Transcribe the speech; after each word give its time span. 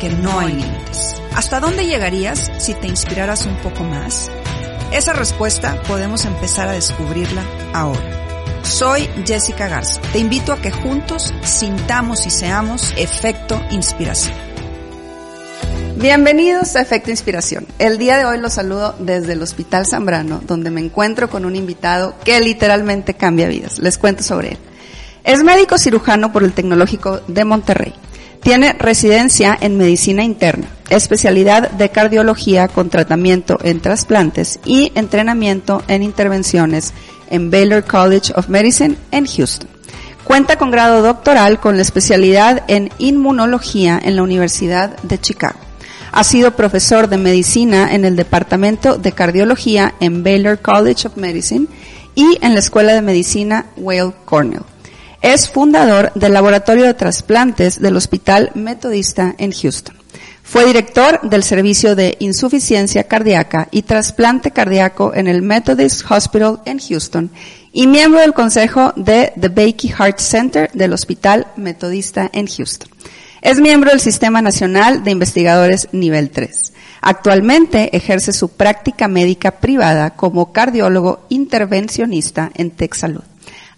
que 0.00 0.08
no 0.08 0.40
hay 0.40 0.54
límites. 0.54 1.22
¿Hasta 1.36 1.60
dónde 1.60 1.86
llegarías 1.86 2.50
si 2.58 2.74
te 2.74 2.88
inspiraras 2.88 3.46
un 3.46 3.54
poco 3.56 3.84
más? 3.84 4.30
Esa 4.92 5.12
respuesta 5.12 5.80
podemos 5.86 6.24
empezar 6.24 6.68
a 6.68 6.72
descubrirla 6.72 7.44
ahora. 7.72 8.00
Soy 8.62 9.08
Jessica 9.24 9.68
Garza. 9.68 10.00
Te 10.12 10.18
invito 10.18 10.52
a 10.52 10.60
que 10.60 10.70
juntos 10.70 11.32
sintamos 11.44 12.26
y 12.26 12.30
seamos 12.30 12.92
efecto 12.96 13.60
inspiración. 13.70 14.34
Bienvenidos 15.96 16.76
a 16.76 16.80
Efecto 16.80 17.10
Inspiración. 17.10 17.66
El 17.78 17.98
día 17.98 18.16
de 18.16 18.24
hoy 18.24 18.38
los 18.38 18.54
saludo 18.54 18.94
desde 19.00 19.34
el 19.34 19.42
Hospital 19.42 19.86
Zambrano, 19.86 20.40
donde 20.46 20.70
me 20.70 20.80
encuentro 20.80 21.28
con 21.28 21.44
un 21.44 21.56
invitado 21.56 22.14
que 22.24 22.40
literalmente 22.40 23.12
cambia 23.12 23.48
vidas. 23.48 23.78
Les 23.78 23.98
cuento 23.98 24.22
sobre 24.22 24.52
él. 24.52 24.58
Es 25.24 25.44
médico 25.44 25.76
cirujano 25.76 26.32
por 26.32 26.42
el 26.42 26.54
Tecnológico 26.54 27.20
de 27.26 27.44
Monterrey. 27.44 27.92
Tiene 28.42 28.72
residencia 28.72 29.56
en 29.60 29.76
medicina 29.76 30.24
interna, 30.24 30.66
especialidad 30.88 31.70
de 31.72 31.90
cardiología 31.90 32.68
con 32.68 32.88
tratamiento 32.88 33.58
en 33.62 33.80
trasplantes 33.80 34.60
y 34.64 34.92
entrenamiento 34.94 35.82
en 35.88 36.02
intervenciones 36.02 36.94
en 37.28 37.50
Baylor 37.50 37.84
College 37.84 38.32
of 38.34 38.48
Medicine 38.48 38.96
en 39.10 39.26
Houston. 39.26 39.68
Cuenta 40.24 40.56
con 40.56 40.70
grado 40.70 41.02
doctoral 41.02 41.60
con 41.60 41.76
la 41.76 41.82
especialidad 41.82 42.64
en 42.68 42.90
inmunología 42.98 44.00
en 44.02 44.16
la 44.16 44.22
Universidad 44.22 44.96
de 45.02 45.18
Chicago. 45.18 45.58
Ha 46.12 46.24
sido 46.24 46.56
profesor 46.56 47.08
de 47.08 47.18
medicina 47.18 47.94
en 47.94 48.04
el 48.04 48.16
Departamento 48.16 48.96
de 48.96 49.12
Cardiología 49.12 49.94
en 50.00 50.24
Baylor 50.24 50.58
College 50.58 51.08
of 51.08 51.16
Medicine 51.16 51.66
y 52.14 52.38
en 52.40 52.54
la 52.54 52.60
Escuela 52.60 52.94
de 52.94 53.02
Medicina 53.02 53.66
Weill 53.76 54.12
Cornell. 54.24 54.69
Es 55.22 55.50
fundador 55.50 56.12
del 56.14 56.32
Laboratorio 56.32 56.86
de 56.86 56.94
Trasplantes 56.94 57.78
del 57.78 57.94
Hospital 57.94 58.52
Metodista 58.54 59.34
en 59.36 59.52
Houston. 59.52 59.94
Fue 60.42 60.64
director 60.64 61.20
del 61.20 61.42
Servicio 61.44 61.94
de 61.94 62.16
Insuficiencia 62.20 63.04
Cardíaca 63.04 63.68
y 63.70 63.82
Trasplante 63.82 64.50
Cardíaco 64.50 65.12
en 65.14 65.28
el 65.28 65.42
Methodist 65.42 66.10
Hospital 66.10 66.60
en 66.64 66.78
Houston 66.78 67.30
y 67.70 67.86
miembro 67.86 68.20
del 68.20 68.32
Consejo 68.32 68.94
de 68.96 69.32
The 69.38 69.48
Bakey 69.48 69.90
Heart 69.90 70.18
Center 70.20 70.70
del 70.72 70.94
Hospital 70.94 71.46
Metodista 71.54 72.30
en 72.32 72.46
Houston. 72.46 72.88
Es 73.42 73.60
miembro 73.60 73.90
del 73.90 74.00
Sistema 74.00 74.40
Nacional 74.40 75.04
de 75.04 75.10
Investigadores 75.10 75.88
Nivel 75.92 76.30
3. 76.30 76.72
Actualmente 77.02 77.94
ejerce 77.94 78.32
su 78.32 78.48
práctica 78.48 79.06
médica 79.06 79.52
privada 79.52 80.10
como 80.10 80.52
cardiólogo 80.52 81.20
intervencionista 81.28 82.50
en 82.54 82.70
TechSalud. 82.70 83.22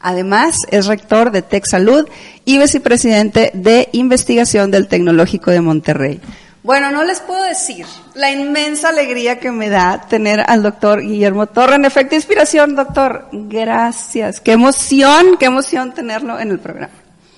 Además, 0.02 0.56
es 0.70 0.86
rector 0.86 1.30
de 1.30 1.42
TechSalud 1.42 2.08
y 2.44 2.58
vicepresidente 2.58 3.50
de 3.54 3.88
investigación 3.92 4.70
del 4.70 4.88
Tecnológico 4.88 5.50
de 5.50 5.60
Monterrey. 5.60 6.20
Bueno, 6.64 6.92
no 6.92 7.02
les 7.02 7.18
puedo 7.20 7.42
decir 7.42 7.86
la 8.14 8.30
inmensa 8.30 8.90
alegría 8.90 9.40
que 9.40 9.50
me 9.50 9.68
da 9.68 10.06
tener 10.08 10.44
al 10.46 10.62
doctor 10.62 11.00
Guillermo 11.00 11.46
Torre 11.48 11.74
en 11.74 11.84
efecto 11.84 12.14
inspiración, 12.14 12.76
doctor. 12.76 13.28
Gracias. 13.32 14.40
Qué 14.40 14.52
emoción, 14.52 15.36
qué 15.38 15.46
emoción 15.46 15.92
tenerlo 15.92 16.38
en 16.38 16.52
el 16.52 16.60
programa. 16.60 16.94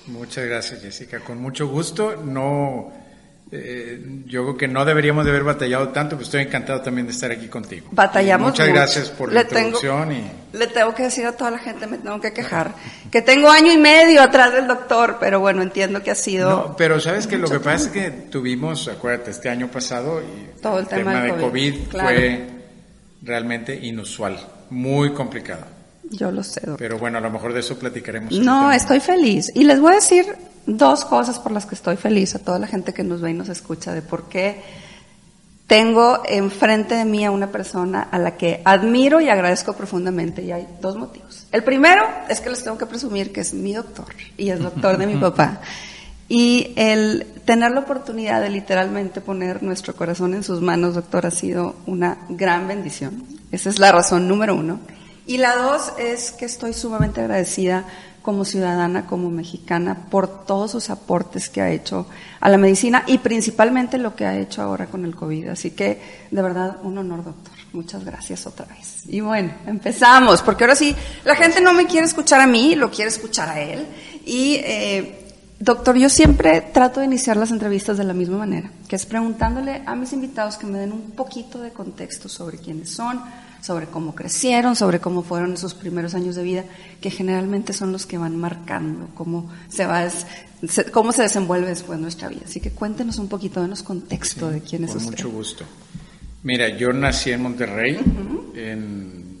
Muchas 0.07 0.45
gracias, 0.45 0.81
Jessica. 0.81 1.19
Con 1.21 1.41
mucho 1.41 1.67
gusto. 1.67 2.17
No, 2.17 2.91
eh, 3.51 4.23
yo 4.25 4.43
creo 4.43 4.57
que 4.57 4.67
no 4.67 4.85
deberíamos 4.85 5.23
de 5.23 5.29
haber 5.29 5.43
batallado 5.43 5.89
tanto, 5.89 6.15
pero 6.15 6.23
estoy 6.23 6.41
encantado 6.41 6.81
también 6.81 7.05
de 7.05 7.13
estar 7.13 7.31
aquí 7.31 7.47
contigo. 7.47 7.87
Batallamos 7.91 8.51
Muchas 8.51 8.67
gracias 8.67 9.09
por 9.09 9.31
la 9.31 9.41
introducción. 9.41 10.11
y... 10.11 10.31
Le 10.53 10.67
tengo 10.67 10.95
que 10.95 11.03
decir 11.03 11.25
a 11.25 11.33
toda 11.33 11.51
la 11.51 11.59
gente, 11.59 11.85
me 11.85 11.97
tengo 11.99 12.19
que 12.19 12.33
quejar, 12.33 12.73
que 13.11 13.21
tengo 13.21 13.49
año 13.49 13.71
y 13.71 13.77
medio 13.77 14.23
atrás 14.23 14.51
del 14.53 14.67
doctor, 14.67 15.17
pero 15.19 15.39
bueno, 15.39 15.61
entiendo 15.61 16.01
que 16.01 16.11
ha 16.11 16.15
sido... 16.15 16.49
No, 16.49 16.75
pero 16.75 16.99
sabes 16.99 17.27
que 17.27 17.37
lo 17.37 17.47
que 17.47 17.59
pasa 17.59 17.85
es 17.85 17.87
que 17.89 18.09
tuvimos, 18.09 18.87
acuérdate, 18.87 19.31
este 19.31 19.49
año 19.49 19.67
pasado 19.67 20.21
y 20.21 20.61
Todo 20.61 20.79
el 20.79 20.87
tema 20.87 21.21
de 21.21 21.29
COVID, 21.31 21.41
COVID, 21.41 21.87
claro. 21.89 22.09
fue 22.09 22.47
realmente 23.21 23.75
inusual, 23.75 24.39
muy 24.71 25.13
complicado. 25.13 25.65
Yo 26.09 26.31
lo 26.31 26.43
sé, 26.43 26.61
doctor. 26.61 26.77
Pero 26.77 26.97
bueno, 26.97 27.17
a 27.17 27.21
lo 27.21 27.29
mejor 27.29 27.53
de 27.53 27.59
eso 27.59 27.77
platicaremos. 27.77 28.31
No, 28.31 28.71
estoy 28.71 28.99
feliz. 28.99 29.51
Y 29.55 29.63
les 29.63 29.79
voy 29.79 29.93
a 29.93 29.95
decir 29.95 30.25
dos 30.65 31.05
cosas 31.05 31.39
por 31.39 31.51
las 31.51 31.65
que 31.65 31.75
estoy 31.75 31.97
feliz 31.97 32.35
a 32.35 32.39
toda 32.39 32.59
la 32.59 32.67
gente 32.67 32.93
que 32.93 33.03
nos 33.03 33.21
ve 33.21 33.31
y 33.31 33.33
nos 33.33 33.49
escucha 33.49 33.93
de 33.93 34.01
por 34.01 34.29
qué 34.29 34.61
tengo 35.67 36.21
enfrente 36.27 36.95
de 36.95 37.05
mí 37.05 37.25
a 37.25 37.31
una 37.31 37.51
persona 37.51 38.07
a 38.11 38.19
la 38.19 38.37
que 38.37 38.61
admiro 38.65 39.19
y 39.19 39.29
agradezco 39.29 39.73
profundamente. 39.73 40.43
Y 40.43 40.51
hay 40.51 40.67
dos 40.79 40.95
motivos. 40.95 41.47
El 41.51 41.63
primero 41.63 42.05
es 42.29 42.39
que 42.39 42.49
les 42.49 42.63
tengo 42.63 42.77
que 42.77 42.85
presumir 42.85 43.31
que 43.31 43.41
es 43.41 43.53
mi 43.53 43.73
doctor 43.73 44.05
y 44.37 44.49
es 44.49 44.59
doctor 44.59 44.97
de 44.97 45.07
mi 45.07 45.15
papá. 45.19 45.61
Y 46.27 46.73
el 46.75 47.25
tener 47.45 47.71
la 47.71 47.81
oportunidad 47.81 48.41
de 48.41 48.49
literalmente 48.49 49.21
poner 49.21 49.61
nuestro 49.61 49.95
corazón 49.95 50.33
en 50.33 50.43
sus 50.43 50.61
manos, 50.61 50.95
doctor, 50.95 51.25
ha 51.25 51.31
sido 51.31 51.75
una 51.85 52.17
gran 52.29 52.67
bendición. 52.67 53.23
Esa 53.51 53.69
es 53.69 53.79
la 53.79 53.91
razón 53.91 54.27
número 54.27 54.55
uno. 54.55 54.79
Y 55.27 55.37
la 55.37 55.55
dos 55.55 55.93
es 55.97 56.31
que 56.31 56.45
estoy 56.45 56.73
sumamente 56.73 57.21
agradecida 57.21 57.85
como 58.25 58.43
ciudadana, 58.43 59.05
como 59.05 59.29
mexicana, 59.29 60.07
por 60.09 60.45
todos 60.47 60.71
sus 60.71 60.89
aportes 60.89 61.47
que 61.47 61.61
ha 61.61 61.69
hecho 61.69 62.07
a 62.39 62.49
la 62.49 62.57
medicina 62.57 63.03
y 63.05 63.19
principalmente 63.19 63.99
lo 63.99 64.15
que 64.15 64.25
ha 64.25 64.35
hecho 64.35 64.63
ahora 64.63 64.87
con 64.87 65.05
el 65.05 65.15
COVID. 65.15 65.49
Así 65.49 65.71
que, 65.71 66.01
de 66.31 66.41
verdad, 66.41 66.77
un 66.81 66.97
honor, 66.97 67.23
doctor. 67.23 67.53
Muchas 67.71 68.03
gracias 68.03 68.47
otra 68.47 68.65
vez. 68.65 69.03
Y 69.05 69.19
bueno, 69.21 69.53
empezamos, 69.67 70.41
porque 70.41 70.63
ahora 70.63 70.75
sí, 70.75 70.95
la 71.23 71.35
gente 71.35 71.61
no 71.61 71.73
me 71.73 71.85
quiere 71.85 72.07
escuchar 72.07 72.41
a 72.41 72.47
mí, 72.47 72.73
lo 72.73 72.89
quiere 72.89 73.09
escuchar 73.09 73.49
a 73.49 73.61
él. 73.61 73.85
Y, 74.25 74.55
eh, 74.55 75.31
doctor, 75.59 75.95
yo 75.95 76.09
siempre 76.09 76.61
trato 76.61 77.01
de 77.01 77.05
iniciar 77.05 77.37
las 77.37 77.51
entrevistas 77.51 77.95
de 77.95 78.05
la 78.05 78.13
misma 78.13 78.39
manera, 78.39 78.71
que 78.87 78.95
es 78.95 79.05
preguntándole 79.05 79.83
a 79.85 79.95
mis 79.95 80.13
invitados 80.13 80.57
que 80.57 80.65
me 80.65 80.79
den 80.79 80.93
un 80.93 81.11
poquito 81.11 81.59
de 81.59 81.69
contexto 81.69 82.27
sobre 82.27 82.57
quiénes 82.57 82.89
son, 82.89 83.21
sobre 83.65 83.87
cómo 83.87 84.13
crecieron, 84.13 84.75
sobre 84.75 84.99
cómo 84.99 85.23
fueron 85.23 85.53
esos 85.53 85.73
primeros 85.73 86.13
años 86.13 86.35
de 86.35 86.43
vida, 86.43 86.63
que 87.01 87.09
generalmente 87.09 87.73
son 87.73 87.91
los 87.91 88.05
que 88.05 88.19
van 88.19 88.37
marcando 88.37 89.09
cómo 89.15 89.51
se 89.69 89.87
va, 89.87 90.07
cómo 90.91 91.11
se 91.11 91.23
desenvuelve 91.23 91.67
después 91.69 91.99
nuestra 91.99 92.29
vida. 92.29 92.41
Así 92.45 92.59
que 92.59 92.69
cuéntenos 92.69 93.17
un 93.17 93.27
poquito, 93.27 93.61
denos 93.61 93.81
contexto 93.81 94.49
Sí, 94.49 94.53
de 94.53 94.61
quién 94.61 94.83
es 94.83 94.91
con 94.91 94.97
usted. 94.97 95.11
mucho 95.11 95.29
gusto. 95.31 95.65
Mira, 96.43 96.69
yo 96.69 96.93
nací 96.93 97.31
en 97.31 97.41
Monterrey, 97.41 97.99
en, 98.53 99.39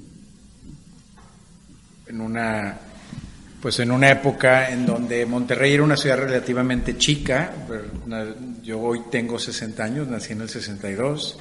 en 2.07 2.21
una 2.21 2.79
pues 3.61 3.79
en 3.79 3.89
una 3.91 4.11
época 4.11 4.69
en 4.69 4.85
donde 4.85 5.25
Monterrey 5.25 5.73
era 5.73 5.81
una 5.83 5.97
ciudad 5.97 6.17
relativamente 6.17 6.97
chica. 6.97 7.51
Yo 8.63 8.79
hoy 8.79 9.01
tengo 9.09 9.39
60 9.39 9.83
años, 9.83 10.07
nací 10.07 10.33
en 10.33 10.41
el 10.41 10.49
62. 10.49 11.39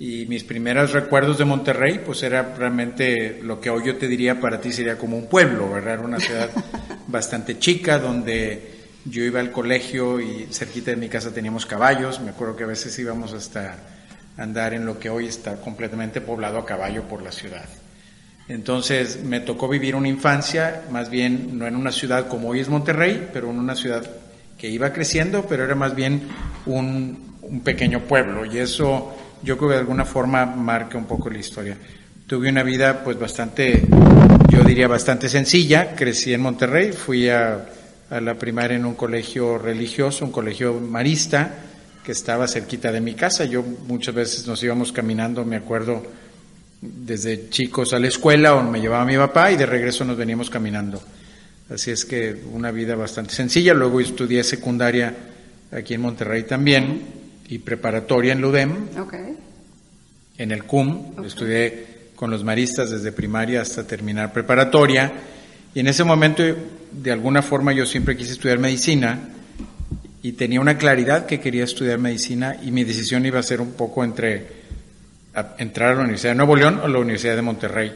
Y 0.00 0.24
mis 0.24 0.44
primeros 0.44 0.92
recuerdos 0.92 1.36
de 1.36 1.44
Monterrey, 1.44 2.00
pues 2.02 2.22
era 2.22 2.54
realmente 2.54 3.38
lo 3.42 3.60
que 3.60 3.68
hoy 3.68 3.82
yo 3.84 3.98
te 3.98 4.08
diría 4.08 4.40
para 4.40 4.58
ti 4.58 4.72
sería 4.72 4.96
como 4.96 5.18
un 5.18 5.26
pueblo, 5.26 5.70
¿verdad? 5.70 5.92
Era 5.92 6.02
una 6.02 6.18
ciudad 6.18 6.48
bastante 7.06 7.58
chica 7.58 7.98
donde 7.98 8.76
yo 9.04 9.22
iba 9.22 9.40
al 9.40 9.50
colegio 9.50 10.18
y 10.18 10.46
cerquita 10.50 10.92
de 10.92 10.96
mi 10.96 11.10
casa 11.10 11.34
teníamos 11.34 11.66
caballos. 11.66 12.18
Me 12.20 12.30
acuerdo 12.30 12.56
que 12.56 12.64
a 12.64 12.68
veces 12.68 12.98
íbamos 12.98 13.34
hasta 13.34 13.76
andar 14.38 14.72
en 14.72 14.86
lo 14.86 14.98
que 14.98 15.10
hoy 15.10 15.26
está 15.26 15.56
completamente 15.56 16.22
poblado 16.22 16.56
a 16.56 16.64
caballo 16.64 17.02
por 17.02 17.20
la 17.20 17.30
ciudad. 17.30 17.68
Entonces 18.48 19.22
me 19.22 19.40
tocó 19.40 19.68
vivir 19.68 19.94
una 19.96 20.08
infancia, 20.08 20.82
más 20.90 21.10
bien 21.10 21.58
no 21.58 21.66
en 21.66 21.76
una 21.76 21.92
ciudad 21.92 22.26
como 22.26 22.48
hoy 22.48 22.60
es 22.60 22.70
Monterrey, 22.70 23.28
pero 23.34 23.50
en 23.50 23.58
una 23.58 23.76
ciudad 23.76 24.10
que 24.56 24.70
iba 24.70 24.94
creciendo, 24.94 25.44
pero 25.46 25.64
era 25.64 25.74
más 25.74 25.94
bien 25.94 26.22
un, 26.64 27.36
un 27.42 27.60
pequeño 27.60 28.00
pueblo. 28.04 28.46
Y 28.46 28.56
eso 28.56 29.14
yo 29.42 29.56
creo 29.56 29.70
que 29.70 29.74
de 29.74 29.80
alguna 29.80 30.04
forma 30.04 30.44
marca 30.46 30.98
un 30.98 31.06
poco 31.06 31.30
la 31.30 31.38
historia. 31.38 31.76
Tuve 32.26 32.48
una 32.48 32.62
vida 32.62 33.02
pues 33.02 33.18
bastante, 33.18 33.86
yo 34.48 34.62
diría 34.62 34.86
bastante 34.86 35.28
sencilla, 35.28 35.94
crecí 35.94 36.32
en 36.32 36.42
Monterrey, 36.42 36.92
fui 36.92 37.28
a, 37.28 37.66
a 38.10 38.20
la 38.20 38.34
primaria 38.34 38.76
en 38.76 38.84
un 38.84 38.94
colegio 38.94 39.58
religioso, 39.58 40.24
un 40.24 40.30
colegio 40.30 40.74
marista, 40.74 41.50
que 42.04 42.12
estaba 42.12 42.46
cerquita 42.46 42.92
de 42.92 43.00
mi 43.00 43.14
casa. 43.14 43.44
Yo 43.44 43.62
muchas 43.62 44.14
veces 44.14 44.46
nos 44.46 44.62
íbamos 44.62 44.92
caminando, 44.92 45.44
me 45.44 45.56
acuerdo, 45.56 46.02
desde 46.80 47.50
chicos 47.50 47.92
a 47.92 47.98
la 47.98 48.08
escuela 48.08 48.54
o 48.54 48.62
me 48.62 48.80
llevaba 48.80 49.04
mi 49.04 49.16
papá 49.16 49.52
y 49.52 49.56
de 49.56 49.66
regreso 49.66 50.04
nos 50.04 50.16
veníamos 50.16 50.48
caminando. 50.50 51.02
Así 51.68 51.90
es 51.90 52.04
que 52.04 52.36
una 52.52 52.70
vida 52.70 52.96
bastante 52.96 53.34
sencilla. 53.34 53.74
Luego 53.74 54.00
estudié 54.00 54.42
secundaria 54.44 55.14
aquí 55.72 55.94
en 55.94 56.00
Monterrey 56.00 56.44
también 56.44 57.19
y 57.50 57.58
preparatoria 57.58 58.32
en 58.32 58.40
LUDEM, 58.40 58.70
Okay. 58.98 59.36
en 60.38 60.50
el 60.52 60.64
CUM, 60.64 61.22
estudié 61.26 61.86
con 62.16 62.30
los 62.30 62.44
maristas 62.44 62.90
desde 62.90 63.12
primaria 63.12 63.60
hasta 63.60 63.86
terminar 63.86 64.32
preparatoria, 64.32 65.12
y 65.74 65.80
en 65.80 65.86
ese 65.88 66.04
momento, 66.04 66.42
de 66.92 67.12
alguna 67.12 67.42
forma, 67.42 67.72
yo 67.72 67.84
siempre 67.86 68.16
quise 68.16 68.32
estudiar 68.32 68.58
medicina, 68.58 69.18
y 70.22 70.32
tenía 70.32 70.60
una 70.60 70.76
claridad 70.78 71.26
que 71.26 71.40
quería 71.40 71.64
estudiar 71.64 71.98
medicina, 71.98 72.56
y 72.62 72.70
mi 72.70 72.84
decisión 72.84 73.24
iba 73.26 73.38
a 73.38 73.42
ser 73.42 73.60
un 73.60 73.72
poco 73.72 74.04
entre 74.04 74.60
a- 75.34 75.54
entrar 75.58 75.90
a 75.92 75.94
la 75.94 76.00
Universidad 76.02 76.32
de 76.32 76.36
Nuevo 76.36 76.56
León 76.56 76.80
o 76.82 76.88
la 76.88 76.98
Universidad 76.98 77.36
de 77.36 77.42
Monterrey. 77.42 77.92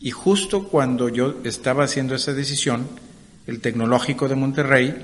Y 0.00 0.10
justo 0.10 0.68
cuando 0.68 1.08
yo 1.08 1.36
estaba 1.44 1.84
haciendo 1.84 2.14
esa 2.14 2.32
decisión, 2.32 2.88
el 3.46 3.60
Tecnológico 3.60 4.28
de 4.28 4.34
Monterrey 4.36 4.94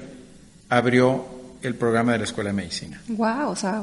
abrió 0.70 1.37
el 1.62 1.74
programa 1.74 2.12
de 2.12 2.18
la 2.18 2.24
Escuela 2.24 2.50
de 2.50 2.56
Medicina. 2.56 3.00
Wow, 3.08 3.50
o 3.50 3.56
sea, 3.56 3.82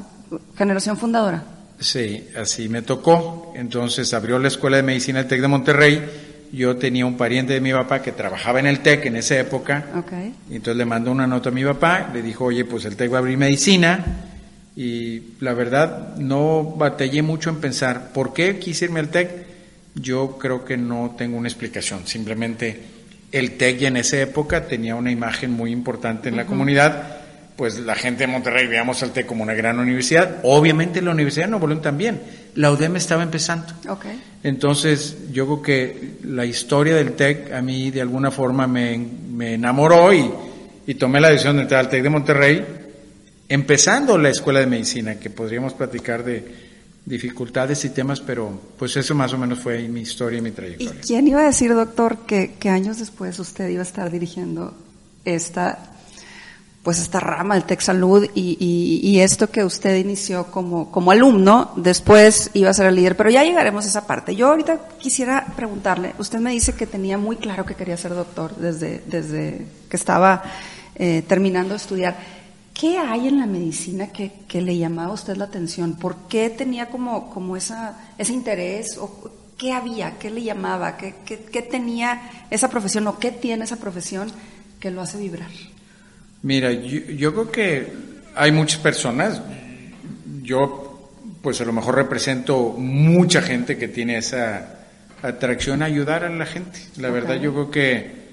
generación 0.57 0.97
fundadora. 0.97 1.43
Sí, 1.79 2.29
así 2.37 2.69
me 2.69 2.81
tocó. 2.81 3.53
Entonces 3.55 4.13
abrió 4.13 4.39
la 4.39 4.47
Escuela 4.47 4.77
de 4.77 4.83
Medicina 4.83 5.19
del 5.19 5.27
TEC 5.27 5.41
de 5.41 5.47
Monterrey. 5.47 6.05
Yo 6.51 6.77
tenía 6.77 7.05
un 7.05 7.17
pariente 7.17 7.53
de 7.53 7.61
mi 7.61 7.73
papá 7.73 8.01
que 8.01 8.11
trabajaba 8.11 8.59
en 8.59 8.67
el 8.67 8.79
TEC 8.79 9.07
en 9.07 9.17
esa 9.17 9.37
época. 9.39 9.85
Ok. 9.97 10.11
Y 10.49 10.55
entonces 10.55 10.77
le 10.77 10.85
mandó 10.85 11.11
una 11.11 11.27
nota 11.27 11.49
a 11.49 11.51
mi 11.51 11.65
papá, 11.65 12.09
le 12.13 12.21
dijo, 12.21 12.45
oye, 12.45 12.63
pues 12.65 12.85
el 12.85 12.95
TEC 12.95 13.11
va 13.11 13.17
a 13.17 13.19
abrir 13.19 13.37
medicina. 13.37 14.03
Y 14.75 15.35
la 15.39 15.53
verdad, 15.53 16.15
no 16.17 16.63
batallé 16.63 17.21
mucho 17.21 17.49
en 17.49 17.57
pensar, 17.57 18.11
¿por 18.13 18.33
qué 18.33 18.57
quise 18.59 18.85
irme 18.85 18.99
al 18.99 19.09
TEC? 19.09 19.45
Yo 19.95 20.37
creo 20.37 20.63
que 20.65 20.77
no 20.77 21.15
tengo 21.17 21.37
una 21.37 21.47
explicación. 21.47 22.05
Simplemente 22.05 22.83
el 23.31 23.57
TEC 23.57 23.79
ya 23.79 23.87
en 23.89 23.97
esa 23.97 24.19
época 24.21 24.67
tenía 24.67 24.95
una 24.95 25.11
imagen 25.11 25.51
muy 25.51 25.71
importante 25.71 26.29
en 26.29 26.37
la 26.37 26.45
comunidad. 26.45 27.24
Pues 27.55 27.79
la 27.79 27.95
gente 27.95 28.25
de 28.25 28.27
Monterrey 28.27 28.67
veíamos 28.67 29.01
al 29.01 29.11
TEC 29.11 29.25
como 29.25 29.43
una 29.43 29.53
gran 29.53 29.79
universidad. 29.79 30.39
Obviamente 30.43 31.01
la 31.01 31.11
Universidad 31.11 31.45
de 31.45 31.51
Nuevo 31.51 31.67
León 31.67 31.81
también. 31.81 32.19
La 32.55 32.71
UDEM 32.71 32.97
estaba 32.97 33.23
empezando. 33.23 33.67
Ok. 33.89 34.05
Entonces, 34.43 35.31
yo 35.31 35.45
creo 35.45 35.61
que 35.61 36.09
la 36.23 36.45
historia 36.45 36.95
del 36.95 37.13
TEC 37.13 37.53
a 37.53 37.61
mí 37.61 37.91
de 37.91 38.01
alguna 38.01 38.29
forma 38.31 38.67
me, 38.67 38.97
me 38.97 39.53
enamoró 39.53 40.13
y, 40.13 40.29
y 40.85 40.95
tomé 40.95 41.21
la 41.21 41.29
decisión 41.29 41.55
de 41.55 41.63
entrar 41.63 41.79
al 41.81 41.89
TEC 41.89 42.03
de 42.03 42.09
Monterrey, 42.09 42.65
empezando 43.47 44.17
la 44.17 44.29
escuela 44.29 44.59
de 44.59 44.67
medicina, 44.67 45.15
que 45.15 45.29
podríamos 45.29 45.73
platicar 45.73 46.23
de 46.23 46.65
dificultades 47.05 47.85
y 47.85 47.89
temas, 47.89 48.19
pero 48.19 48.59
pues 48.77 48.97
eso 48.97 49.13
más 49.13 49.31
o 49.33 49.37
menos 49.37 49.59
fue 49.59 49.87
mi 49.87 50.01
historia 50.01 50.39
y 50.39 50.41
mi 50.41 50.49
¿Y 50.49 50.53
trayectoria. 50.53 51.01
quién 51.05 51.27
iba 51.27 51.41
a 51.41 51.45
decir, 51.45 51.73
doctor, 51.73 52.25
que, 52.25 52.53
que 52.59 52.69
años 52.69 52.97
después 52.99 53.37
usted 53.39 53.69
iba 53.69 53.81
a 53.81 53.85
estar 53.85 54.09
dirigiendo 54.09 54.73
esta, 55.23 55.94
pues 56.85 56.99
esta 56.99 57.19
rama 57.19 57.55
del 57.55 57.63
Tech 57.63 57.81
Salud 57.81 58.29
y, 58.35 58.57
y, 58.59 59.09
y 59.09 59.19
esto 59.19 59.49
que 59.49 59.63
usted 59.63 59.95
inició 59.95 60.51
como, 60.51 60.91
como 60.91 61.09
alumno, 61.09 61.71
después 61.77 62.51
iba 62.53 62.69
a 62.69 62.75
ser 62.75 62.85
el 62.85 62.95
líder, 62.95 63.17
pero 63.17 63.31
ya 63.31 63.43
llegaremos 63.43 63.85
a 63.85 63.87
esa 63.87 64.05
parte. 64.05 64.35
Yo 64.35 64.49
ahorita 64.49 64.89
quisiera 64.99 65.47
preguntarle, 65.55 66.13
usted 66.19 66.37
me 66.37 66.51
dice 66.51 66.73
que 66.75 66.85
tenía 66.85 67.17
muy 67.17 67.37
claro 67.37 67.65
que 67.65 67.73
quería 67.73 67.97
ser 67.97 68.13
doctor 68.13 68.55
desde, 68.57 69.01
desde 69.07 69.65
que 69.89 69.97
estaba 69.97 70.43
eh, 70.93 71.23
terminando 71.27 71.71
de 71.71 71.77
estudiar. 71.77 72.17
¿Qué 72.71 72.99
hay 72.99 73.29
en 73.29 73.39
la 73.39 73.47
medicina 73.47 74.09
que, 74.09 74.45
le 74.61 74.77
llamaba 74.77 75.09
a 75.09 75.15
usted 75.15 75.37
la 75.37 75.45
atención? 75.45 75.95
¿Por 75.95 76.27
qué 76.27 76.51
tenía 76.51 76.91
como, 76.91 77.57
esa, 77.57 77.97
ese 78.19 78.33
interés? 78.33 78.99
¿O 78.99 79.31
¿Qué 79.57 79.73
había? 79.73 80.19
¿Qué 80.19 80.29
le 80.29 80.43
llamaba? 80.43 80.97
¿Qué, 80.97 81.15
qué, 81.25 81.39
qué 81.39 81.63
tenía 81.63 82.45
esa 82.51 82.69
profesión 82.69 83.07
o 83.07 83.17
qué 83.17 83.31
tiene 83.31 83.63
esa 83.63 83.77
profesión 83.77 84.31
que 84.79 84.91
lo 84.91 85.01
hace 85.01 85.17
vibrar? 85.17 85.49
Mira, 86.45 86.71
yo, 86.71 86.99
yo 87.11 87.33
creo 87.33 87.51
que 87.51 87.87
hay 88.35 88.51
muchas 88.51 88.79
personas, 88.79 89.41
yo 90.43 91.09
pues 91.41 91.59
a 91.59 91.65
lo 91.65 91.73
mejor 91.73 91.95
represento 91.95 92.73
mucha 92.77 93.41
gente 93.41 93.77
que 93.77 93.87
tiene 93.87 94.17
esa 94.17 94.77
atracción 95.23 95.81
a 95.81 95.85
ayudar 95.85 96.23
a 96.23 96.29
la 96.29 96.45
gente. 96.45 96.79
La 96.97 97.09
verdad 97.09 97.41
yo 97.41 97.51
creo 97.51 97.71
que 97.71 98.25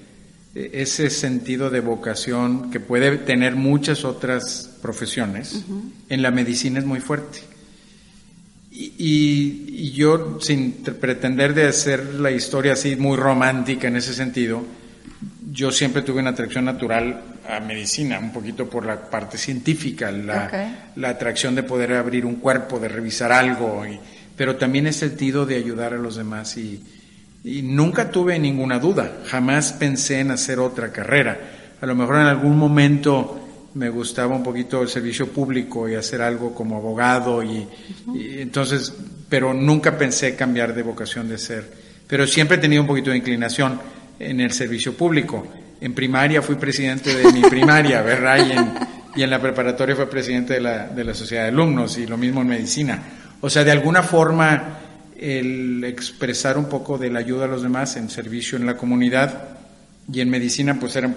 ese 0.53 1.09
sentido 1.09 1.71
de 1.71 1.79
vocación 1.79 2.69
que 2.69 2.79
puede 2.79 3.17
tener 3.17 3.55
muchas 3.55 4.05
otras 4.05 4.69
profesiones, 4.81 5.63
en 6.09 6.21
la 6.21 6.29
medicina 6.29 6.77
es 6.79 6.85
muy 6.85 6.99
fuerte. 6.99 7.39
Y, 8.71 8.93
y- 8.97 9.65
y 9.87 9.91
yo, 9.93 10.37
sin 10.39 10.71
pretender 10.83 11.55
de 11.55 11.65
hacer 11.67 12.15
la 12.15 12.29
historia 12.31 12.73
así 12.73 12.95
muy 12.95 13.17
romántica 13.17 13.87
en 13.87 13.95
ese 13.95 14.13
sentido, 14.13 14.63
yo 15.51 15.71
siempre 15.71 16.01
tuve 16.01 16.19
una 16.21 16.31
atracción 16.31 16.65
natural 16.65 17.21
a 17.47 17.59
medicina, 17.59 18.19
un 18.19 18.31
poquito 18.31 18.69
por 18.69 18.85
la 18.85 19.09
parte 19.09 19.37
científica, 19.37 20.11
la, 20.11 20.45
la 20.95 21.09
atracción 21.09 21.55
de 21.55 21.63
poder 21.63 21.93
abrir 21.93 22.25
un 22.25 22.35
cuerpo, 22.35 22.79
de 22.79 22.87
revisar 22.87 23.31
algo, 23.31 23.85
y- 23.85 23.99
pero 24.35 24.55
también 24.55 24.87
el 24.87 24.93
sentido 24.93 25.45
de 25.45 25.57
ayudar 25.57 25.93
a 25.93 25.97
los 25.97 26.15
demás 26.15 26.57
y, 26.57 26.81
y 27.43 27.61
nunca 27.61 28.09
tuve 28.09 28.39
ninguna 28.39 28.79
duda, 28.79 29.19
jamás 29.27 29.73
pensé 29.73 30.21
en 30.21 30.31
hacer 30.31 30.57
otra 30.59 30.91
carrera. 30.91 31.37
A 31.81 31.85
lo 31.85 31.93
mejor 31.95 32.15
en 32.15 32.25
algún 32.27 32.57
momento 32.57 33.39
me 33.75 33.89
gustaba 33.89 34.35
un 34.35 34.41
poquito 34.43 34.81
el 34.81 34.87
servicio 34.89 35.27
público 35.27 35.87
y 35.89 35.95
hacer 35.95 36.21
algo 36.21 36.55
como 36.55 36.77
abogado 36.77 37.43
y, 37.43 37.67
y 38.15 38.39
entonces, 38.39 38.93
pero 39.29 39.53
nunca 39.53 39.97
pensé 39.97 40.35
cambiar 40.35 40.73
de 40.73 40.81
vocación 40.83 41.27
de 41.27 41.37
ser. 41.37 41.69
Pero 42.07 42.25
siempre 42.25 42.57
he 42.57 42.59
tenido 42.59 42.81
un 42.81 42.87
poquito 42.87 43.11
de 43.11 43.17
inclinación 43.17 43.79
en 44.29 44.39
el 44.39 44.51
servicio 44.51 44.93
público. 44.95 45.47
En 45.81 45.93
primaria 45.93 46.41
fui 46.41 46.55
presidente 46.55 47.15
de 47.15 47.31
mi 47.31 47.41
primaria, 47.41 48.01
¿verdad? 48.01 48.37
Y 48.45 48.51
en, 48.51 48.73
y 49.15 49.23
en 49.23 49.29
la 49.29 49.39
preparatoria 49.39 49.95
fue 49.95 50.09
presidente 50.09 50.53
de 50.53 50.61
la, 50.61 50.87
de 50.87 51.03
la 51.03 51.13
sociedad 51.13 51.43
de 51.43 51.49
alumnos 51.49 51.97
y 51.97 52.07
lo 52.07 52.17
mismo 52.17 52.41
en 52.41 52.47
medicina. 52.47 53.03
O 53.41 53.49
sea, 53.49 53.63
de 53.63 53.71
alguna 53.71 54.01
forma 54.01 54.79
el 55.19 55.83
expresar 55.83 56.57
un 56.57 56.65
poco 56.65 56.97
de 56.97 57.09
la 57.09 57.19
ayuda 57.19 57.45
a 57.45 57.47
los 57.47 57.63
demás 57.63 57.95
en 57.95 58.09
servicio 58.09 58.57
en 58.57 58.65
la 58.65 58.75
comunidad 58.75 59.57
y 60.11 60.19
en 60.21 60.29
medicina 60.29 60.77
pues 60.79 60.95
era 60.95 61.13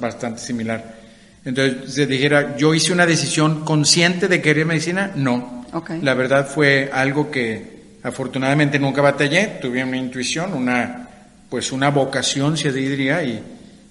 bastante 0.00 0.40
similar. 0.40 0.96
Entonces, 1.44 1.94
se 1.94 2.06
dijera, 2.06 2.56
yo 2.56 2.74
hice 2.74 2.92
una 2.92 3.06
decisión 3.06 3.64
consciente 3.64 4.28
de 4.28 4.42
querer 4.42 4.66
medicina, 4.66 5.12
no. 5.14 5.64
Ok. 5.72 5.92
La 6.02 6.14
verdad 6.14 6.46
fue 6.46 6.90
algo 6.92 7.30
que 7.30 7.78
afortunadamente 8.02 8.78
nunca 8.78 9.00
batallé, 9.00 9.58
tuve 9.60 9.82
una 9.82 9.96
intuición, 9.96 10.52
una 10.52 11.07
pues 11.48 11.72
una 11.72 11.90
vocación, 11.90 12.54
así 12.54 12.70
diría, 12.70 13.22
y, 13.22 13.42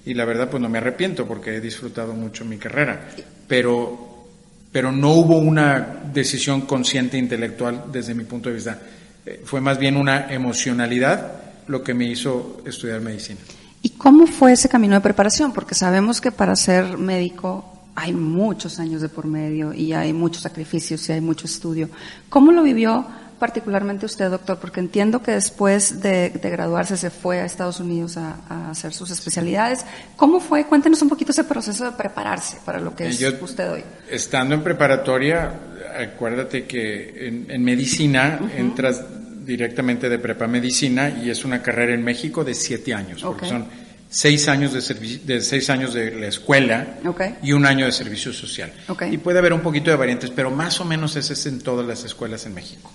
y 0.05 0.13
la 0.13 0.25
verdad 0.25 0.49
pues 0.49 0.61
no 0.61 0.69
me 0.69 0.77
arrepiento 0.77 1.25
porque 1.27 1.55
he 1.55 1.61
disfrutado 1.61 2.13
mucho 2.13 2.45
mi 2.45 2.57
carrera. 2.57 3.09
Pero, 3.47 4.27
pero 4.71 4.91
no 4.91 5.11
hubo 5.13 5.37
una 5.37 6.03
decisión 6.13 6.61
consciente 6.61 7.17
intelectual 7.17 7.85
desde 7.91 8.13
mi 8.13 8.23
punto 8.23 8.49
de 8.49 8.55
vista. 8.55 8.79
Eh, 9.25 9.41
Fue 9.43 9.61
más 9.61 9.77
bien 9.77 9.97
una 9.97 10.31
emocionalidad 10.31 11.31
lo 11.67 11.83
que 11.83 11.93
me 11.93 12.05
hizo 12.05 12.61
estudiar 12.65 13.01
medicina. 13.01 13.39
¿Y 13.81 13.89
cómo 13.91 14.27
fue 14.27 14.53
ese 14.53 14.69
camino 14.69 14.95
de 14.95 15.01
preparación? 15.01 15.53
Porque 15.53 15.75
sabemos 15.75 16.21
que 16.21 16.31
para 16.31 16.55
ser 16.55 16.97
médico 16.97 17.73
hay 17.95 18.13
muchos 18.13 18.79
años 18.79 19.01
de 19.01 19.09
por 19.09 19.25
medio 19.25 19.73
y 19.73 19.93
hay 19.93 20.13
muchos 20.13 20.43
sacrificios 20.43 21.07
y 21.09 21.13
hay 21.13 21.21
mucho 21.21 21.47
estudio. 21.47 21.89
¿Cómo 22.29 22.51
lo 22.51 22.63
vivió 22.63 23.07
particularmente 23.39 24.05
usted, 24.05 24.29
doctor? 24.29 24.57
Porque 24.59 24.79
entiendo 24.79 25.21
que 25.21 25.31
después 25.31 26.01
de, 26.01 26.29
de 26.29 26.49
graduarse 26.49 26.97
se 26.97 27.09
fue 27.09 27.39
a 27.39 27.45
Estados 27.45 27.79
Unidos 27.79 28.17
a, 28.17 28.37
a 28.49 28.71
hacer 28.71 28.93
sus 28.93 29.11
especialidades. 29.11 29.85
¿Cómo 30.15 30.39
fue? 30.39 30.65
Cuéntenos 30.65 31.01
un 31.01 31.09
poquito 31.09 31.31
ese 31.31 31.43
proceso 31.43 31.85
de 31.85 31.91
prepararse 31.91 32.57
para 32.65 32.79
lo 32.79 32.95
que 32.95 33.07
es 33.07 33.19
Yo, 33.19 33.29
usted 33.41 33.71
hoy. 33.71 33.83
Estando 34.09 34.55
en 34.55 34.63
preparatoria, 34.63 35.51
acuérdate 35.99 36.65
que 36.65 37.27
en, 37.27 37.49
en 37.49 37.63
medicina 37.63 38.39
entras 38.55 39.03
directamente 39.45 40.09
de 40.09 40.19
prepa 40.19 40.45
medicina 40.47 41.09
y 41.09 41.29
es 41.29 41.45
una 41.45 41.61
carrera 41.61 41.93
en 41.93 42.03
México 42.03 42.43
de 42.43 42.53
siete 42.53 42.93
años, 42.93 43.21
porque 43.23 43.47
son 43.47 43.65
seis 44.09 44.47
años 44.47 44.73
de, 44.73 45.19
de 45.25 45.41
seis 45.41 45.69
años 45.69 45.93
de 45.93 46.11
la 46.11 46.27
escuela 46.27 46.97
y 47.41 47.53
un 47.53 47.65
año 47.65 47.85
de 47.85 47.91
servicio 47.91 48.33
social. 48.33 48.73
Ok. 48.89 49.03
Y 49.11 49.17
puede 49.17 49.39
haber 49.39 49.53
un 49.53 49.61
poquito 49.61 49.89
de 49.89 49.95
variantes, 49.95 50.31
pero 50.31 50.51
más 50.51 50.79
o 50.81 50.85
menos 50.85 51.15
ese 51.15 51.33
es 51.33 51.45
en 51.45 51.59
todas 51.59 51.85
las 51.85 52.03
escuelas 52.03 52.45
en 52.45 52.53
México. 52.53 52.91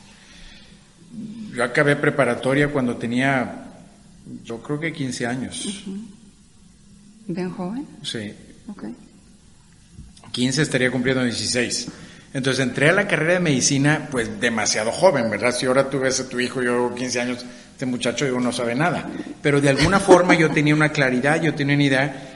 Yo 1.55 1.63
acabé 1.63 1.97
preparatoria 1.97 2.69
cuando 2.69 2.97
tenía, 2.97 3.67
yo 4.45 4.63
creo 4.63 4.81
que 4.81 4.93
15 4.93 5.27
años. 5.27 5.85
Bien 7.27 7.51
joven. 7.51 7.87
Sí, 8.03 8.33
Ok. 8.69 8.85
15 10.33 10.63
estaría 10.63 10.91
cumpliendo 10.91 11.23
16. 11.25 11.89
Entonces 12.33 12.65
entré 12.65 12.89
a 12.89 12.93
la 12.93 13.07
carrera 13.07 13.35
de 13.35 13.41
medicina, 13.41 14.09
pues 14.11 14.41
demasiado 14.41 14.91
joven, 14.91 15.29
¿verdad? 15.29 15.55
Si 15.55 15.67
ahora 15.67 15.91
tú 15.91 16.01
ves 16.01 16.21
a 16.21 16.29
tu 16.29 16.41
hijo, 16.41 16.63
yo 16.63 16.95
15 16.95 17.21
años, 17.21 17.45
este 17.73 17.85
muchacho 17.85 18.25
digo, 18.25 18.41
no 18.41 18.53
sabe 18.53 18.75
nada. 18.75 19.11
Pero 19.43 19.61
de 19.61 19.69
alguna 19.69 20.01
forma 20.01 20.35
yo 20.35 20.51
tenía 20.51 20.75
una 20.75 20.89
claridad, 20.89 21.43
yo 21.43 21.55
tenía 21.55 21.75
una 21.75 21.85
idea. 21.85 22.29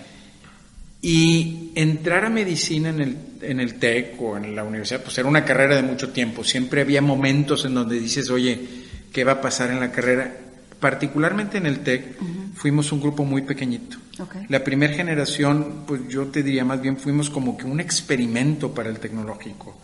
Y 1.00 1.72
entrar 1.74 2.26
a 2.26 2.28
medicina 2.30 2.90
en 2.90 3.00
el, 3.00 3.16
en 3.40 3.60
el 3.60 3.76
TEC 3.78 4.20
o 4.20 4.36
en 4.36 4.54
la 4.54 4.64
universidad, 4.64 5.02
pues 5.02 5.16
era 5.16 5.28
una 5.28 5.44
carrera 5.44 5.76
de 5.76 5.82
mucho 5.82 6.10
tiempo. 6.10 6.44
Siempre 6.44 6.82
había 6.82 7.00
momentos 7.00 7.64
en 7.64 7.74
donde 7.74 7.98
dices, 7.98 8.28
oye, 8.28 8.85
¿qué 9.16 9.24
va 9.24 9.32
a 9.32 9.40
pasar 9.40 9.70
en 9.70 9.80
la 9.80 9.90
carrera? 9.90 10.30
Particularmente 10.78 11.56
en 11.56 11.64
el 11.64 11.78
TEC, 11.80 12.18
fuimos 12.54 12.92
un 12.92 13.00
grupo 13.00 13.24
muy 13.24 13.40
pequeñito. 13.40 13.96
Ok. 14.18 14.36
La 14.50 14.62
primera 14.62 14.92
generación, 14.92 15.84
pues 15.86 16.02
yo 16.06 16.26
te 16.26 16.42
diría 16.42 16.66
más 16.66 16.82
bien, 16.82 16.98
fuimos 16.98 17.30
como 17.30 17.56
que 17.56 17.64
un 17.64 17.80
experimento 17.80 18.74
para 18.74 18.90
el 18.90 18.98
tecnológico. 18.98 19.74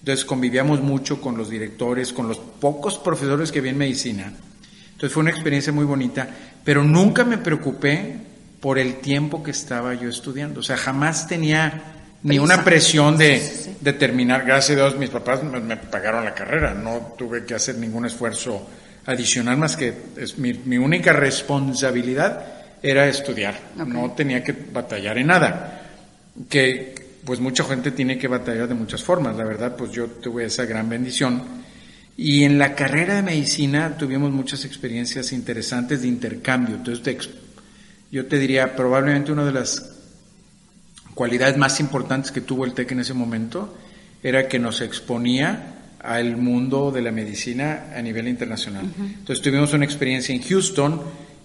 Entonces 0.00 0.26
convivíamos 0.26 0.82
mucho 0.82 1.18
con 1.18 1.38
los 1.38 1.48
directores, 1.48 2.12
con 2.12 2.28
los 2.28 2.36
pocos 2.36 2.98
profesores 2.98 3.50
que 3.50 3.60
había 3.60 3.70
en 3.70 3.78
medicina. 3.78 4.30
Entonces 4.92 5.14
fue 5.14 5.22
una 5.22 5.30
experiencia 5.30 5.72
muy 5.72 5.86
bonita, 5.86 6.28
pero 6.62 6.84
nunca 6.84 7.24
me 7.24 7.38
preocupé 7.38 8.18
por 8.60 8.78
el 8.78 8.96
tiempo 8.96 9.42
que 9.42 9.52
estaba 9.52 9.94
yo 9.94 10.10
estudiando. 10.10 10.60
O 10.60 10.62
sea, 10.62 10.76
jamás 10.76 11.26
tenía 11.26 12.03
ni 12.24 12.38
una 12.38 12.64
presión 12.64 13.16
de, 13.18 13.76
de, 13.80 13.92
terminar. 13.92 14.44
Gracias 14.44 14.78
a 14.78 14.80
Dios, 14.80 14.98
mis 14.98 15.10
papás 15.10 15.42
me, 15.42 15.76
pagaron 15.76 16.24
la 16.24 16.34
carrera. 16.34 16.72
No 16.74 17.14
tuve 17.18 17.44
que 17.44 17.54
hacer 17.54 17.76
ningún 17.76 18.06
esfuerzo 18.06 18.66
adicional 19.06 19.58
más 19.58 19.76
que 19.76 19.92
es 20.16 20.38
mi, 20.38 20.54
mi 20.54 20.78
única 20.78 21.12
responsabilidad 21.12 22.42
era 22.82 23.06
estudiar. 23.06 23.58
No 23.76 24.12
tenía 24.12 24.42
que 24.42 24.52
batallar 24.52 25.18
en 25.18 25.26
nada. 25.26 25.82
Que 26.48 26.94
pues 27.24 27.40
mucha 27.40 27.64
gente 27.64 27.90
tiene 27.90 28.18
que 28.18 28.26
batallar 28.26 28.68
de 28.68 28.74
muchas 28.74 29.02
formas. 29.02 29.36
La 29.36 29.44
verdad, 29.44 29.76
pues 29.76 29.92
yo 29.92 30.06
tuve 30.06 30.46
esa 30.46 30.64
gran 30.64 30.88
bendición. 30.88 31.42
Y 32.16 32.44
en 32.44 32.58
la 32.58 32.74
carrera 32.74 33.16
de 33.16 33.22
medicina 33.22 33.96
tuvimos 33.98 34.30
muchas 34.30 34.64
experiencias 34.64 35.30
interesantes 35.32 36.00
de 36.00 36.08
intercambio. 36.08 36.76
Entonces, 36.76 37.28
yo 38.10 38.24
te 38.26 38.38
diría, 38.38 38.74
probablemente 38.74 39.30
una 39.30 39.44
de 39.44 39.52
las 39.52 39.93
cualidades 41.14 41.56
más 41.56 41.80
importantes 41.80 42.32
que 42.32 42.40
tuvo 42.40 42.64
el 42.64 42.74
TEC 42.74 42.92
en 42.92 43.00
ese 43.00 43.14
momento 43.14 43.74
era 44.22 44.48
que 44.48 44.58
nos 44.58 44.80
exponía 44.80 45.74
al 46.00 46.36
mundo 46.36 46.90
de 46.90 47.02
la 47.02 47.10
medicina 47.10 47.86
a 47.96 48.02
nivel 48.02 48.28
internacional. 48.28 48.84
Entonces 48.98 49.42
tuvimos 49.42 49.72
una 49.72 49.84
experiencia 49.84 50.34
en 50.34 50.42
Houston 50.42 51.00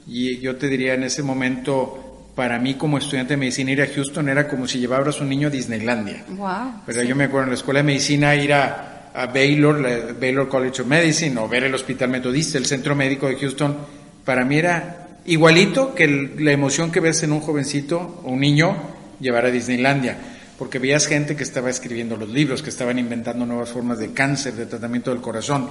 y 0.07 0.39
yo 0.39 0.55
te 0.57 0.67
diría 0.67 0.95
en 0.95 1.03
ese 1.03 1.23
momento 1.23 2.31
para 2.35 2.59
mí 2.59 2.75
como 2.75 2.97
estudiante 2.97 3.33
de 3.33 3.37
medicina 3.37 3.71
ir 3.71 3.81
a 3.81 3.87
Houston 3.87 4.29
era 4.29 4.47
como 4.47 4.67
si 4.67 4.79
llevaras 4.79 5.19
un 5.21 5.29
niño 5.29 5.47
a 5.47 5.51
Disneylandia. 5.51 6.25
Wow. 6.29 6.83
¿verdad? 6.87 7.03
Yo 7.03 7.15
me 7.15 7.25
acuerdo 7.25 7.45
en 7.45 7.49
la 7.49 7.55
escuela 7.55 7.79
de 7.79 7.83
medicina 7.83 8.35
ir 8.35 8.53
a, 8.53 9.11
a 9.13 9.25
Baylor, 9.27 9.79
la 9.79 10.13
Baylor 10.19 10.47
College 10.47 10.81
of 10.81 10.87
Medicine, 10.87 11.37
o 11.39 11.47
ver 11.47 11.65
el 11.65 11.73
Hospital 11.73 12.09
Metodista, 12.09 12.57
el 12.57 12.65
Centro 12.65 12.95
Médico 12.95 13.27
de 13.27 13.35
Houston, 13.35 13.77
para 14.23 14.45
mí 14.45 14.57
era 14.57 15.19
igualito 15.25 15.93
que 15.93 16.07
la 16.37 16.51
emoción 16.51 16.91
que 16.91 16.99
ves 16.99 17.23
en 17.23 17.33
un 17.33 17.41
jovencito 17.41 18.21
o 18.23 18.31
un 18.31 18.39
niño 18.39 18.75
llevar 19.19 19.45
a 19.45 19.51
Disneylandia, 19.51 20.17
porque 20.57 20.79
veías 20.79 21.07
gente 21.07 21.35
que 21.35 21.43
estaba 21.43 21.69
escribiendo 21.69 22.17
los 22.17 22.29
libros, 22.29 22.61
que 22.61 22.69
estaban 22.69 22.99
inventando 22.99 23.45
nuevas 23.45 23.69
formas 23.69 23.99
de 23.99 24.13
cáncer, 24.13 24.53
de 24.53 24.65
tratamiento 24.65 25.11
del 25.11 25.21
corazón, 25.21 25.69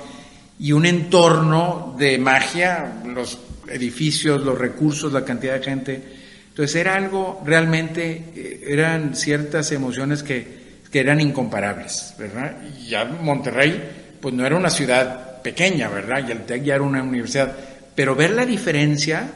y 0.58 0.72
un 0.72 0.86
entorno 0.86 1.94
de 1.98 2.18
magia, 2.18 3.00
los 3.04 3.38
edificios, 3.68 4.42
los 4.42 4.58
recursos, 4.58 5.12
la 5.12 5.24
cantidad 5.24 5.54
de 5.54 5.62
gente 5.62 6.18
entonces 6.58 6.80
era 6.80 6.96
algo 6.96 7.40
realmente, 7.46 8.24
eh, 8.34 8.64
eran 8.66 9.14
ciertas 9.14 9.70
emociones 9.70 10.24
que, 10.24 10.58
eran 10.92 11.20
incomparables, 11.20 12.16
¿verdad? 12.18 12.56
Y 12.80 12.88
ya 12.88 13.04
Monterrey, 13.04 13.80
pues 14.20 14.34
no 14.34 14.44
era 14.44 14.56
una 14.56 14.68
ciudad 14.68 15.40
pequeña, 15.40 15.88
¿verdad? 15.88 16.24
Y 16.26 16.32
el 16.32 16.40
TEC 16.40 16.64
ya 16.64 16.74
era 16.74 16.82
una 16.82 17.00
universidad. 17.00 17.54
Pero 17.94 18.16
ver 18.16 18.30
la 18.30 18.44
diferencia 18.44 19.30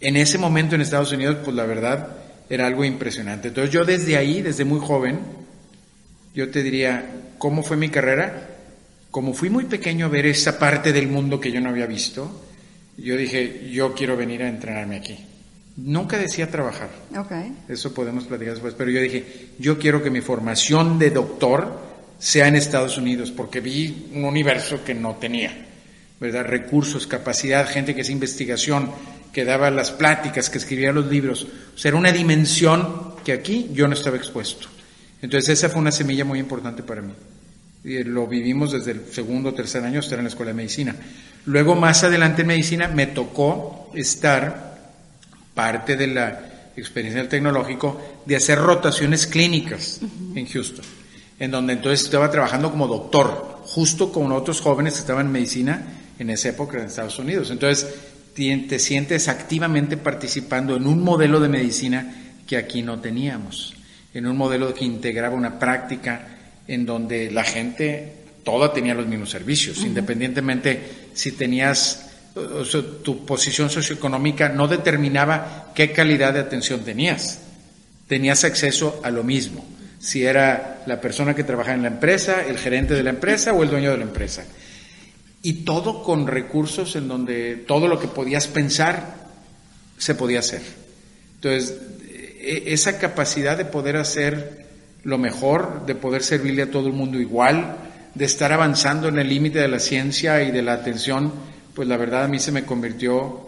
en 0.00 0.16
ese 0.16 0.38
momento 0.38 0.76
en 0.76 0.82
Estados 0.82 1.10
Unidos, 1.10 1.38
pues 1.42 1.56
la 1.56 1.66
verdad 1.66 2.17
era 2.48 2.66
algo 2.66 2.84
impresionante. 2.84 3.48
Entonces 3.48 3.72
yo 3.72 3.84
desde 3.84 4.16
ahí, 4.16 4.42
desde 4.42 4.64
muy 4.64 4.80
joven, 4.80 5.18
yo 6.34 6.50
te 6.50 6.62
diría, 6.62 7.04
¿cómo 7.38 7.62
fue 7.62 7.76
mi 7.76 7.88
carrera? 7.88 8.48
Como 9.10 9.34
fui 9.34 9.50
muy 9.50 9.64
pequeño 9.64 10.06
a 10.06 10.08
ver 10.08 10.26
esa 10.26 10.58
parte 10.58 10.92
del 10.92 11.08
mundo 11.08 11.40
que 11.40 11.50
yo 11.50 11.60
no 11.60 11.70
había 11.70 11.86
visto, 11.86 12.44
yo 12.96 13.16
dije, 13.16 13.70
yo 13.70 13.94
quiero 13.94 14.16
venir 14.16 14.42
a 14.42 14.48
entrenarme 14.48 14.96
aquí. 14.96 15.18
Nunca 15.76 16.18
decía 16.18 16.50
trabajar. 16.50 16.90
Okay. 17.16 17.54
Eso 17.68 17.94
podemos 17.94 18.24
platicar 18.24 18.54
después. 18.54 18.74
Pero 18.74 18.90
yo 18.90 19.00
dije, 19.00 19.50
yo 19.58 19.78
quiero 19.78 20.02
que 20.02 20.10
mi 20.10 20.20
formación 20.20 20.98
de 20.98 21.10
doctor 21.10 21.80
sea 22.18 22.48
en 22.48 22.56
Estados 22.56 22.98
Unidos, 22.98 23.30
porque 23.30 23.60
vi 23.60 24.08
un 24.12 24.24
universo 24.24 24.82
que 24.84 24.94
no 24.94 25.16
tenía, 25.16 25.67
¿verdad? 26.20 26.46
Recursos, 26.46 27.06
capacidad, 27.06 27.68
gente 27.68 27.94
que 27.94 28.02
hacía 28.02 28.12
investigación, 28.12 28.90
que 29.32 29.44
daba 29.44 29.70
las 29.70 29.92
pláticas, 29.92 30.50
que 30.50 30.58
escribía 30.58 30.92
los 30.92 31.06
libros. 31.06 31.46
O 31.74 31.78
sea, 31.78 31.90
era 31.90 31.98
una 31.98 32.12
dimensión 32.12 33.14
que 33.24 33.32
aquí 33.32 33.70
yo 33.72 33.86
no 33.86 33.94
estaba 33.94 34.16
expuesto. 34.16 34.68
Entonces 35.22 35.58
esa 35.58 35.68
fue 35.68 35.80
una 35.80 35.92
semilla 35.92 36.24
muy 36.24 36.38
importante 36.38 36.82
para 36.82 37.02
mí. 37.02 37.12
Y 37.84 38.02
lo 38.04 38.26
vivimos 38.26 38.72
desde 38.72 38.92
el 38.92 39.04
segundo 39.12 39.50
o 39.50 39.54
tercer 39.54 39.84
año, 39.84 40.00
estar 40.00 40.18
en 40.18 40.24
la 40.24 40.30
escuela 40.30 40.50
de 40.50 40.56
medicina. 40.56 40.96
Luego, 41.46 41.74
más 41.74 42.02
adelante 42.04 42.42
en 42.42 42.48
medicina, 42.48 42.88
me 42.88 43.06
tocó 43.06 43.90
estar 43.94 44.76
parte 45.54 45.96
de 45.96 46.06
la 46.08 46.40
experiencia 46.76 47.20
del 47.20 47.30
tecnológico, 47.30 48.20
de 48.26 48.36
hacer 48.36 48.58
rotaciones 48.58 49.26
clínicas 49.26 50.00
en 50.34 50.46
Houston, 50.46 50.84
en 51.38 51.50
donde 51.50 51.72
entonces 51.74 52.04
estaba 52.04 52.30
trabajando 52.30 52.70
como 52.70 52.86
doctor, 52.86 53.60
justo 53.62 54.12
con 54.12 54.30
otros 54.32 54.60
jóvenes 54.60 54.94
que 54.94 55.00
estaban 55.00 55.26
en 55.26 55.32
medicina 55.32 55.97
en 56.18 56.30
esa 56.30 56.50
época 56.50 56.78
en 56.78 56.86
Estados 56.86 57.18
Unidos. 57.18 57.50
Entonces 57.50 57.86
te 58.34 58.78
sientes 58.78 59.28
activamente 59.28 59.96
participando 59.96 60.76
en 60.76 60.86
un 60.86 61.02
modelo 61.02 61.40
de 61.40 61.48
medicina 61.48 62.14
que 62.46 62.56
aquí 62.56 62.82
no 62.82 63.00
teníamos, 63.00 63.74
en 64.14 64.26
un 64.26 64.36
modelo 64.36 64.72
que 64.72 64.84
integraba 64.84 65.34
una 65.34 65.58
práctica 65.58 66.28
en 66.66 66.86
donde 66.86 67.30
la 67.30 67.42
gente 67.42 68.12
toda 68.44 68.72
tenía 68.72 68.94
los 68.94 69.06
mismos 69.06 69.30
servicios, 69.30 69.78
independientemente 69.78 70.80
si 71.14 71.32
tenías 71.32 72.04
tu 73.02 73.26
posición 73.26 73.68
socioeconómica 73.68 74.48
no 74.48 74.68
determinaba 74.68 75.72
qué 75.74 75.92
calidad 75.92 76.32
de 76.32 76.40
atención 76.40 76.80
tenías. 76.84 77.40
Tenías 78.06 78.44
acceso 78.44 79.00
a 79.02 79.10
lo 79.10 79.24
mismo, 79.24 79.66
si 79.98 80.24
era 80.24 80.82
la 80.86 81.00
persona 81.00 81.34
que 81.34 81.44
trabajaba 81.44 81.74
en 81.74 81.82
la 81.82 81.88
empresa, 81.88 82.46
el 82.46 82.56
gerente 82.56 82.94
de 82.94 83.02
la 83.02 83.10
empresa 83.10 83.52
o 83.52 83.62
el 83.62 83.70
dueño 83.70 83.90
de 83.90 83.98
la 83.98 84.04
empresa. 84.04 84.44
Y 85.42 85.64
todo 85.64 86.02
con 86.02 86.26
recursos 86.26 86.96
en 86.96 87.08
donde 87.08 87.56
todo 87.56 87.88
lo 87.88 87.98
que 88.00 88.08
podías 88.08 88.48
pensar 88.48 89.28
se 89.96 90.14
podía 90.14 90.40
hacer. 90.40 90.62
Entonces, 91.36 91.76
e, 92.40 92.64
esa 92.72 92.98
capacidad 92.98 93.56
de 93.56 93.64
poder 93.64 93.96
hacer 93.96 94.66
lo 95.04 95.18
mejor, 95.18 95.86
de 95.86 95.94
poder 95.94 96.22
servirle 96.22 96.62
a 96.62 96.70
todo 96.70 96.88
el 96.88 96.92
mundo 96.92 97.20
igual, 97.20 97.76
de 98.14 98.24
estar 98.24 98.52
avanzando 98.52 99.08
en 99.08 99.18
el 99.18 99.28
límite 99.28 99.60
de 99.60 99.68
la 99.68 99.78
ciencia 99.78 100.42
y 100.42 100.50
de 100.50 100.62
la 100.62 100.72
atención 100.72 101.32
pues 101.78 101.86
la 101.86 101.96
verdad 101.96 102.24
a 102.24 102.28
mí 102.28 102.40
se 102.40 102.50
me 102.50 102.64
convirtió 102.64 103.40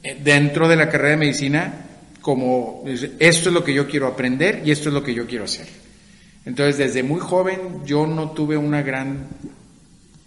eh, 0.00 0.20
dentro 0.22 0.68
de 0.68 0.76
la 0.76 0.88
carrera 0.88 1.10
de 1.10 1.16
medicina 1.16 1.74
como 2.20 2.84
esto 3.18 3.48
es 3.48 3.52
lo 3.52 3.64
que 3.64 3.74
yo 3.74 3.88
quiero 3.88 4.06
aprender 4.06 4.62
y 4.64 4.70
esto 4.70 4.88
es 4.88 4.94
lo 4.94 5.02
que 5.02 5.12
yo 5.12 5.26
quiero 5.26 5.46
hacer. 5.46 5.66
Entonces 6.44 6.78
desde 6.78 7.02
muy 7.02 7.18
joven 7.18 7.84
yo 7.84 8.06
no 8.06 8.30
tuve 8.30 8.56
una 8.56 8.82
gran 8.82 9.26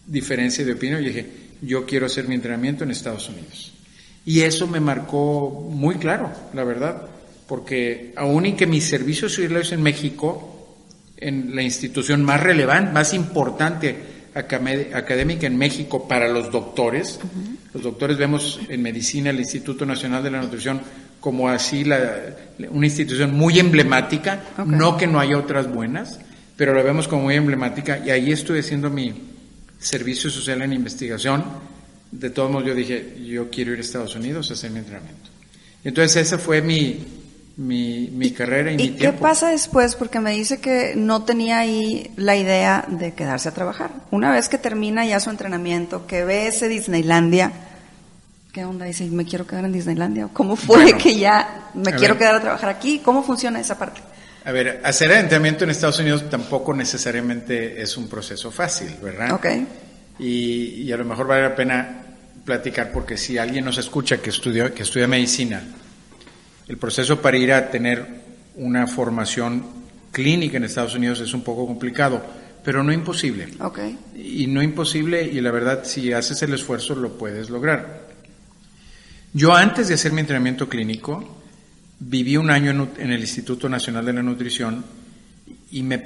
diferencia 0.10 0.66
de 0.66 0.74
opinión 0.74 1.02
y 1.02 1.08
dije, 1.08 1.26
yo 1.62 1.86
quiero 1.86 2.08
hacer 2.08 2.28
mi 2.28 2.36
entrenamiento 2.36 2.84
en 2.84 2.92
Estados 2.92 3.30
Unidos. 3.30 3.74
Y 4.26 4.42
eso 4.42 4.68
me 4.68 4.80
marcó 4.80 5.50
muy 5.72 5.96
claro, 5.96 6.32
la 6.54 6.64
verdad, 6.64 7.04
porque 7.48 8.14
aún 8.16 8.46
y 8.46 8.54
que 8.54 8.68
mi 8.68 8.82
servicio 8.82 9.30
civil 9.30 9.58
en 9.72 9.82
México, 9.82 10.78
en 11.18 11.56
la 11.56 11.62
institución 11.62 12.24
más 12.24 12.42
relevante, 12.42 12.92
más 12.92 13.14
importante 13.14 14.20
académica 14.34 15.48
en 15.48 15.58
México 15.58 16.08
para 16.08 16.28
los 16.30 16.52
doctores. 16.52 17.20
Los 17.74 17.84
doctores 17.84 18.18
vemos 18.18 18.60
en 18.70 18.82
medicina 18.82 19.32
el 19.32 19.40
Instituto 19.40 19.86
Nacional 19.86 20.24
de 20.24 20.32
la 20.32 20.42
Nutrición 20.42 20.82
como 21.20 21.50
así 21.50 21.84
la, 21.84 22.36
una 22.70 22.86
institución 22.86 23.36
muy 23.36 23.60
emblemática, 23.60 24.42
no 24.66 24.96
que 24.96 25.06
no 25.06 25.20
haya 25.20 25.38
otras 25.38 25.72
buenas, 25.72 26.20
pero 26.56 26.74
la 26.74 26.82
vemos 26.82 27.08
como 27.08 27.24
muy 27.24 27.36
emblemática 27.36 28.02
y 28.06 28.10
ahí 28.10 28.32
estoy 28.32 28.60
haciendo 28.60 28.90
mi 28.90 29.14
servicio 29.80 30.30
social 30.30 30.62
en 30.62 30.74
investigación. 30.74 31.44
De 32.12 32.30
todos 32.30 32.52
modos 32.52 32.68
yo 32.68 32.76
dije, 32.76 33.18
yo 33.26 33.50
quiero 33.50 33.72
ir 33.72 33.80
a 33.80 33.82
Estados 33.82 34.16
Unidos 34.16 34.50
a 34.50 34.54
hacer 34.54 34.72
mi 34.72 34.80
entrenamiento. 34.80 35.30
Entonces 35.84 36.28
esa 36.28 36.38
fue 36.38 36.62
mi, 36.62 37.06
mi, 37.58 38.10
mi 38.12 38.32
carrera 38.32 38.72
y, 38.72 38.78
mi 38.78 38.84
tiempo. 38.84 39.04
¿Y 39.04 39.06
qué 39.06 39.14
pasa 39.14 39.50
después? 39.52 39.96
Porque 39.96 40.20
me 40.20 40.32
dice 40.32 40.60
que 40.60 40.94
no 40.96 41.24
tenía 41.24 41.60
ahí 41.60 42.12
la 42.18 42.36
idea 42.36 42.86
de 42.88 43.14
quedarse 43.14 43.50
a 43.50 43.54
trabajar. 43.54 43.92
Una 44.12 44.32
vez 44.32 44.50
que 44.50 44.58
termina 44.58 45.06
ya 45.06 45.20
su 45.20 45.30
entrenamiento, 45.30 46.08
que 46.08 46.26
ve 46.26 46.48
ese 46.48 46.68
Disneylandia, 46.68 47.52
¿qué 48.52 48.66
onda? 48.66 48.86
Dice, 48.86 49.06
¿me 49.06 49.26
quiero 49.26 49.46
quedar 49.46 49.66
en 49.66 49.72
Disneylandia? 49.72 50.30
¿Cómo 50.34 50.56
fue 50.56 50.98
que 50.98 51.16
ya 51.16 51.70
me 51.74 51.94
quiero 51.94 52.18
quedar 52.18 52.36
a 52.36 52.42
trabajar 52.42 52.70
aquí? 52.70 53.00
¿Cómo 53.00 53.24
funciona 53.24 53.60
esa 53.60 53.78
parte? 53.78 54.02
A 54.46 54.52
ver, 54.52 54.82
hacer 54.84 55.12
entrenamiento 55.12 55.64
en 55.64 55.70
Estados 55.70 56.00
Unidos 56.00 56.30
tampoco 56.30 56.74
necesariamente 56.74 57.82
es 57.82 57.98
un 57.98 58.08
proceso 58.08 58.52
fácil, 58.52 58.96
¿verdad? 59.02 59.34
Ok. 59.34 59.46
Y, 60.20 60.84
y 60.84 60.92
a 60.92 60.98
lo 60.98 61.06
mejor 61.06 61.28
vale 61.28 61.44
la 61.44 61.56
pena 61.56 62.04
platicar 62.46 62.92
porque 62.92 63.18
si 63.18 63.38
alguien 63.38 63.66
nos 63.66 63.78
escucha 63.78 64.18
que 64.18 64.30
estudia, 64.30 64.74
que 64.74 64.84
estudia 64.84 65.08
medicina, 65.08 65.62
el 66.68 66.78
proceso 66.78 67.22
para 67.22 67.38
ir 67.38 67.52
a 67.52 67.70
tener 67.70 68.06
una 68.56 68.88
formación 68.88 69.66
clínica 70.12 70.58
en 70.58 70.64
Estados 70.64 70.96
Unidos 70.96 71.20
es 71.20 71.34
un 71.34 71.44
poco 71.44 71.66
complicado, 71.66 72.24
pero 72.64 72.84
no 72.84 72.92
imposible. 72.92 73.50
Okay. 73.60 73.98
Y 74.16 74.48
no 74.48 74.62
imposible, 74.62 75.24
y 75.24 75.42
la 75.42 75.52
verdad, 75.52 75.84
si 75.84 76.12
haces 76.14 76.42
el 76.42 76.54
esfuerzo, 76.54 76.96
lo 76.96 77.18
puedes 77.18 77.50
lograr. 77.50 78.08
Yo 79.34 79.54
antes 79.54 79.88
de 79.88 79.94
hacer 79.94 80.12
mi 80.12 80.22
entrenamiento 80.22 80.68
clínico, 80.68 81.39
viví 82.00 82.38
un 82.38 82.50
año 82.50 82.90
en, 82.98 83.12
el 83.12 83.20
Instituto 83.20 83.68
Nacional 83.68 84.06
de 84.06 84.14
la 84.14 84.24
Nutrición 84.24 84.84
y 85.72 85.84
me 85.84 86.02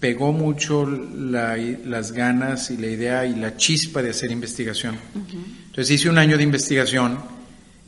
pegó 0.00 0.32
mucho 0.32 0.86
las 0.86 2.12
ganas 2.12 2.70
y 2.70 2.76
la 2.76 2.86
idea 2.86 3.26
y 3.26 3.34
la 3.34 3.56
chispa 3.56 4.02
de 4.02 4.10
hacer 4.10 4.30
investigación. 4.30 4.96
Entonces 5.14 5.90
hice 5.90 6.08
un 6.08 6.18
año 6.18 6.36
de 6.36 6.42
investigación 6.42 7.18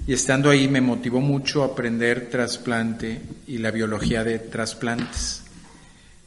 y 0.07 0.13
estando 0.13 0.51
ahí 0.51 0.67
me 0.67 0.81
motivó 0.81 1.21
mucho 1.21 1.63
a 1.63 1.67
aprender 1.67 2.29
trasplante 2.31 3.21
y 3.47 3.59
la 3.59 3.71
biología 3.71 4.25
de 4.25 4.39
trasplantes. 4.39 5.43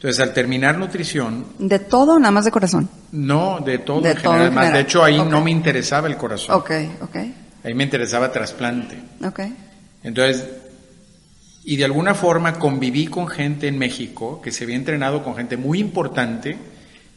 Entonces, 0.04 0.20
al 0.20 0.34
terminar 0.34 0.78
nutrición... 0.78 1.46
¿De 1.60 1.80
todo 1.80 2.16
o 2.16 2.20
nada 2.20 2.32
más 2.32 2.44
de 2.44 2.52
corazón? 2.52 2.90
No, 3.14 3.62
de 3.62 3.78
todo 3.78 4.06
en 4.06 4.18
general. 4.18 4.74
De 4.74 4.82
hecho, 4.82 5.02
ahí 5.02 5.18
no 5.18 5.42
me 5.42 5.50
interesaba 5.50 6.10
el 6.10 6.18
corazón. 6.18 6.56
Ok, 6.56 6.72
ok. 7.00 7.16
Ahí 7.64 7.74
me 7.74 7.86
interesaba 7.86 8.30
trasplante. 8.30 9.02
Ok. 9.26 9.40
Entonces, 10.04 10.46
y 11.66 11.78
de 11.78 11.86
alguna 11.86 12.14
forma 12.14 12.60
conviví 12.60 13.08
con 13.08 13.28
gente 13.28 13.68
en 13.68 13.78
México 13.78 14.42
que 14.42 14.52
se 14.52 14.64
había 14.64 14.76
entrenado 14.76 15.24
con 15.24 15.36
gente 15.36 15.58
muy 15.58 15.80
importante 15.80 16.58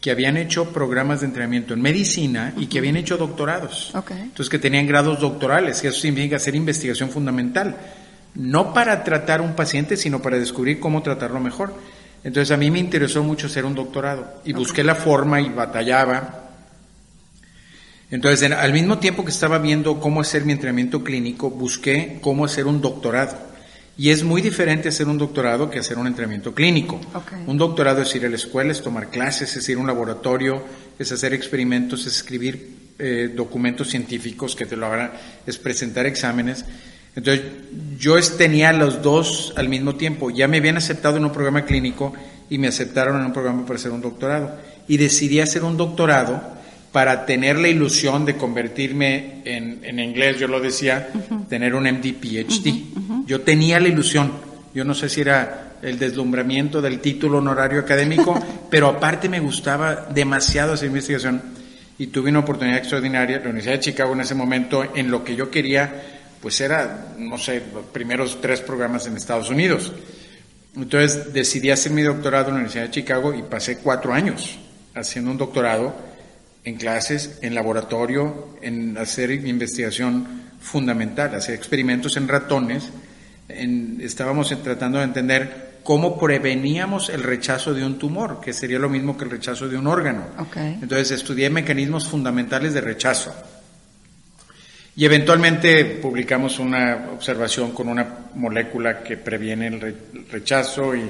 que 0.01 0.11
habían 0.11 0.37
hecho 0.37 0.73
programas 0.73 1.21
de 1.21 1.27
entrenamiento 1.27 1.75
en 1.75 1.83
medicina 1.83 2.55
y 2.57 2.67
que 2.67 2.79
habían 2.79 2.97
hecho 2.97 3.17
doctorados. 3.17 3.93
Entonces 4.09 4.49
que 4.49 4.59
tenían 4.59 4.87
grados 4.87 5.21
doctorales, 5.21 5.83
y 5.83 5.89
eso 5.89 6.01
significa 6.01 6.37
hacer 6.37 6.55
investigación 6.55 7.11
fundamental, 7.11 7.77
no 8.35 8.73
para 8.73 9.03
tratar 9.03 9.41
un 9.41 9.55
paciente, 9.55 9.97
sino 9.97 10.23
para 10.23 10.39
descubrir 10.39 10.79
cómo 10.79 11.03
tratarlo 11.03 11.41
mejor. 11.41 11.75
Entonces 12.23 12.53
a 12.53 12.57
mí 12.57 12.71
me 12.71 12.79
interesó 12.79 13.25
mucho 13.25 13.47
hacer 13.47 13.65
un 13.65 13.75
doctorado 13.75 14.43
y 14.45 14.53
busqué 14.53 14.85
la 14.85 14.95
forma 14.95 15.41
y 15.41 15.49
batallaba. 15.49 16.51
Entonces 18.11 18.53
al 18.53 18.73
mismo 18.73 18.99
tiempo 18.99 19.25
que 19.25 19.31
estaba 19.31 19.59
viendo 19.59 19.99
cómo 19.99 20.21
hacer 20.21 20.45
mi 20.45 20.53
entrenamiento 20.53 21.03
clínico, 21.03 21.51
busqué 21.51 22.19
cómo 22.21 22.45
hacer 22.45 22.67
un 22.67 22.81
doctorado. 22.81 23.46
Y 23.99 24.11
es 24.11 24.23
muy 24.23 24.43
diferente 24.43 24.91
hacer 24.91 25.09
un 25.09 25.17
doctorado 25.17 25.71
que 25.71 25.79
hacer 25.79 25.97
un 25.97 26.07
entrenamiento 26.07 26.55
clínico. 26.55 27.01
Un 27.47 27.57
doctorado 27.57 28.03
es 28.03 28.15
ir 28.15 28.27
a 28.27 28.29
la 28.29 28.37
escuela, 28.37 28.73
es 28.73 28.83
tomar 28.83 29.09
clases, 29.09 29.57
es 29.57 29.69
ir 29.71 29.79
a 29.79 29.81
un 29.81 29.87
laboratorio, 29.87 30.63
es 30.99 31.13
hacer 31.13 31.33
experimentos, 31.33 32.07
es 32.07 32.17
escribir 32.17 32.77
eh, 32.99 33.33
documentos 33.35 33.89
científicos 33.89 34.55
que 34.55 34.67
te 34.67 34.77
lo 34.77 34.87
hagan, 34.87 35.13
es 35.47 35.57
presentar 35.57 36.05
exámenes. 36.05 36.67
Entonces, 37.15 37.47
yo 37.99 38.21
tenía 38.37 38.75
los 38.75 39.01
dos 39.01 39.55
al 39.57 39.71
mismo 39.71 39.95
tiempo. 39.97 40.31
Ya 40.31 40.47
me 40.47 40.59
habían 40.59 40.77
aceptado 40.77 41.17
en 41.17 41.25
un 41.25 41.33
programa 41.33 41.65
clínico 41.65 42.13
y 42.51 42.59
me 42.59 42.69
aceptaron 42.69 43.19
en 43.19 43.25
un 43.25 43.33
programa 43.33 43.65
para 43.65 43.79
hacer 43.79 43.93
un 43.93 44.03
doctorado. 44.03 44.59
Y 44.87 44.99
decidí 44.99 45.41
hacer 45.41 45.65
un 45.65 45.79
doctorado 45.79 46.57
para 46.97 47.27
tener 47.27 47.59
la 47.59 47.69
ilusión 47.69 48.25
de 48.25 48.39
convertirme 48.39 49.43
en, 49.45 49.81
en 49.83 49.99
inglés, 49.99 50.39
yo 50.39 50.49
lo 50.49 50.61
decía, 50.61 51.11
tener 51.47 51.75
un 51.75 51.85
MD 51.85 52.15
PhD. 52.15 53.27
Yo 53.27 53.43
tenía 53.43 53.79
la 53.79 53.89
ilusión, 53.89 54.33
yo 54.73 54.83
no 54.83 54.95
sé 54.95 55.11
si 55.11 55.21
era 55.21 55.75
el 55.83 55.99
deslumbramiento 55.99 56.81
del 56.81 57.01
título 57.01 57.37
honorario 57.37 57.81
académico, 57.81 58.43
pero 58.71 58.89
aparte 58.89 59.29
me 59.29 59.41
gustaba 59.41 60.07
demasiado 60.09 60.73
esa 60.73 60.87
investigación 60.87 61.43
y 61.99 62.07
tuve 62.07 62.31
una 62.31 62.39
oportunidad 62.39 62.79
extraordinaria. 62.79 63.41
La 63.41 63.51
Universidad 63.51 63.75
de 63.75 63.81
Chicago 63.81 64.15
en 64.15 64.23
ese 64.23 64.35
momento, 64.35 64.83
en 64.95 65.11
lo 65.11 65.23
que 65.23 65.37
yo 65.37 65.51
quería, 65.51 66.03
pues 66.41 66.59
era, 66.63 67.09
no 67.19 67.37
sé, 67.37 67.63
los 67.75 67.85
primeros 67.93 68.41
tres 68.41 68.63
programas 68.63 69.07
en 69.07 69.19
Estados 69.19 69.51
Unidos. 69.51 69.93
Entonces 70.75 71.35
decidí 71.35 71.69
hacer 71.69 71.93
mi 71.93 72.01
doctorado 72.01 72.47
en 72.47 72.55
la 72.55 72.61
Universidad 72.61 72.85
de 72.85 72.91
Chicago 72.91 73.35
y 73.35 73.43
pasé 73.43 73.81
cuatro 73.81 74.15
años 74.15 74.59
haciendo 74.95 75.31
un 75.31 75.37
doctorado 75.37 76.16
en 76.67 76.75
clases, 76.75 77.39
en 77.43 77.55
laboratorio, 77.55 78.59
en 78.61 78.99
hacer 78.99 79.31
investigación 79.31 80.43
fundamental, 80.61 81.33
hacer 81.37 81.55
experimentos 81.55 82.17
en 82.17 82.27
ratones. 82.27 82.91
estábamos 83.49 84.53
tratando 84.65 84.99
de 84.99 85.05
entender 85.05 85.77
cómo 85.85 86.19
preveníamos 86.19 87.09
el 87.09 87.23
rechazo 87.23 87.73
de 87.73 87.87
un 87.87 87.99
tumor, 87.99 88.41
que 88.41 88.53
sería 88.53 88.81
lo 88.81 88.89
mismo 88.89 89.17
que 89.17 89.25
el 89.25 89.31
rechazo 89.31 89.69
de 89.69 89.79
un 89.79 89.87
órgano. 89.87 90.25
Entonces 90.57 91.13
estudié 91.13 91.49
mecanismos 91.51 92.09
fundamentales 92.09 92.75
de 92.75 92.81
rechazo. 92.81 93.33
Y 94.97 95.05
eventualmente 95.05 95.85
publicamos 95.85 96.59
una 96.59 97.11
observación 97.15 97.71
con 97.71 97.89
una 97.89 98.09
molécula 98.35 99.05
que 99.05 99.17
previene 99.17 99.69
el 99.69 99.97
rechazo 100.33 100.97
y 100.97 101.09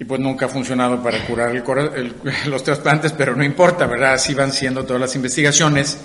y 0.00 0.04
pues 0.06 0.18
nunca 0.18 0.46
ha 0.46 0.48
funcionado 0.48 1.02
para 1.02 1.26
curar 1.26 1.54
el, 1.54 2.14
los 2.50 2.64
trasplantes, 2.64 3.12
pero 3.12 3.36
no 3.36 3.44
importa, 3.44 3.86
¿verdad? 3.86 4.14
Así 4.14 4.32
van 4.32 4.50
siendo 4.50 4.84
todas 4.84 4.98
las 4.98 5.14
investigaciones. 5.14 5.98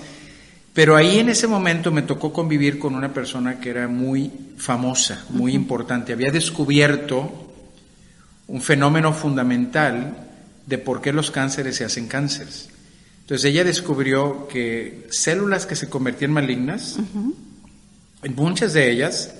Pero 0.74 0.94
ahí 0.94 1.18
en 1.18 1.30
ese 1.30 1.46
momento 1.46 1.90
me 1.90 2.02
tocó 2.02 2.30
convivir 2.30 2.78
con 2.78 2.94
una 2.94 3.14
persona 3.14 3.58
que 3.58 3.70
era 3.70 3.88
muy 3.88 4.30
famosa, 4.58 5.24
muy 5.30 5.54
importante. 5.54 6.12
Había 6.12 6.30
descubierto 6.30 7.54
un 8.48 8.60
fenómeno 8.60 9.14
fundamental 9.14 10.28
de 10.66 10.76
por 10.76 11.00
qué 11.00 11.14
los 11.14 11.30
cánceres 11.30 11.76
se 11.76 11.86
hacen 11.86 12.06
cánceres. 12.06 12.68
Entonces 13.22 13.50
ella 13.50 13.64
descubrió 13.64 14.46
que 14.46 15.06
células 15.08 15.64
que 15.64 15.74
se 15.74 15.88
convertían 15.88 16.32
malignas, 16.32 16.98
en 18.22 18.34
muchas 18.34 18.74
de 18.74 18.90
ellas, 18.90 19.32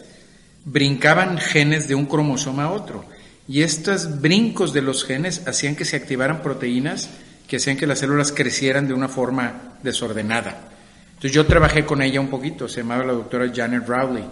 brincaban 0.64 1.36
genes 1.36 1.88
de 1.88 1.94
un 1.94 2.06
cromosoma 2.06 2.64
a 2.64 2.70
otro. 2.72 3.04
Y 3.48 3.62
estos 3.62 4.20
brincos 4.20 4.72
de 4.72 4.82
los 4.82 5.04
genes 5.04 5.42
hacían 5.46 5.76
que 5.76 5.84
se 5.84 5.96
activaran 5.96 6.42
proteínas 6.42 7.08
que 7.46 7.56
hacían 7.56 7.76
que 7.76 7.86
las 7.86 8.00
células 8.00 8.32
crecieran 8.32 8.88
de 8.88 8.94
una 8.94 9.08
forma 9.08 9.78
desordenada. 9.82 10.68
Entonces 11.08 11.32
yo 11.32 11.46
trabajé 11.46 11.84
con 11.84 12.02
ella 12.02 12.20
un 12.20 12.28
poquito, 12.28 12.68
se 12.68 12.80
llamaba 12.80 13.04
la 13.04 13.12
doctora 13.12 13.50
Janet 13.54 13.86
Rowley, 13.86 14.24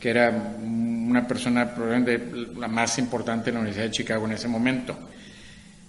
que 0.00 0.10
era 0.10 0.30
una 0.30 1.26
persona 1.26 1.72
probablemente 1.74 2.20
la 2.58 2.68
más 2.68 2.98
importante 2.98 3.50
en 3.50 3.54
la 3.54 3.60
Universidad 3.60 3.86
de 3.86 3.92
Chicago 3.92 4.26
en 4.26 4.32
ese 4.32 4.48
momento. 4.48 4.96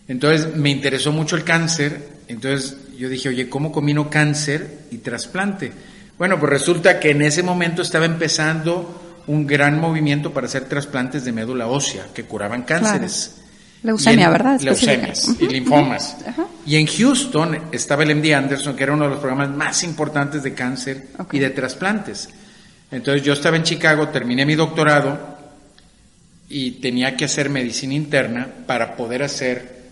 Entonces 0.07 0.55
me 0.55 0.69
interesó 0.69 1.11
mucho 1.11 1.35
el 1.37 1.43
cáncer, 1.43 2.09
entonces 2.27 2.77
yo 2.97 3.07
dije, 3.07 3.29
oye, 3.29 3.49
¿cómo 3.49 3.71
combino 3.71 4.09
cáncer 4.09 4.81
y 4.91 4.97
trasplante? 4.97 5.71
Bueno, 6.17 6.39
pues 6.39 6.51
resulta 6.51 6.99
que 6.99 7.11
en 7.11 7.21
ese 7.21 7.41
momento 7.41 7.81
estaba 7.81 8.05
empezando 8.05 9.02
un 9.27 9.47
gran 9.47 9.79
movimiento 9.79 10.33
para 10.33 10.47
hacer 10.47 10.65
trasplantes 10.65 11.23
de 11.25 11.31
médula 11.31 11.67
ósea 11.67 12.07
que 12.13 12.23
curaban 12.25 12.63
cánceres. 12.63 13.35
Leucemia, 13.83 14.29
¿verdad? 14.29 14.61
Leucemias 14.61 15.35
y 15.39 15.47
linfomas. 15.47 16.17
Y 16.65 16.77
en 16.77 16.87
Houston 16.87 17.59
estaba 17.71 18.03
el 18.03 18.15
MD 18.15 18.33
Anderson, 18.33 18.75
que 18.75 18.83
era 18.83 18.93
uno 18.93 19.05
de 19.05 19.11
los 19.11 19.19
programas 19.19 19.49
más 19.49 19.83
importantes 19.83 20.41
de 20.41 20.53
cáncer 20.53 21.07
y 21.31 21.39
de 21.39 21.49
trasplantes. 21.49 22.29
Entonces 22.91 23.23
yo 23.23 23.33
estaba 23.33 23.57
en 23.57 23.63
Chicago, 23.63 24.07
terminé 24.09 24.45
mi 24.45 24.55
doctorado 24.55 25.37
y 26.47 26.71
tenía 26.71 27.17
que 27.17 27.25
hacer 27.25 27.49
medicina 27.49 27.93
interna 27.93 28.47
para 28.65 28.95
poder 28.95 29.23
hacer 29.23 29.83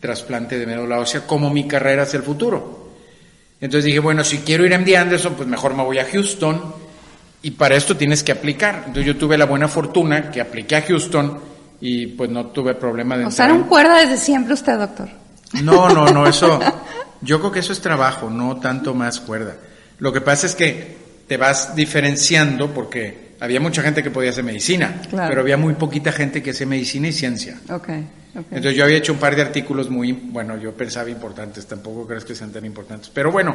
trasplante 0.00 0.58
de 0.58 0.66
médula 0.66 0.98
ósea 0.98 1.26
como 1.26 1.50
mi 1.50 1.68
carrera 1.68 2.02
hacia 2.02 2.18
el 2.18 2.22
futuro. 2.24 2.94
Entonces 3.60 3.84
dije, 3.84 3.98
bueno, 3.98 4.24
si 4.24 4.38
quiero 4.38 4.64
ir 4.64 4.74
a 4.74 4.78
MD 4.78 4.96
Anderson, 4.96 5.34
pues 5.34 5.48
mejor 5.48 5.74
me 5.74 5.84
voy 5.84 5.98
a 5.98 6.06
Houston 6.06 6.87
y 7.42 7.52
para 7.52 7.76
esto 7.76 7.96
tienes 7.96 8.22
que 8.22 8.32
aplicar. 8.32 8.84
Entonces 8.86 9.06
yo 9.06 9.16
tuve 9.16 9.38
la 9.38 9.46
buena 9.46 9.68
fortuna 9.68 10.30
que 10.30 10.40
apliqué 10.40 10.76
a 10.76 10.82
Houston 10.82 11.38
y 11.80 12.06
pues 12.08 12.30
no 12.30 12.46
tuve 12.46 12.74
problema 12.74 13.16
de... 13.16 13.26
O 13.26 13.30
sea, 13.30 13.46
era 13.46 13.54
un 13.54 13.64
cuerda 13.64 13.98
desde 13.98 14.16
siempre 14.16 14.54
usted, 14.54 14.78
doctor. 14.78 15.08
No, 15.62 15.88
no, 15.90 16.06
no, 16.10 16.26
eso... 16.28 16.58
Yo 17.20 17.40
creo 17.40 17.50
que 17.50 17.60
eso 17.60 17.72
es 17.72 17.80
trabajo, 17.80 18.30
no 18.30 18.58
tanto 18.58 18.94
más 18.94 19.20
cuerda. 19.20 19.56
Lo 19.98 20.12
que 20.12 20.20
pasa 20.20 20.46
es 20.46 20.54
que 20.54 20.96
te 21.26 21.36
vas 21.36 21.74
diferenciando 21.74 22.72
porque 22.72 23.28
había 23.40 23.60
mucha 23.60 23.82
gente 23.82 24.02
que 24.02 24.10
podía 24.10 24.30
hacer 24.30 24.44
medicina, 24.44 25.00
pero 25.10 25.40
había 25.40 25.56
muy 25.56 25.74
poquita 25.74 26.12
gente 26.12 26.42
que 26.42 26.50
hacía 26.50 26.66
medicina 26.66 27.08
y 27.08 27.12
ciencia. 27.12 27.58
Okay, 27.68 28.06
Entonces 28.34 28.74
yo 28.74 28.84
había 28.84 28.98
hecho 28.98 29.12
un 29.12 29.18
par 29.18 29.34
de 29.34 29.42
artículos 29.42 29.90
muy, 29.90 30.12
bueno, 30.12 30.56
yo 30.56 30.72
pensaba 30.74 31.10
importantes, 31.10 31.66
tampoco 31.66 32.06
crees 32.06 32.24
que 32.24 32.34
sean 32.34 32.52
tan 32.52 32.64
importantes. 32.64 33.10
Pero 33.12 33.32
bueno, 33.32 33.54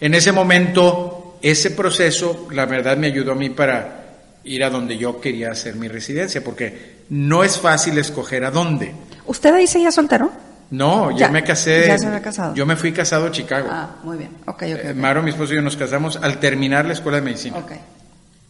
en 0.00 0.14
ese 0.14 0.30
momento 0.30 1.29
ese 1.42 1.70
proceso, 1.70 2.48
la 2.50 2.66
verdad, 2.66 2.96
me 2.96 3.06
ayudó 3.08 3.32
a 3.32 3.34
mí 3.34 3.50
para 3.50 4.00
ir 4.44 4.64
a 4.64 4.70
donde 4.70 4.96
yo 4.96 5.20
quería 5.20 5.50
hacer 5.50 5.76
mi 5.76 5.88
residencia, 5.88 6.42
porque 6.42 7.00
no 7.10 7.44
es 7.44 7.58
fácil 7.58 7.98
escoger 7.98 8.44
a 8.44 8.50
dónde. 8.50 8.94
¿Usted 9.26 9.54
ahí 9.54 9.66
seguía 9.66 9.90
soltero? 9.90 10.30
No, 10.70 11.16
yo 11.16 11.30
me 11.30 11.42
casé. 11.42 11.86
Ya 11.88 11.98
se 11.98 12.06
había 12.06 12.22
casado. 12.22 12.54
Yo 12.54 12.64
me 12.64 12.76
fui 12.76 12.92
casado 12.92 13.26
a 13.26 13.32
Chicago. 13.32 13.68
Ah, 13.70 13.96
muy 14.04 14.18
bien. 14.18 14.30
Okay, 14.46 14.74
okay, 14.74 14.90
eh, 14.90 14.94
Maro, 14.94 15.22
mi 15.22 15.30
esposo 15.30 15.52
y 15.52 15.56
yo 15.56 15.62
nos 15.62 15.76
casamos 15.76 16.16
al 16.16 16.38
terminar 16.38 16.86
la 16.86 16.92
escuela 16.92 17.18
de 17.18 17.24
medicina. 17.24 17.58
Okay. 17.58 17.78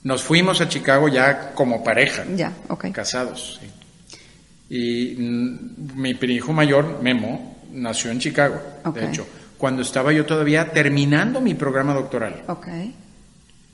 Nos 0.02 0.22
fuimos 0.22 0.60
a 0.60 0.68
Chicago 0.68 1.08
ya 1.08 1.52
como 1.52 1.82
pareja. 1.82 2.24
Ya, 2.36 2.52
ok. 2.68 2.90
Casados, 2.92 3.58
sí. 3.60 3.70
Y 4.72 5.16
mi 5.16 6.10
hijo 6.10 6.52
mayor, 6.52 7.02
Memo, 7.02 7.56
nació 7.72 8.10
en 8.10 8.20
Chicago, 8.20 8.60
de 8.94 9.06
hecho 9.06 9.26
cuando 9.60 9.82
estaba 9.82 10.10
yo 10.10 10.24
todavía 10.24 10.72
terminando 10.72 11.38
mi 11.42 11.52
programa 11.52 11.92
doctoral. 11.92 12.44
Ok. 12.46 12.68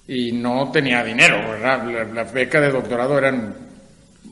Y 0.08 0.32
no 0.32 0.72
tenía 0.72 1.04
dinero, 1.04 1.36
¿verdad? 1.48 2.12
La, 2.12 2.24
beca 2.24 2.60
de 2.60 2.72
doctorado 2.72 3.16
eran 3.16 3.54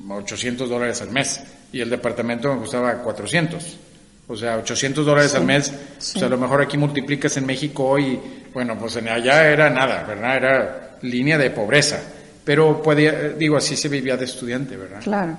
800 0.09 0.69
dólares 0.69 1.01
al 1.01 1.13
mes 1.13 1.41
y 1.73 1.81
el 1.81 1.89
departamento 1.89 2.53
me 2.53 2.59
costaba 2.59 2.93
400. 2.95 3.79
O 4.27 4.37
sea, 4.37 4.57
800 4.57 5.07
dólares 5.07 5.35
al 5.37 5.45
mes, 5.45 5.73
o 5.99 6.01
sea, 6.01 6.27
a 6.27 6.31
lo 6.31 6.39
mejor 6.39 6.61
aquí 6.61 6.77
multiplicas 6.77 7.37
en 7.37 7.47
México 7.47 7.85
hoy, 7.85 8.19
bueno, 8.53 8.77
pues 8.77 8.97
en 8.97 9.09
allá 9.09 9.49
era 9.49 9.71
nada, 9.71 10.03
¿verdad? 10.03 10.37
Era 10.37 10.99
línea 11.03 11.39
de 11.39 11.51
pobreza. 11.51 12.01
Pero 12.45 12.83
podía, 12.83 13.13
digo, 13.31 13.57
así 13.57 13.77
se 13.77 13.89
vivía 13.89 14.17
de 14.17 14.25
estudiante, 14.25 14.77
¿verdad? 14.77 15.01
Claro. 15.03 15.39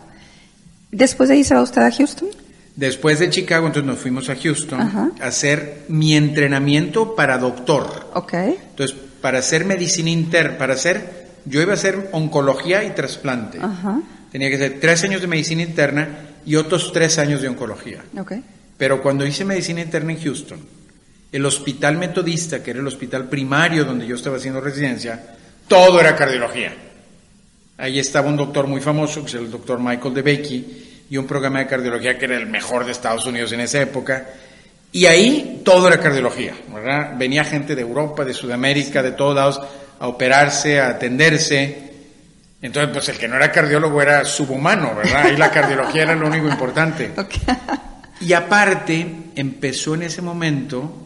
¿Después 0.92 1.28
de 1.28 1.36
ahí 1.36 1.44
se 1.44 1.56
va 1.56 1.62
usted 1.62 1.82
a 1.82 1.92
Houston? 1.92 2.30
Después 2.76 3.20
de 3.20 3.30
Chicago, 3.30 3.68
entonces 3.68 3.88
nos 3.88 4.00
fuimos 4.00 4.30
a 4.30 4.36
Houston 4.36 4.82
a 4.82 5.12
hacer 5.26 5.86
mi 5.88 6.16
entrenamiento 6.16 7.16
para 7.16 7.38
doctor. 7.38 8.12
Ok. 8.14 8.34
Entonces, 8.34 8.98
para 9.22 9.40
hacer 9.40 9.64
medicina 9.64 10.10
interna, 10.10 10.58
para 10.58 10.74
hacer, 10.74 11.28
yo 11.46 11.62
iba 11.62 11.72
a 11.72 11.76
hacer 11.76 12.10
oncología 12.12 12.84
y 12.84 12.92
trasplante. 12.92 13.60
Ajá. 13.62 14.02
Tenía 14.32 14.50
que 14.50 14.58
ser 14.58 14.80
tres 14.82 15.04
años 15.06 15.22
de 15.22 15.28
medicina 15.28 15.62
interna 15.62 16.10
y 16.46 16.56
otros 16.56 16.92
tres 16.92 17.18
años 17.18 17.42
de 17.42 17.48
oncología. 17.48 18.04
Ok. 18.18 18.34
Pero 18.78 19.02
cuando 19.02 19.26
hice 19.26 19.46
medicina 19.46 19.82
interna 19.82 20.12
en 20.12 20.22
Houston, 20.22 20.60
el 21.32 21.46
hospital 21.46 21.98
metodista, 21.98 22.62
que 22.62 22.72
era 22.72 22.82
el 22.82 22.88
hospital 22.88 23.30
primario 23.30 23.86
donde 23.86 24.06
yo 24.06 24.16
estaba 24.16 24.36
haciendo 24.36 24.60
residencia, 24.60 25.38
todo 25.68 26.00
era 26.00 26.16
cardiología. 26.16 26.74
Ahí 27.78 28.00
estaba 28.00 28.30
un 28.30 28.38
doctor 28.38 28.68
muy 28.68 28.82
famoso, 28.82 29.22
que 29.22 29.28
es 29.28 29.34
el 29.36 29.52
doctor 29.52 29.80
Michael 29.80 30.14
DeBakey, 30.14 30.95
y 31.10 31.18
un 31.18 31.28
programa 31.28 31.60
de 31.60 31.68
cardiología 31.68 32.18
que 32.18 32.26
era 32.26 32.38
el 32.38 32.48
mejor 32.48 32.86
de 32.86 32.92
Estados 32.92 33.26
Unidos 33.26 33.52
en 33.52 33.62
esa 33.62 33.82
época. 33.82 34.28
Y 34.92 35.06
ahí 35.06 35.62
todo 35.64 35.88
era 35.88 36.00
cardiología, 36.00 36.56
¿verdad? 36.74 37.14
Venía 37.18 37.44
gente 37.44 37.76
de 37.76 37.82
Europa, 37.82 38.24
de 38.24 38.34
Sudamérica, 38.34 39.04
de 39.04 39.12
todos 39.12 39.36
lados 39.36 39.62
a 40.00 40.08
operarse, 40.08 40.80
a 40.80 40.90
atenderse. 40.90 41.94
Entonces, 42.62 42.92
pues 42.94 43.10
el 43.10 43.18
que 43.18 43.28
no 43.28 43.36
era 43.36 43.52
cardiólogo 43.52 44.02
era 44.02 44.24
subhumano, 44.26 44.96
¿verdad? 44.96 45.26
Ahí 45.26 45.38
la 45.38 45.52
cardiología 45.52 46.04
era 46.04 46.16
lo 46.16 46.28
único 46.28 46.48
importante. 46.48 47.12
Y 48.22 48.32
aparte, 48.32 49.06
empezó 49.36 49.94
en 49.94 50.04
ese 50.04 50.22
momento 50.22 51.06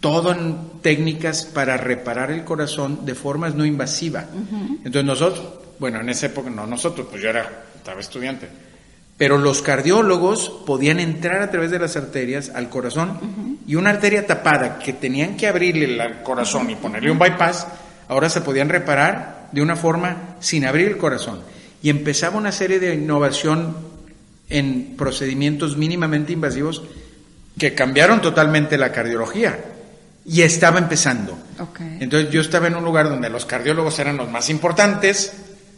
todo 0.00 0.32
en 0.32 0.80
técnicas 0.82 1.46
para 1.46 1.76
reparar 1.76 2.32
el 2.32 2.44
corazón 2.44 3.06
de 3.06 3.14
formas 3.14 3.54
no 3.54 3.64
invasivas. 3.64 4.26
Entonces 4.84 5.04
nosotros, 5.04 5.44
bueno, 5.78 6.00
en 6.00 6.08
esa 6.08 6.26
época, 6.26 6.50
no 6.50 6.66
nosotros, 6.66 7.06
pues 7.08 7.22
yo 7.22 7.30
era, 7.30 7.66
estaba 7.76 8.00
estudiante, 8.00 8.48
pero 9.22 9.38
los 9.38 9.62
cardiólogos 9.62 10.50
podían 10.66 10.98
entrar 10.98 11.42
a 11.42 11.50
través 11.52 11.70
de 11.70 11.78
las 11.78 11.96
arterias 11.96 12.50
al 12.56 12.68
corazón 12.68 13.60
y 13.68 13.76
una 13.76 13.90
arteria 13.90 14.26
tapada 14.26 14.80
que 14.80 14.94
tenían 14.94 15.36
que 15.36 15.46
abrirle 15.46 15.84
el 15.84 16.22
corazón 16.24 16.68
y 16.70 16.74
ponerle 16.74 17.12
un 17.12 17.20
bypass, 17.20 17.68
ahora 18.08 18.28
se 18.28 18.40
podían 18.40 18.68
reparar 18.68 19.48
de 19.52 19.62
una 19.62 19.76
forma 19.76 20.34
sin 20.40 20.64
abrir 20.64 20.88
el 20.88 20.96
corazón. 20.96 21.40
Y 21.84 21.90
empezaba 21.90 22.36
una 22.36 22.50
serie 22.50 22.80
de 22.80 22.96
innovación 22.96 23.76
en 24.48 24.96
procedimientos 24.96 25.76
mínimamente 25.76 26.32
invasivos 26.32 26.82
que 27.56 27.74
cambiaron 27.74 28.20
totalmente 28.20 28.76
la 28.76 28.90
cardiología 28.90 29.56
y 30.26 30.42
estaba 30.42 30.80
empezando. 30.80 31.38
Entonces 32.00 32.28
yo 32.32 32.40
estaba 32.40 32.66
en 32.66 32.74
un 32.74 32.82
lugar 32.82 33.08
donde 33.08 33.30
los 33.30 33.46
cardiólogos 33.46 34.00
eran 34.00 34.16
los 34.16 34.28
más 34.28 34.50
importantes, 34.50 35.32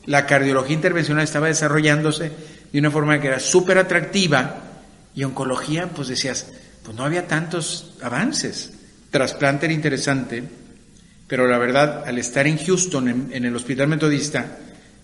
la 0.07 0.25
cardiología 0.25 0.77
intervencional 0.77 1.25
estaba 1.25 1.49
desarrollándose 1.49 2.33
de 2.75 2.81
una 2.81 2.91
forma 2.91 3.21
que 3.21 3.29
era 3.29 3.39
súper 3.39 3.79
atractiva 3.79 4.57
y 5.15 5.23
oncología, 5.23 5.87
pues 5.87 6.09
decías, 6.09 6.49
pues 6.83 6.97
no 6.97 7.05
había 7.05 7.29
tantos 7.29 7.95
avances. 8.03 8.73
Trasplante 9.13 9.67
era 9.67 9.73
interesante, 9.73 10.43
pero 11.29 11.47
la 11.47 11.57
verdad, 11.59 12.03
al 12.05 12.19
estar 12.19 12.49
en 12.49 12.59
Houston, 12.59 13.31
en, 13.33 13.45
el 13.45 13.55
hospital 13.55 13.87
metodista, 13.87 14.59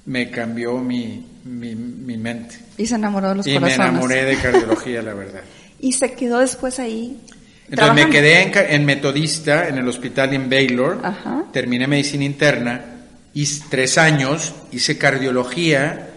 me 0.07 0.33
cambió 0.33 0.79
mi, 0.79 1.25
mi, 1.45 2.17
mente. 2.17 2.59
Y 2.77 2.87
se 2.87 2.97
enamoró 2.97 3.29
de 3.29 3.35
los 3.37 3.47
y 3.47 3.57
me 3.61 3.73
enamoré 3.73 4.25
de 4.25 4.37
cardiología, 4.43 5.01
la 5.01 5.15
verdad. 5.15 5.43
¿Y 5.79 5.93
se 5.93 6.13
quedó 6.15 6.41
después 6.41 6.81
ahí 6.81 7.21
entonces 7.71 8.05
me 8.05 8.11
quedé 8.11 8.75
en, 8.75 8.85
metodista 8.85 9.69
en 9.69 9.79
el 9.79 9.87
hospital 9.87 10.35
en 10.35 10.51
Baylor, 10.51 11.01
terminé 11.53 11.87
medicina 11.87 12.25
interna, 12.25 12.85
hice 13.33 13.63
tres 13.71 13.97
años, 13.97 14.57
hice 14.73 14.99
cardiología 14.99 16.10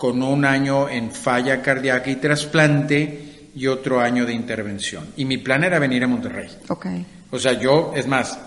con 0.00 0.22
un 0.22 0.46
año 0.46 0.88
en 0.88 1.10
falla 1.10 1.60
cardíaca 1.60 2.08
y 2.08 2.16
trasplante 2.16 3.50
y 3.54 3.66
otro 3.66 4.00
año 4.00 4.24
de 4.24 4.32
intervención. 4.32 5.08
Y 5.18 5.26
mi 5.26 5.36
plan 5.36 5.62
era 5.62 5.78
venir 5.78 6.02
a 6.04 6.06
Monterrey. 6.06 6.48
Okay. 6.66 7.04
O 7.30 7.38
sea, 7.38 7.52
yo, 7.52 7.92
es 7.94 8.06
más, 8.06 8.38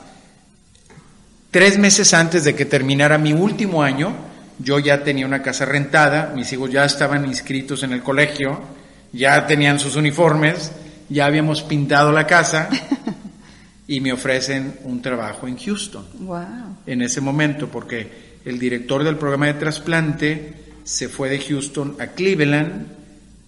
tres 1.51 1.77
meses 1.77 2.11
antes 2.15 2.43
de 2.43 2.55
que 2.55 2.65
terminara 2.65 3.19
mi 3.19 3.33
último 3.33 3.83
año, 3.83 4.15
yo 4.57 4.79
ya 4.79 5.03
tenía 5.03 5.27
una 5.27 5.43
casa 5.43 5.65
rentada, 5.65 6.33
mis 6.35 6.51
hijos 6.53 6.71
ya 6.71 6.85
estaban 6.85 7.23
inscritos 7.23 7.83
en 7.83 7.93
el 7.93 8.01
colegio, 8.01 8.59
ya 9.11 9.45
tenían 9.45 9.77
sus 9.77 9.95
uniformes 9.95 10.71
ya 11.07 11.27
habíamos 11.27 11.61
pintado 11.61 12.11
la 12.11 12.25
casa 12.25 12.69
y 13.87 13.99
me 13.99 14.11
ofrecen 14.11 14.79
un 14.85 15.03
trabajo 15.03 15.47
en 15.47 15.57
Houston. 15.57 16.03
Wow. 16.21 16.77
En 16.87 17.03
ese 17.03 17.21
momento, 17.21 17.67
porque 17.67 18.39
el 18.43 18.57
director 18.57 19.03
del 19.03 19.17
programa 19.17 19.45
de 19.45 19.53
trasplante 19.53 20.62
se 20.83 21.09
fue 21.09 21.29
de 21.29 21.39
Houston 21.39 21.97
a 21.99 22.07
Cleveland 22.07 22.87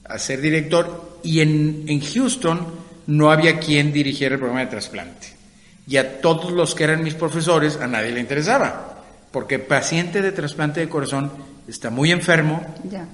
a 0.06 0.18
ser 0.18 0.42
director 0.42 1.20
y 1.24 1.42
en, 1.42 1.86
en 1.88 2.00
Houston 2.00 2.66
no 3.08 3.32
había 3.32 3.60
quien 3.60 3.92
dirigiera 3.92 4.36
el 4.36 4.40
programa 4.40 4.66
de 4.66 4.72
trasplante. 4.72 5.28
Y 5.88 5.98
a 5.98 6.22
todos 6.22 6.52
los 6.52 6.74
que 6.74 6.84
eran 6.84 7.04
mis 7.04 7.14
profesores, 7.14 7.78
a 7.78 7.88
nadie 7.88 8.12
le 8.12 8.20
interesaba, 8.20 9.04
porque 9.32 9.60
paciente 9.60 10.22
de 10.22 10.32
trasplante 10.32 10.80
de 10.80 10.90
corazón 10.90 11.32
está 11.68 11.90
muy 11.90 12.12
enfermo, 12.12 12.66
ya 12.90 13.08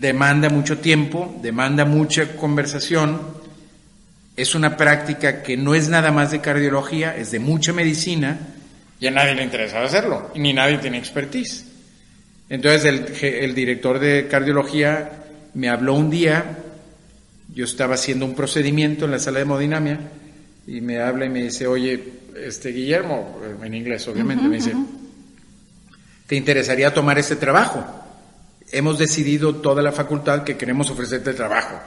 demanda 0.00 0.48
mucho 0.48 0.78
tiempo, 0.78 1.34
demanda 1.42 1.84
mucha 1.84 2.36
conversación, 2.36 3.20
es 4.36 4.54
una 4.54 4.76
práctica 4.76 5.42
que 5.42 5.56
no 5.56 5.74
es 5.74 5.88
nada 5.88 6.10
más 6.10 6.30
de 6.30 6.40
cardiología, 6.40 7.16
es 7.16 7.30
de 7.30 7.38
mucha 7.38 7.72
medicina, 7.72 8.38
y 8.98 9.06
a 9.06 9.10
nadie 9.10 9.34
le 9.34 9.44
interesaba 9.44 9.86
hacerlo, 9.86 10.30
ni 10.34 10.52
nadie 10.52 10.78
tiene 10.78 10.98
expertise. 10.98 11.66
Entonces 12.54 12.84
el, 12.84 13.24
el 13.24 13.54
director 13.54 13.98
de 13.98 14.28
cardiología 14.28 15.24
me 15.54 15.68
habló 15.68 15.94
un 15.94 16.10
día, 16.10 16.58
yo 17.52 17.64
estaba 17.64 17.94
haciendo 17.94 18.24
un 18.24 18.34
procedimiento 18.34 19.04
en 19.04 19.10
la 19.10 19.18
sala 19.18 19.38
de 19.38 19.42
hemodinamia, 19.42 20.00
y 20.66 20.80
me 20.80 20.98
habla 20.98 21.26
y 21.26 21.30
me 21.30 21.42
dice, 21.42 21.66
oye, 21.66 22.02
este 22.36 22.70
Guillermo, 22.70 23.40
en 23.62 23.74
inglés 23.74 24.06
obviamente, 24.08 24.48
me 24.48 24.56
dice, 24.56 24.72
¿te 26.26 26.36
interesaría 26.36 26.94
tomar 26.94 27.18
este 27.18 27.36
trabajo? 27.36 28.02
hemos 28.70 28.98
decidido 28.98 29.56
toda 29.56 29.82
la 29.82 29.92
facultad 29.92 30.42
que 30.42 30.56
queremos 30.56 30.90
ofrecerte 30.90 31.30
el 31.30 31.36
trabajo. 31.36 31.78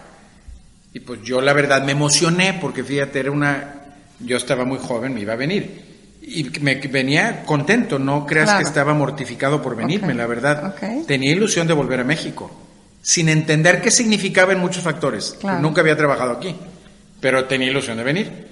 Y 0.94 1.00
pues 1.02 1.22
yo 1.24 1.42
la 1.42 1.54
verdad 1.54 1.84
me 1.84 1.92
emocioné 1.92 2.58
porque 2.62 2.84
fíjate, 2.84 3.20
era 3.20 3.32
una, 3.32 3.76
yo 4.20 4.38
estaba 4.38 4.64
muy 4.66 4.80
joven, 4.80 5.14
me 5.14 5.22
iba 5.22 5.34
a 5.34 5.38
venir. 5.38 5.97
Y 6.30 6.44
me 6.60 6.76
venía 6.76 7.44
contento, 7.46 7.98
no 7.98 8.26
creas 8.26 8.56
que 8.56 8.64
estaba 8.64 8.94
mortificado 8.94 9.62
por 9.62 9.78
venirme, 9.78 10.14
la 10.14 10.28
verdad. 10.28 10.76
Tenía 11.08 11.32
ilusión 11.32 11.68
de 11.68 11.74
volver 11.74 12.02
a 12.02 12.04
México, 12.04 12.52
sin 13.02 13.30
entender 13.30 13.82
qué 13.82 13.90
significaba 13.90 14.52
en 14.52 14.60
muchos 14.60 14.84
factores. 14.84 15.38
Nunca 15.62 15.80
había 15.80 15.96
trabajado 15.96 16.34
aquí, 16.34 16.54
pero 17.22 17.46
tenía 17.46 17.70
ilusión 17.70 17.96
de 17.96 18.04
venir. 18.04 18.48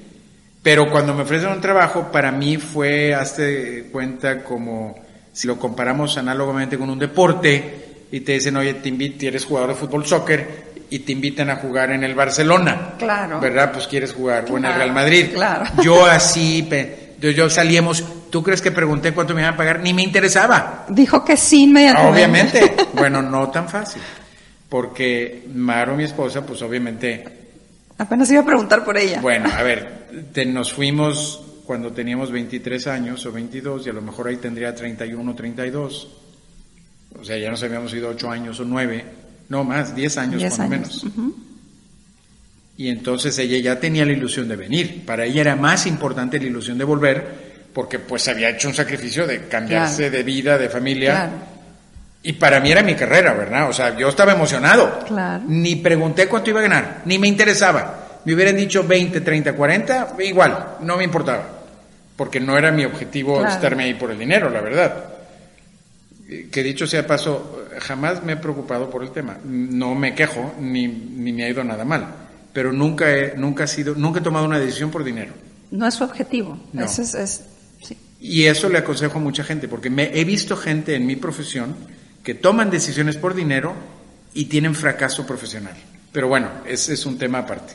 Pero 0.64 0.90
cuando 0.90 1.14
me 1.14 1.24
ofrecen 1.24 1.50
un 1.50 1.60
trabajo, 1.60 2.12
para 2.14 2.32
mí 2.32 2.56
fue, 2.58 3.14
hazte 3.14 3.90
cuenta, 3.92 4.42
como 4.44 4.96
si 5.34 5.46
lo 5.46 5.60
comparamos 5.60 6.18
análogamente 6.18 6.78
con 6.78 6.90
un 6.90 6.98
deporte, 6.98 8.06
y 8.10 8.22
te 8.22 8.32
dicen, 8.32 8.56
oye, 8.56 8.76
te 8.76 8.88
invito, 8.88 9.26
eres 9.26 9.44
jugador 9.44 9.72
de 9.72 9.76
fútbol, 9.76 10.06
soccer, 10.06 10.66
y 10.90 11.00
te 11.00 11.12
invitan 11.12 11.50
a 11.50 11.58
jugar 11.58 11.92
en 11.92 12.04
el 12.06 12.16
Barcelona. 12.16 12.94
Claro. 12.98 13.40
¿Verdad? 13.42 13.74
Pues 13.74 13.86
quieres 13.86 14.14
jugar, 14.14 14.46
o 14.50 14.58
en 14.58 14.64
el 14.66 14.74
Real 14.74 14.94
Madrid. 14.94 15.28
Claro. 15.34 15.66
Yo 15.84 16.06
así, 16.06 16.66
yo 17.32 17.50
salíamos, 17.50 18.04
¿tú 18.30 18.44
crees 18.44 18.62
que 18.62 18.72
pregunté 18.72 19.14
cuánto 19.14 19.34
me 19.34 19.42
iban 19.42 19.54
a 19.54 19.58
pagar? 19.58 19.80
Ni 19.82 19.94
me 19.94 20.04
interesaba. 20.04 20.86
Dijo 20.90 21.24
que 21.24 21.38
sí 21.38 21.64
inmediatamente. 21.64 22.14
Obviamente. 22.14 22.76
bueno, 22.94 23.22
no 23.22 23.50
tan 23.50 23.70
fácil. 23.70 24.02
Porque 24.70 25.48
Maro, 25.54 25.96
mi 25.96 26.04
esposa, 26.04 26.46
pues 26.46 26.62
obviamente... 26.62 27.24
Apenas 27.98 28.30
iba 28.32 28.42
a 28.42 28.46
preguntar 28.46 28.84
por 28.84 28.98
ella. 28.98 29.22
Bueno, 29.22 29.50
a 29.50 29.64
ver, 29.64 30.08
nos 30.48 30.74
fuimos 30.74 31.42
cuando 31.66 31.92
teníamos 31.92 32.32
23 32.32 32.88
años 32.88 33.26
o 33.26 33.32
22 33.32 33.88
y 33.88 33.90
a 33.90 33.94
lo 33.94 34.02
mejor 34.02 34.28
ahí 34.28 34.36
tendría 34.36 34.76
31, 34.76 35.34
32 35.34 36.08
o 37.20 37.24
sea, 37.24 37.38
ya 37.38 37.50
nos 37.50 37.64
habíamos 37.64 37.94
ido 37.94 38.10
ocho 38.10 38.30
años 38.30 38.60
o 38.60 38.66
nueve, 38.66 39.06
no 39.50 39.64
más, 39.64 39.96
diez 39.96 40.18
años 40.18 40.44
por 40.44 40.60
lo 40.60 40.70
menos. 40.70 41.06
Y 42.78 42.90
entonces 42.90 43.38
ella 43.40 43.58
ya 43.60 43.80
tenía 43.80 44.06
la 44.06 44.12
ilusión 44.12 44.48
de 44.48 44.56
venir. 44.56 45.06
Para 45.06 45.26
ella 45.26 45.42
era 45.42 45.56
más 45.56 45.86
importante 45.86 46.40
la 46.40 46.46
ilusión 46.46 46.78
de 46.78 46.84
volver 46.84 47.46
porque 47.74 48.00
pues 48.00 48.28
había 48.28 48.50
hecho 48.50 48.70
un 48.70 48.74
sacrificio 48.74 49.28
de 49.28 49.48
cambiarse 49.48 50.10
de 50.10 50.24
vida, 50.24 50.58
de 50.58 50.70
familia. 50.70 51.30
Y 52.24 52.34
para 52.34 52.60
mí 52.60 52.72
era 52.72 52.82
mi 52.84 52.96
carrera, 52.96 53.34
¿verdad? 53.34 53.70
O 53.70 53.74
sea, 53.74 53.98
yo 53.98 54.10
estaba 54.10 54.34
emocionado. 54.34 55.00
Ni 55.48 55.76
pregunté 55.76 56.28
cuánto 56.28 56.50
iba 56.50 56.60
a 56.60 56.64
ganar, 56.64 57.02
ni 57.06 57.20
me 57.20 57.28
interesaba. 57.28 58.20
Me 58.26 58.34
hubieran 58.34 58.56
dicho 58.56 58.84
20, 58.84 59.22
30, 59.22 59.54
40, 59.54 60.16
igual, 60.20 60.78
no 60.82 60.98
me 60.98 61.04
importaba. 61.04 61.48
Porque 62.16 62.40
no 62.40 62.58
era 62.58 62.72
mi 62.72 62.86
objetivo 62.86 63.46
estarme 63.46 63.84
ahí 63.84 63.94
por 63.94 64.10
el 64.10 64.18
dinero, 64.18 64.50
la 64.50 64.62
verdad 64.62 65.16
que 66.52 66.64
dicho 66.64 66.88
sea 66.88 67.06
paso, 67.06 67.68
jamás 67.80 68.24
me 68.24 68.34
he 68.34 68.38
preocupado 68.38 68.90
por 68.90 69.04
el 69.04 69.12
tema. 69.12 69.38
No 69.44 69.94
me 69.94 70.16
quejo, 70.16 70.56
ni, 70.60 70.88
ni 70.88 71.32
me 71.32 71.46
ha 71.46 71.50
ido 71.50 71.64
nada 71.64 71.86
mal. 71.86 72.25
Pero 72.56 72.72
nunca 72.72 73.14
he, 73.14 73.36
nunca, 73.36 73.66
ha 73.66 73.68
sido, 73.68 73.96
nunca 73.96 74.22
he 74.22 74.24
tomado 74.24 74.46
una 74.46 74.58
decisión 74.58 74.90
por 74.90 75.04
dinero. 75.04 75.34
No 75.72 75.86
es 75.86 75.96
su 75.96 76.06
objetivo. 76.06 76.58
Y 78.22 78.46
eso 78.46 78.70
le 78.70 78.78
aconsejo 78.78 79.18
a 79.18 79.22
mucha 79.22 79.44
gente, 79.44 79.68
porque 79.68 79.90
me, 79.90 80.18
he 80.18 80.24
visto 80.24 80.56
gente 80.56 80.96
en 80.96 81.06
mi 81.06 81.18
profesión 81.18 81.76
que 82.24 82.34
toman 82.34 82.70
decisiones 82.70 83.18
por 83.18 83.34
dinero 83.34 83.74
y 84.34 84.46
tienen 84.46 84.74
fracaso 84.74 85.28
profesional. 85.28 85.76
Pero 86.14 86.30
bueno, 86.30 86.50
ese 86.66 86.94
es 86.94 87.06
un 87.06 87.18
tema 87.18 87.40
aparte. 87.40 87.74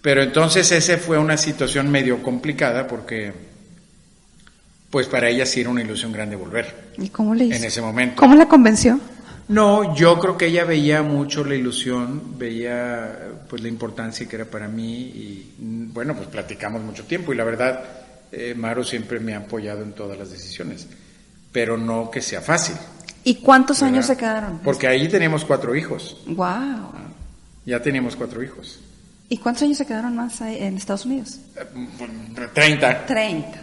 Pero 0.00 0.22
entonces 0.22 0.72
ese 0.72 0.96
fue 0.96 1.18
una 1.18 1.36
situación 1.36 1.90
medio 1.90 2.22
complicada 2.22 2.88
porque 2.88 3.34
pues 4.88 5.08
para 5.08 5.28
ella 5.28 5.44
sí 5.44 5.60
era 5.60 5.68
una 5.68 5.82
ilusión 5.82 6.10
grande 6.10 6.36
volver. 6.36 6.92
¿Y 6.96 7.10
cómo 7.10 7.34
le 7.34 7.44
hizo? 7.44 7.54
En 7.54 7.64
ese 7.64 7.82
momento. 7.82 8.16
¿Cómo 8.16 8.34
la 8.34 8.48
convenció? 8.48 8.98
No, 9.50 9.96
yo 9.96 10.16
creo 10.20 10.38
que 10.38 10.46
ella 10.46 10.64
veía 10.64 11.02
mucho 11.02 11.44
la 11.44 11.56
ilusión, 11.56 12.38
veía 12.38 13.32
pues 13.48 13.60
la 13.60 13.66
importancia 13.66 14.28
que 14.28 14.36
era 14.36 14.44
para 14.44 14.68
mí 14.68 14.94
y 14.96 15.54
bueno, 15.92 16.14
pues 16.14 16.28
platicamos 16.28 16.80
mucho 16.82 17.02
tiempo 17.02 17.32
y 17.32 17.36
la 17.36 17.42
verdad, 17.42 17.82
eh, 18.30 18.54
Maro 18.56 18.84
siempre 18.84 19.18
me 19.18 19.34
ha 19.34 19.38
apoyado 19.38 19.82
en 19.82 19.92
todas 19.92 20.16
las 20.16 20.30
decisiones, 20.30 20.86
pero 21.50 21.76
no 21.76 22.12
que 22.12 22.22
sea 22.22 22.40
fácil. 22.40 22.76
¿Y 23.24 23.40
cuántos 23.40 23.82
años 23.82 24.06
se 24.06 24.16
quedaron? 24.16 24.60
Porque 24.60 24.86
ahí 24.86 25.08
teníamos 25.08 25.44
cuatro 25.44 25.74
hijos. 25.74 26.16
Wow. 26.26 26.92
Ya 27.66 27.82
teníamos 27.82 28.14
cuatro 28.14 28.44
hijos. 28.44 28.78
¿Y 29.28 29.38
cuántos 29.38 29.64
años 29.64 29.78
se 29.78 29.86
quedaron 29.86 30.14
más 30.14 30.40
en 30.42 30.76
Estados 30.76 31.06
Unidos? 31.06 31.40
Treinta. 32.54 33.04
Treinta. 33.04 33.62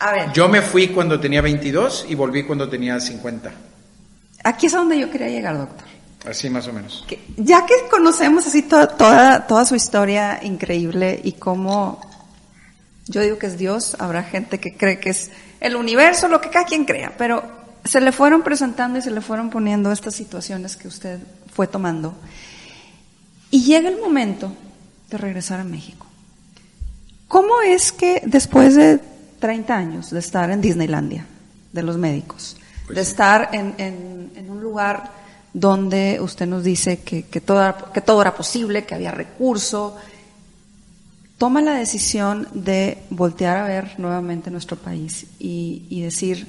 A 0.00 0.10
ver. 0.10 0.32
Yo 0.32 0.48
me 0.48 0.60
fui 0.60 0.88
cuando 0.88 1.20
tenía 1.20 1.40
22 1.40 2.06
y 2.08 2.16
volví 2.16 2.42
cuando 2.42 2.68
tenía 2.68 2.98
50. 2.98 3.52
Aquí 4.44 4.66
es 4.66 4.74
a 4.74 4.78
donde 4.78 4.98
yo 4.98 5.10
quería 5.10 5.28
llegar, 5.28 5.56
doctor. 5.58 5.86
Así 6.28 6.48
más 6.48 6.66
o 6.68 6.72
menos. 6.72 7.04
Que- 7.08 7.22
ya 7.36 7.66
que 7.66 7.74
conocemos 7.90 8.46
así 8.46 8.62
to- 8.62 8.88
toda, 8.88 9.46
toda 9.46 9.64
su 9.64 9.74
historia 9.74 10.40
increíble 10.42 11.20
y 11.22 11.32
cómo 11.32 12.00
yo 13.06 13.20
digo 13.20 13.38
que 13.38 13.46
es 13.46 13.58
Dios, 13.58 13.96
habrá 13.98 14.22
gente 14.22 14.58
que 14.60 14.76
cree 14.76 14.98
que 14.98 15.10
es 15.10 15.30
el 15.60 15.76
universo, 15.76 16.28
lo 16.28 16.40
que 16.40 16.48
cada 16.50 16.64
quien 16.64 16.84
crea, 16.86 17.14
pero 17.18 17.42
se 17.84 18.00
le 18.00 18.12
fueron 18.12 18.42
presentando 18.42 18.98
y 18.98 19.02
se 19.02 19.10
le 19.10 19.20
fueron 19.20 19.50
poniendo 19.50 19.92
estas 19.92 20.14
situaciones 20.14 20.76
que 20.76 20.88
usted 20.88 21.18
fue 21.52 21.66
tomando. 21.66 22.14
Y 23.50 23.62
llega 23.64 23.88
el 23.90 24.00
momento 24.00 24.52
de 25.10 25.18
regresar 25.18 25.60
a 25.60 25.64
México. 25.64 26.06
¿Cómo 27.28 27.60
es 27.62 27.92
que 27.92 28.22
después 28.24 28.74
de 28.74 29.00
30 29.38 29.76
años 29.76 30.10
de 30.10 30.18
estar 30.20 30.50
en 30.50 30.60
Disneylandia, 30.62 31.26
de 31.72 31.82
los 31.82 31.98
médicos, 31.98 32.56
de 32.88 33.00
estar 33.00 33.50
en, 33.52 33.74
en- 33.78 34.32
en 34.36 34.50
un 34.50 34.60
lugar 34.60 35.10
donde 35.52 36.18
usted 36.20 36.46
nos 36.46 36.64
dice 36.64 37.00
que, 37.00 37.24
que 37.24 37.40
todo, 37.40 37.60
era- 37.62 37.76
que 37.92 38.00
todo 38.00 38.20
era 38.20 38.34
posible, 38.34 38.84
que 38.84 38.94
había 38.94 39.10
recurso, 39.12 39.96
toma 41.38 41.60
la 41.60 41.74
decisión 41.74 42.48
de 42.54 42.98
voltear 43.10 43.56
a 43.58 43.64
ver 43.66 43.94
nuevamente 43.98 44.50
nuestro 44.50 44.76
país 44.76 45.26
y, 45.38 45.86
y 45.90 46.02
decir, 46.02 46.46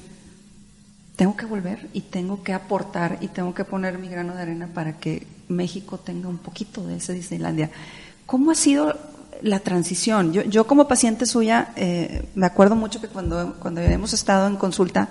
tengo 1.16 1.36
que 1.36 1.46
volver 1.46 1.88
y 1.92 2.02
tengo 2.02 2.42
que 2.42 2.52
aportar 2.52 3.18
y 3.20 3.28
tengo 3.28 3.54
que 3.54 3.64
poner 3.64 3.98
mi 3.98 4.08
grano 4.08 4.34
de 4.34 4.42
arena 4.42 4.68
para 4.72 4.98
que 4.98 5.26
México 5.48 5.98
tenga 5.98 6.28
un 6.28 6.38
poquito 6.38 6.86
de 6.86 6.96
ese 6.96 7.12
Disneylandia. 7.14 7.70
¿Cómo 8.26 8.50
ha 8.50 8.54
sido 8.54 8.96
la 9.42 9.60
transición? 9.60 10.32
Yo, 10.32 10.42
yo 10.42 10.66
como 10.66 10.88
paciente 10.88 11.26
suya, 11.26 11.72
eh, 11.76 12.26
me 12.34 12.46
acuerdo 12.46 12.74
mucho 12.76 13.00
que 13.00 13.08
cuando, 13.08 13.56
cuando 13.60 13.80
hemos 13.80 14.12
estado 14.12 14.46
en 14.46 14.56
consulta, 14.56 15.08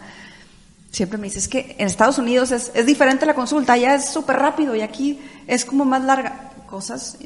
siempre 0.95 1.17
me 1.17 1.27
dice, 1.27 1.39
es 1.39 1.47
que 1.49 1.75
en 1.77 1.87
Estados 1.87 2.17
Unidos 2.17 2.51
es, 2.51 2.71
es 2.73 2.85
diferente 2.85 3.25
la 3.25 3.33
consulta, 3.33 3.73
allá 3.73 3.95
es 3.95 4.05
súper 4.05 4.37
rápido 4.37 4.75
y 4.75 4.81
aquí 4.81 5.19
es 5.45 5.65
como 5.65 5.83
más 5.83 6.03
larga. 6.03 6.51
Cosas 6.69 7.17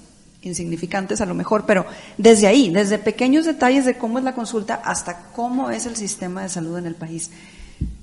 insignificantes 0.42 1.22
a 1.22 1.26
lo 1.26 1.36
mejor, 1.36 1.66
pero 1.66 1.86
desde 2.18 2.48
ahí, 2.48 2.72
desde 2.72 2.98
pequeños 2.98 3.46
detalles 3.46 3.86
de 3.86 3.96
cómo 3.98 4.18
es 4.18 4.24
la 4.24 4.34
consulta 4.34 4.82
hasta 4.84 5.28
cómo 5.34 5.70
es 5.70 5.86
el 5.86 5.96
sistema 5.96 6.42
de 6.42 6.50
salud 6.50 6.78
en 6.78 6.88
el 6.88 6.96
país. 6.96 7.30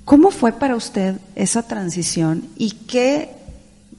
¿Cómo 0.05 0.31
fue 0.31 0.53
para 0.53 0.77
usted 0.77 1.17
esa 1.35 1.65
transición 1.65 2.49
y 2.57 2.71
qué, 2.71 3.31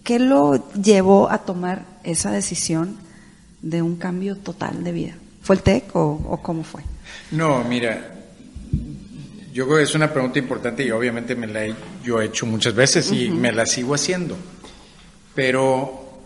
qué 0.04 0.20
lo 0.20 0.72
llevó 0.74 1.30
a 1.30 1.40
tomar 1.40 1.84
esa 2.04 2.32
decisión 2.32 2.98
de 3.62 3.82
un 3.82 3.98
cambio 3.98 4.38
total 4.38 4.86
de 4.86 4.92
vida? 4.94 5.16
¿Fue 5.42 5.58
el 5.58 5.64
TEC 5.64 5.96
o, 5.96 6.22
o 6.30 6.38
cómo 6.42 6.64
fue? 6.64 6.82
No, 7.32 7.64
mira, 7.66 8.17
yo 9.58 9.66
creo 9.66 9.78
que 9.78 9.86
es 9.86 9.96
una 9.96 10.14
pregunta 10.14 10.38
importante 10.38 10.86
y 10.86 10.92
obviamente 10.92 11.36
me 11.36 11.48
la 11.48 11.66
he 11.66 11.74
yo 12.04 12.22
he 12.22 12.26
hecho 12.26 12.46
muchas 12.46 12.76
veces 12.76 13.12
y 13.12 13.32
me 13.32 13.52
la 13.52 13.66
sigo 13.66 13.96
haciendo. 13.96 14.38
Pero 15.34 16.22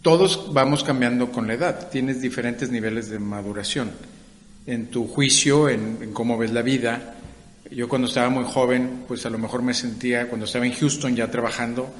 todos 0.00 0.54
vamos 0.54 0.84
cambiando 0.84 1.32
con 1.32 1.48
la 1.48 1.54
edad, 1.54 1.88
tienes 1.90 2.20
diferentes 2.20 2.70
niveles 2.70 3.10
de 3.10 3.18
maduración 3.18 3.90
en 4.64 4.92
tu 4.92 5.08
juicio, 5.08 5.68
en, 5.68 5.98
en 6.00 6.12
cómo 6.12 6.38
ves 6.38 6.52
la 6.52 6.62
vida. 6.62 7.16
Yo 7.68 7.88
cuando 7.88 8.06
estaba 8.06 8.30
muy 8.30 8.44
joven, 8.44 9.06
pues 9.08 9.26
a 9.26 9.30
lo 9.30 9.38
mejor 9.38 9.62
me 9.62 9.74
sentía, 9.74 10.28
cuando 10.28 10.46
estaba 10.46 10.66
en 10.66 10.72
Houston 10.72 11.16
ya 11.16 11.28
trabajando, 11.32 11.92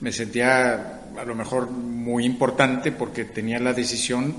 me 0.00 0.12
sentía 0.12 1.02
a 1.14 1.24
lo 1.26 1.34
mejor 1.34 1.70
muy 1.70 2.24
importante 2.24 2.90
porque 2.90 3.26
tenía 3.26 3.58
la 3.58 3.74
decisión 3.74 4.34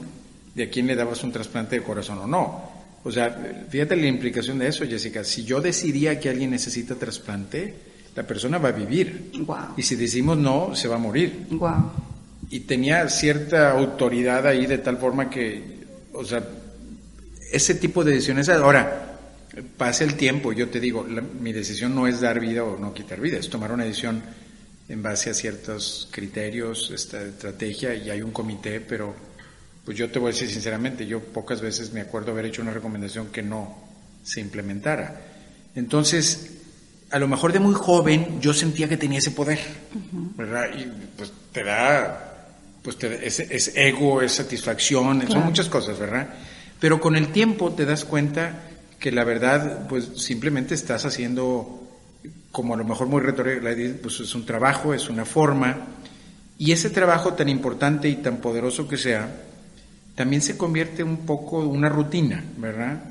de 0.56 0.64
a 0.64 0.70
quién 0.72 0.88
le 0.88 0.96
dabas 0.96 1.24
un 1.24 1.32
trasplante 1.32 1.76
de 1.76 1.84
corazón 1.84 2.18
o 2.18 2.26
no. 2.26 2.75
O 3.08 3.12
sea, 3.12 3.30
fíjate 3.70 3.96
la 3.96 4.08
implicación 4.08 4.58
de 4.60 4.68
eso, 4.68 4.84
Jessica. 4.86 5.24
Si 5.24 5.44
yo 5.46 5.62
decidía 5.62 6.20
que 6.20 6.28
alguien 6.28 6.50
necesita 6.50 6.96
trasplante, 6.96 7.74
la 8.16 8.24
persona 8.26 8.58
va 8.58 8.70
a 8.70 8.72
vivir. 8.72 9.32
Y 9.78 9.84
si 9.84 9.96
decimos 9.96 10.38
no, 10.38 10.76
se 10.76 10.88
va 10.88 10.96
a 10.96 11.00
morir 11.00 11.46
Wow. 11.52 11.92
y 12.50 12.62
tenía 12.62 13.08
cierta 13.10 13.72
autoridad 13.72 14.48
ahí 14.48 14.66
de 14.66 14.80
tal 14.80 14.98
forma 14.98 15.30
que, 15.30 15.62
o 16.14 16.26
sea, 16.26 16.44
ese 17.52 17.76
tipo 17.76 18.04
de 18.04 18.14
decisiones. 18.14 18.50
Ahora, 18.50 19.20
pasa 19.78 20.04
el 20.04 20.16
tiempo, 20.16 20.52
yo 20.52 20.68
te 20.70 20.80
digo, 20.80 21.06
la- 21.08 21.22
mi 21.22 21.54
decisión 21.54 21.94
no 21.94 22.08
es 22.08 22.22
dar 22.22 22.40
vida 22.40 22.64
o 22.64 22.78
no 22.80 22.92
quitar 22.94 23.22
vida, 23.22 23.38
es 23.38 23.50
tomar 23.50 23.72
una 23.72 23.84
decisión 23.86 24.22
en 24.90 25.02
base 25.04 25.30
a 25.30 25.34
ciertos 25.34 26.08
criterios, 26.12 26.92
esta 26.94 27.22
estrategia, 27.22 27.94
y 27.96 28.10
hay 28.10 28.22
un 28.22 28.32
comité, 28.32 28.82
pero 28.82 29.16
pues 29.86 29.98
yo 29.98 30.10
te 30.10 30.20
voy 30.20 30.30
a 30.30 30.34
decir 30.34 30.50
sinceramente, 30.50 31.06
yo 31.06 31.20
pocas 31.22 31.62
veces 31.62 31.94
me 31.94 32.02
acuerdo 32.02 32.32
haber 32.32 32.46
hecho 32.46 32.62
una 32.62 32.72
recomendación 32.72 33.28
que 33.28 33.44
no 33.44 33.76
se 34.24 34.42
implementara. 34.42 35.22
Entonces, 35.76 36.52
a 37.12 37.20
lo 37.20 37.28
mejor 37.28 37.54
de 37.54 37.60
muy 37.60 37.76
joven 37.76 38.42
yo 38.42 38.54
sentía 38.54 38.90
que 38.90 38.98
tenía 38.98 39.20
ese 39.20 39.32
poder, 39.32 39.60
¿verdad? 40.36 40.66
Y 40.76 40.86
pues 41.18 41.32
te 41.52 41.64
da, 41.64 42.50
pues 42.82 42.98
te 42.98 43.10
da- 43.10 43.16
es, 43.16 43.40
es 43.40 43.74
ego, 43.76 44.22
es 44.22 44.32
satisfacción, 44.34 45.20
son 45.22 45.28
Claro. 45.28 45.46
muchas 45.46 45.70
cosas, 45.70 46.00
¿verdad? 46.00 46.30
Pero 46.80 47.00
con 47.00 47.16
el 47.16 47.28
tiempo 47.32 47.72
te 47.74 47.86
das 47.86 48.06
cuenta 48.06 48.64
que 49.00 49.12
la 49.12 49.24
verdad, 49.24 49.88
pues 49.88 50.10
simplemente 50.16 50.74
estás 50.74 51.06
haciendo, 51.06 51.88
como 52.52 52.74
a 52.74 52.78
lo 52.78 52.86
mejor 52.86 53.08
muy 53.08 53.22
retórica, 53.22 53.70
pues 54.02 54.20
es 54.22 54.34
un 54.34 54.46
trabajo, 54.46 54.94
es 54.94 55.10
una 55.10 55.26
forma, 55.26 55.78
y 56.58 56.72
ese 56.72 56.90
trabajo 56.90 57.34
tan 57.34 57.50
importante 57.50 58.08
y 58.10 58.16
tan 58.16 58.38
poderoso 58.38 58.88
que 58.88 58.98
sea, 58.98 59.30
también 60.16 60.42
se 60.42 60.58
convierte 60.58 61.04
un 61.04 61.26
poco 61.26 61.60
una 61.60 61.90
rutina, 61.90 62.44
¿verdad? 62.58 63.04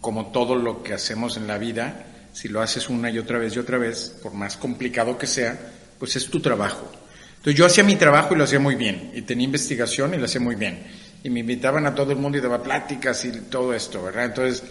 Como 0.00 0.26
todo 0.26 0.56
lo 0.56 0.82
que 0.82 0.94
hacemos 0.94 1.36
en 1.36 1.46
la 1.46 1.58
vida, 1.58 2.06
si 2.32 2.48
lo 2.48 2.62
haces 2.62 2.88
una 2.88 3.10
y 3.10 3.18
otra 3.18 3.38
vez 3.38 3.54
y 3.54 3.58
otra 3.58 3.78
vez, 3.78 4.18
por 4.22 4.32
más 4.32 4.56
complicado 4.56 5.16
que 5.18 5.26
sea, 5.26 5.58
pues 5.98 6.16
es 6.16 6.26
tu 6.28 6.40
trabajo. 6.40 6.90
Entonces 7.36 7.54
yo 7.54 7.66
hacía 7.66 7.84
mi 7.84 7.96
trabajo 7.96 8.34
y 8.34 8.38
lo 8.38 8.44
hacía 8.44 8.58
muy 8.58 8.74
bien, 8.74 9.12
y 9.14 9.22
tenía 9.22 9.44
investigación 9.44 10.14
y 10.14 10.16
lo 10.16 10.24
hacía 10.24 10.40
muy 10.40 10.54
bien, 10.56 10.82
y 11.22 11.28
me 11.28 11.40
invitaban 11.40 11.86
a 11.86 11.94
todo 11.94 12.12
el 12.12 12.18
mundo 12.18 12.38
y 12.38 12.40
daba 12.40 12.62
pláticas 12.62 13.24
y 13.26 13.32
todo 13.50 13.74
esto, 13.74 14.02
¿verdad? 14.02 14.24
Entonces 14.24 14.62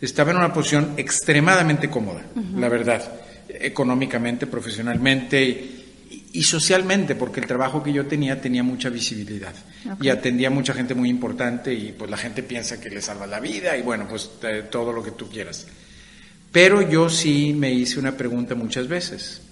estaba 0.00 0.30
en 0.30 0.38
una 0.38 0.52
posición 0.52 0.94
extremadamente 0.96 1.90
cómoda, 1.90 2.22
la 2.56 2.68
verdad, 2.68 3.02
económicamente, 3.48 4.46
profesionalmente 4.46 5.42
y, 5.42 5.81
y 6.32 6.42
socialmente, 6.42 7.14
porque 7.14 7.40
el 7.40 7.46
trabajo 7.46 7.82
que 7.82 7.92
yo 7.92 8.06
tenía 8.06 8.40
tenía 8.40 8.62
mucha 8.62 8.88
visibilidad 8.88 9.54
y 10.00 10.08
atendía 10.08 10.48
a 10.48 10.50
mucha 10.50 10.72
gente 10.72 10.94
muy 10.94 11.10
importante 11.10 11.74
y 11.74 11.92
pues 11.92 12.10
la 12.10 12.16
gente 12.16 12.42
piensa 12.42 12.80
que 12.80 12.88
le 12.88 13.02
salva 13.02 13.26
la 13.26 13.38
vida 13.38 13.76
y 13.76 13.82
bueno, 13.82 14.06
pues 14.08 14.30
eh, 14.42 14.64
todo 14.70 14.92
lo 14.92 15.02
que 15.02 15.10
tú 15.10 15.28
quieras. 15.28 15.66
Pero 16.50 16.88
yo 16.88 17.10
sí 17.10 17.54
me 17.56 17.72
hice 17.72 17.98
una 17.98 18.16
pregunta 18.16 18.54
muchas 18.54 18.88
veces. 18.88 19.42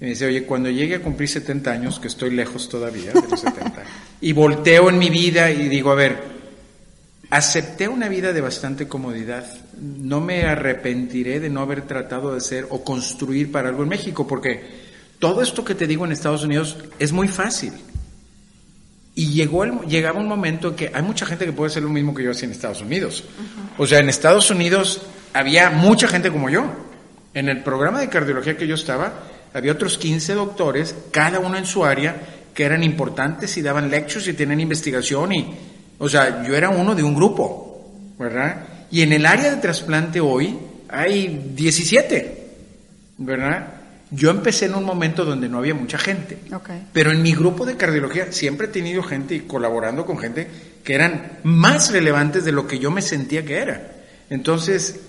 Me 0.00 0.08
dice, 0.08 0.26
oye, 0.26 0.44
cuando 0.44 0.70
llegue 0.70 0.96
a 0.96 1.02
cumplir 1.02 1.28
70 1.28 1.70
años, 1.70 1.98
que 1.98 2.08
estoy 2.08 2.30
lejos 2.30 2.68
todavía 2.68 3.12
de 3.12 3.28
los 3.28 3.40
70, 3.40 3.82
y 4.20 4.32
volteo 4.32 4.90
en 4.90 4.98
mi 4.98 5.10
vida 5.10 5.50
y 5.50 5.68
digo, 5.68 5.90
a 5.90 5.96
ver, 5.96 6.22
acepté 7.30 7.88
una 7.88 8.08
vida 8.08 8.32
de 8.32 8.40
bastante 8.40 8.86
comodidad, 8.86 9.46
no 9.80 10.20
me 10.20 10.44
arrepentiré 10.44 11.40
de 11.40 11.50
no 11.50 11.60
haber 11.60 11.82
tratado 11.82 12.34
de 12.34 12.40
ser 12.40 12.66
o 12.70 12.84
construir 12.84 13.50
para 13.50 13.70
algo 13.70 13.82
en 13.82 13.88
México, 13.88 14.26
porque 14.26 14.87
todo 15.18 15.42
esto 15.42 15.64
que 15.64 15.74
te 15.74 15.86
digo 15.86 16.04
en 16.04 16.12
Estados 16.12 16.44
Unidos 16.44 16.76
es 16.98 17.12
muy 17.12 17.28
fácil. 17.28 17.72
Y 19.14 19.32
llegó 19.32 19.64
el- 19.64 19.80
llegaba 19.88 20.20
un 20.20 20.28
momento 20.28 20.76
que 20.76 20.92
hay 20.94 21.02
mucha 21.02 21.26
gente 21.26 21.44
que 21.44 21.52
puede 21.52 21.70
hacer 21.70 21.82
lo 21.82 21.88
mismo 21.88 22.14
que 22.14 22.22
yo 22.22 22.30
hacía 22.30 22.46
en 22.46 22.52
Estados 22.52 22.82
Unidos. 22.82 23.24
O 23.76 23.86
sea, 23.86 23.98
en 23.98 24.08
Estados 24.08 24.50
Unidos 24.50 25.02
había 25.34 25.70
mucha 25.70 26.06
gente 26.06 26.30
como 26.30 26.48
yo. 26.48 26.64
En 27.34 27.48
el 27.48 27.62
programa 27.62 28.00
de 28.00 28.08
cardiología 28.08 28.56
que 28.56 28.66
yo 28.68 28.76
estaba, 28.76 29.24
había 29.52 29.72
otros 29.72 29.98
15 29.98 30.34
doctores, 30.34 30.94
cada 31.10 31.40
uno 31.40 31.56
en 31.58 31.66
su 31.66 31.84
área, 31.84 32.16
que 32.54 32.64
eran 32.64 32.82
importantes 32.84 33.56
y 33.56 33.62
daban 33.62 33.90
lectures 33.90 34.28
y 34.28 34.34
tenían 34.34 34.60
investigación. 34.60 35.32
Y, 35.32 35.52
o 35.98 36.08
sea, 36.08 36.44
yo 36.46 36.54
era 36.54 36.70
uno 36.70 36.94
de 36.94 37.02
un 37.02 37.14
grupo, 37.14 37.90
¿verdad? 38.18 38.64
Y 38.90 39.02
en 39.02 39.12
el 39.12 39.26
área 39.26 39.50
de 39.50 39.56
trasplante 39.60 40.20
hoy 40.20 40.56
hay 40.88 41.52
17, 41.56 42.46
¿verdad? 43.18 43.74
Yo 44.10 44.30
empecé 44.30 44.66
en 44.66 44.74
un 44.74 44.84
momento 44.84 45.24
donde 45.24 45.48
no 45.48 45.58
había 45.58 45.74
mucha 45.74 45.98
gente. 45.98 46.38
Okay. 46.52 46.86
Pero 46.92 47.12
en 47.12 47.22
mi 47.22 47.34
grupo 47.34 47.66
de 47.66 47.76
cardiología 47.76 48.32
siempre 48.32 48.66
he 48.66 48.70
tenido 48.70 49.02
gente 49.02 49.34
y 49.34 49.40
colaborando 49.40 50.06
con 50.06 50.18
gente 50.18 50.48
que 50.82 50.94
eran 50.94 51.38
más 51.42 51.92
relevantes 51.92 52.44
de 52.44 52.52
lo 52.52 52.66
que 52.66 52.78
yo 52.78 52.90
me 52.90 53.02
sentía 53.02 53.44
que 53.44 53.58
era. 53.58 53.92
Entonces, 54.30 55.00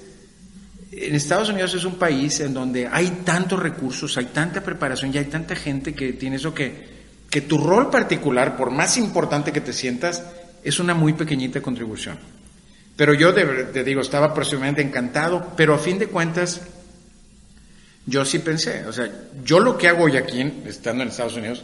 en 0.92 1.16
Estados 1.16 1.50
Unidos 1.50 1.74
es 1.76 1.86
un 1.86 1.96
país 1.96 2.40
en 2.42 2.54
donde 2.54 2.88
hay 2.88 3.22
tantos 3.24 3.62
recursos, 3.62 4.18
hay 4.18 4.26
tanta 4.26 4.62
preparación 4.62 5.14
y 5.14 5.18
hay 5.18 5.26
tanta 5.26 5.56
gente 5.56 5.94
que 5.94 6.14
tiene 6.14 6.36
eso 6.36 6.54
que, 6.54 6.88
que 7.30 7.42
tu 7.42 7.58
rol 7.58 7.90
particular, 7.90 8.58
por 8.58 8.72
más 8.72 8.98
importante 8.98 9.52
que 9.52 9.62
te 9.62 9.72
sientas, 9.72 10.24
es 10.64 10.80
una 10.80 10.94
muy 10.94 11.14
pequeñita 11.14 11.62
contribución. 11.62 12.18
Pero 12.96 13.14
yo 13.14 13.34
te 13.34 13.84
digo, 13.86 14.02
estaba 14.02 14.34
personalmente 14.34 14.82
encantado, 14.82 15.54
pero 15.56 15.74
a 15.74 15.78
fin 15.78 16.00
de 16.00 16.08
cuentas, 16.08 16.62
yo 18.10 18.26
sí 18.26 18.40
pensé, 18.40 18.86
o 18.86 18.94
sea, 18.94 19.10
yo 19.44 19.60
lo 19.60 19.78
que 19.78 19.88
hago 19.88 20.06
hoy 20.06 20.18
aquí, 20.18 20.42
estando 20.66 21.04
en 21.04 21.10
Estados 21.10 21.36
Unidos, 21.36 21.64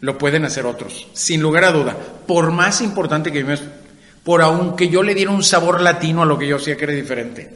lo 0.00 0.16
pueden 0.16 0.44
hacer 0.44 0.64
otros, 0.64 1.08
sin 1.12 1.42
lugar 1.42 1.64
a 1.64 1.72
duda, 1.72 1.96
por 2.26 2.52
más 2.52 2.80
importante 2.80 3.32
que 3.32 3.40
yo 3.40 3.46
por 4.22 4.42
aunque 4.42 4.88
yo 4.88 5.02
le 5.02 5.14
diera 5.14 5.30
un 5.30 5.42
sabor 5.42 5.80
latino 5.80 6.22
a 6.22 6.26
lo 6.26 6.38
que 6.38 6.46
yo 6.46 6.56
hacía 6.56 6.76
que 6.76 6.84
era 6.84 6.92
diferente. 6.92 7.50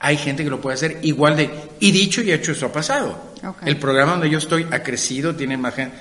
Hay 0.00 0.16
gente 0.16 0.44
que 0.44 0.50
lo 0.50 0.60
puede 0.60 0.74
hacer 0.74 0.98
igual 1.02 1.36
de, 1.36 1.50
y 1.80 1.90
dicho 1.90 2.22
y 2.22 2.32
hecho, 2.32 2.52
eso 2.52 2.66
ha 2.66 2.72
pasado. 2.72 3.34
El 3.64 3.76
programa 3.76 4.12
donde 4.12 4.30
yo 4.30 4.38
estoy 4.38 4.66
ha 4.70 4.82
crecido, 4.82 5.34
tiene 5.34 5.56
más 5.56 5.74
gente, 5.74 5.96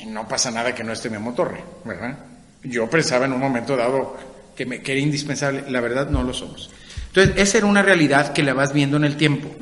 y 0.00 0.06
no 0.06 0.26
pasa 0.26 0.50
nada 0.50 0.74
que 0.74 0.82
no 0.82 0.92
esté 0.92 1.10
Memo 1.10 1.34
Torre, 1.34 1.62
¿verdad? 1.84 2.18
Yo 2.64 2.88
pensaba 2.88 3.26
en 3.26 3.32
un 3.32 3.40
momento 3.40 3.76
dado 3.76 4.16
que, 4.56 4.66
me, 4.66 4.80
que 4.80 4.92
era 4.92 5.00
indispensable, 5.00 5.64
la 5.68 5.80
verdad 5.80 6.08
no 6.08 6.22
lo 6.22 6.32
somos. 6.32 6.70
Entonces, 7.08 7.34
esa 7.36 7.58
era 7.58 7.66
una 7.66 7.82
realidad 7.82 8.32
que 8.32 8.42
la 8.42 8.54
vas 8.54 8.72
viendo 8.72 8.96
en 8.96 9.04
el 9.04 9.16
tiempo. 9.16 9.54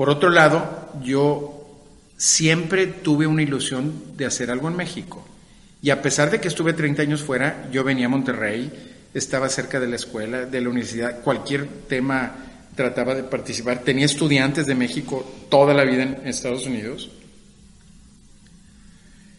Por 0.00 0.08
otro 0.08 0.30
lado, 0.30 0.94
yo 1.02 1.84
siempre 2.16 2.86
tuve 2.86 3.26
una 3.26 3.42
ilusión 3.42 4.16
de 4.16 4.24
hacer 4.24 4.50
algo 4.50 4.68
en 4.68 4.76
México. 4.76 5.22
Y 5.82 5.90
a 5.90 6.00
pesar 6.00 6.30
de 6.30 6.40
que 6.40 6.48
estuve 6.48 6.72
30 6.72 7.02
años 7.02 7.22
fuera, 7.22 7.68
yo 7.70 7.84
venía 7.84 8.06
a 8.06 8.08
Monterrey, 8.08 8.72
estaba 9.12 9.50
cerca 9.50 9.78
de 9.78 9.88
la 9.88 9.96
escuela, 9.96 10.46
de 10.46 10.58
la 10.62 10.70
universidad, 10.70 11.20
cualquier 11.20 11.66
tema 11.86 12.34
trataba 12.74 13.14
de 13.14 13.24
participar. 13.24 13.80
Tenía 13.80 14.06
estudiantes 14.06 14.64
de 14.64 14.74
México 14.74 15.30
toda 15.50 15.74
la 15.74 15.84
vida 15.84 16.04
en 16.04 16.26
Estados 16.26 16.64
Unidos. 16.64 17.10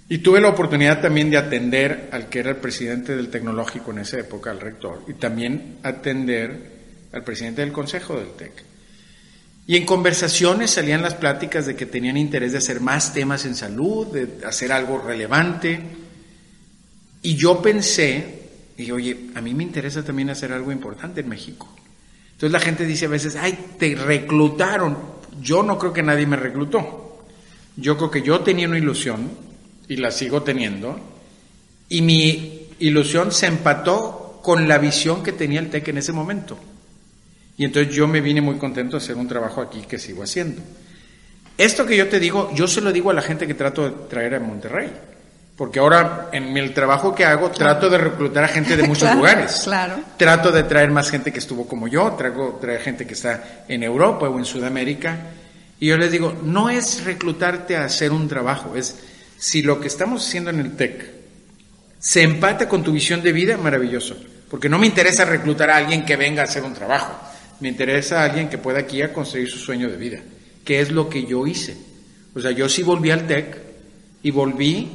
Y 0.10 0.20
tuve 0.20 0.42
la 0.42 0.50
oportunidad 0.50 1.02
también 1.02 1.32
de 1.32 1.38
atender 1.38 2.10
al 2.12 2.30
que 2.30 2.38
era 2.38 2.52
el 2.52 2.58
presidente 2.58 3.16
del 3.16 3.32
tecnológico 3.32 3.90
en 3.90 3.98
esa 3.98 4.20
época, 4.20 4.52
al 4.52 4.60
rector, 4.60 5.06
y 5.08 5.16
también 5.16 5.80
atender 5.82 7.10
al 7.14 7.24
presidente 7.24 7.62
del 7.62 7.72
consejo 7.72 8.16
del 8.16 8.34
TEC. 8.34 8.71
Y 9.72 9.78
en 9.78 9.86
conversaciones 9.86 10.72
salían 10.72 11.02
las 11.02 11.14
pláticas 11.14 11.66
de 11.66 11.78
que 11.78 11.86
tenían 11.86 12.18
interés 12.18 12.52
de 12.52 12.58
hacer 12.58 12.82
más 12.82 13.14
temas 13.14 13.46
en 13.46 13.56
salud, 13.56 14.06
de 14.08 14.46
hacer 14.46 14.70
algo 14.74 14.98
relevante. 14.98 15.80
Y 17.22 17.36
yo 17.36 17.62
pensé, 17.62 18.50
y 18.76 18.92
oye, 18.92 19.30
a 19.34 19.40
mí 19.40 19.54
me 19.54 19.64
interesa 19.64 20.04
también 20.04 20.30
hacer 20.30 20.52
algo 20.52 20.74
importante 20.74 21.22
en 21.22 21.30
México. 21.30 21.74
Entonces 22.34 22.52
la 22.52 22.60
gente 22.60 22.86
dice 22.86 23.06
a 23.06 23.08
veces, 23.08 23.38
ay, 23.38 23.58
te 23.80 23.96
reclutaron. 23.96 24.98
Yo 25.42 25.64
no 25.64 25.80
creo 25.80 25.94
que 25.94 26.04
nadie 26.04 26.28
me 26.28 26.36
reclutó. 26.36 27.24
Yo 27.78 27.96
creo 27.96 28.12
que 28.12 28.24
yo 28.24 28.42
tenía 28.42 28.68
una 28.68 28.78
ilusión 28.78 29.32
y 29.88 29.96
la 29.96 30.12
sigo 30.12 30.44
teniendo, 30.44 31.00
y 31.88 32.02
mi 32.02 32.68
ilusión 32.80 33.32
se 33.32 33.48
empató 33.48 34.42
con 34.44 34.68
la 34.68 34.80
visión 34.80 35.24
que 35.24 35.32
tenía 35.32 35.62
el 35.62 35.70
TEC 35.70 35.88
en 35.88 36.00
ese 36.00 36.12
momento. 36.12 36.60
Y 37.62 37.66
entonces 37.66 37.94
yo 37.94 38.08
me 38.08 38.22
vine 38.22 38.42
muy 38.42 38.56
contento 38.56 38.98
de 38.98 39.04
hacer 39.04 39.16
un 39.18 39.28
trabajo 39.28 39.62
aquí 39.62 39.82
que 39.82 40.00
sigo 40.00 40.24
haciendo. 40.24 40.64
Esto 41.56 41.86
que 41.86 41.96
yo 41.96 42.10
te 42.10 42.20
digo, 42.20 42.50
yo 42.56 42.68
se 42.68 42.82
lo 42.82 42.92
digo 42.92 43.12
a 43.12 43.14
la 43.14 43.22
gente 43.22 43.46
que 43.46 43.54
trato 43.54 43.88
de 43.88 44.08
traer 44.08 44.34
a 44.34 44.40
Monterrey. 44.40 44.92
Porque 45.56 45.78
ahora 45.78 46.30
en 46.32 46.58
el 46.58 46.74
trabajo 46.74 47.14
que 47.14 47.24
hago 47.24 47.52
trato 47.52 47.88
de 47.88 48.00
reclutar 48.00 48.46
a 48.46 48.48
gente 48.48 48.76
de 48.76 48.82
muchos 48.88 49.14
lugares. 49.14 49.62
Claro. 49.66 50.00
Trato 50.18 50.52
de 50.52 50.64
traer 50.64 50.90
más 50.90 51.12
gente 51.12 51.32
que 51.32 51.38
estuvo 51.38 51.68
como 51.68 51.88
yo, 51.88 52.14
traigo 52.14 52.58
traer 52.60 52.82
gente 52.82 53.06
que 53.06 53.14
está 53.14 53.64
en 53.68 53.84
Europa 53.84 54.28
o 54.28 54.40
en 54.40 54.46
Sudamérica. 54.46 55.20
Y 55.80 55.86
yo 55.86 55.98
les 55.98 56.12
digo, 56.12 56.34
no 56.44 56.68
es 56.68 57.04
reclutarte 57.04 57.78
a 57.78 57.86
hacer 57.86 58.12
un 58.12 58.28
trabajo, 58.28 58.76
es 58.76 58.96
si 59.38 59.62
lo 59.62 59.80
que 59.80 59.88
estamos 59.88 60.28
haciendo 60.28 60.50
en 60.50 60.62
el 60.62 60.76
TEC 60.76 61.06
se 62.00 62.24
empata 62.24 62.68
con 62.68 62.84
tu 62.84 62.92
visión 62.92 63.22
de 63.22 63.32
vida, 63.32 63.56
maravilloso. 63.56 64.18
Porque 64.50 64.68
no 64.68 64.80
me 64.80 64.88
interesa 64.88 65.26
reclutar 65.26 65.70
a 65.70 65.78
alguien 65.78 66.04
que 66.04 66.16
venga 66.16 66.42
a 66.42 66.46
hacer 66.46 66.64
un 66.64 66.74
trabajo. 66.74 67.28
Me 67.62 67.70
interesa 67.70 68.22
a 68.22 68.26
alguien 68.26 68.50
que 68.50 68.58
pueda 68.58 68.80
aquí 68.80 69.02
a 69.02 69.14
construir 69.14 69.50
su 69.50 69.58
sueño 69.58 69.90
de 69.90 69.98
vida, 69.98 70.20
que 70.66 70.82
es 70.82 70.92
lo 70.92 71.10
que 71.10 71.26
yo 71.26 71.48
hice. 71.48 71.78
O 72.36 72.40
sea, 72.40 72.52
yo 72.52 72.68
sí 72.68 72.84
volví 72.84 73.12
al 73.12 73.28
TEC 73.28 73.58
y 74.24 74.32
volví 74.32 74.90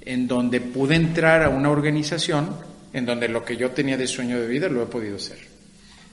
en 0.00 0.26
donde 0.26 0.60
pude 0.60 0.96
entrar 0.96 1.42
a 1.42 1.48
una 1.48 1.70
organización 1.70 2.50
en 2.92 3.06
donde 3.06 3.28
lo 3.28 3.44
que 3.44 3.56
yo 3.56 3.70
tenía 3.70 3.96
de 3.96 4.06
sueño 4.06 4.40
de 4.40 4.46
vida 4.46 4.68
lo 4.68 4.82
he 4.82 4.86
podido 4.86 5.16
hacer. 5.16 5.38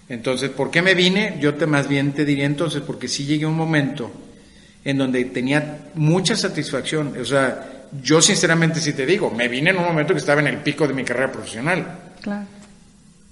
Entonces, 0.08 0.49
¿por 0.49 0.71
qué 0.71 0.82
me 0.82 0.95
vine? 0.95 1.38
Yo 1.39 1.56
te 1.56 1.65
más 1.65 1.88
bien 1.88 2.13
te 2.13 2.25
diría 2.25 2.45
entonces, 2.45 2.82
porque 2.82 3.08
sí 3.08 3.25
llegué 3.25 3.45
a 3.45 3.49
un 3.49 3.56
momento 3.56 4.12
en 4.84 4.97
donde 4.97 5.25
tenía 5.25 5.89
mucha 5.95 6.36
satisfacción. 6.36 7.15
O 7.19 7.25
sea, 7.25 7.88
yo 8.02 8.21
sinceramente 8.21 8.80
sí 8.80 8.93
te 8.93 9.06
digo, 9.06 9.30
me 9.32 9.47
vine 9.47 9.71
en 9.71 9.78
un 9.78 9.86
momento 9.86 10.13
que 10.13 10.19
estaba 10.19 10.41
en 10.41 10.47
el 10.47 10.58
pico 10.58 10.88
de 10.88 10.93
mi 10.93 11.04
carrera 11.04 11.32
profesional. 11.32 11.86
Claro. 12.21 12.59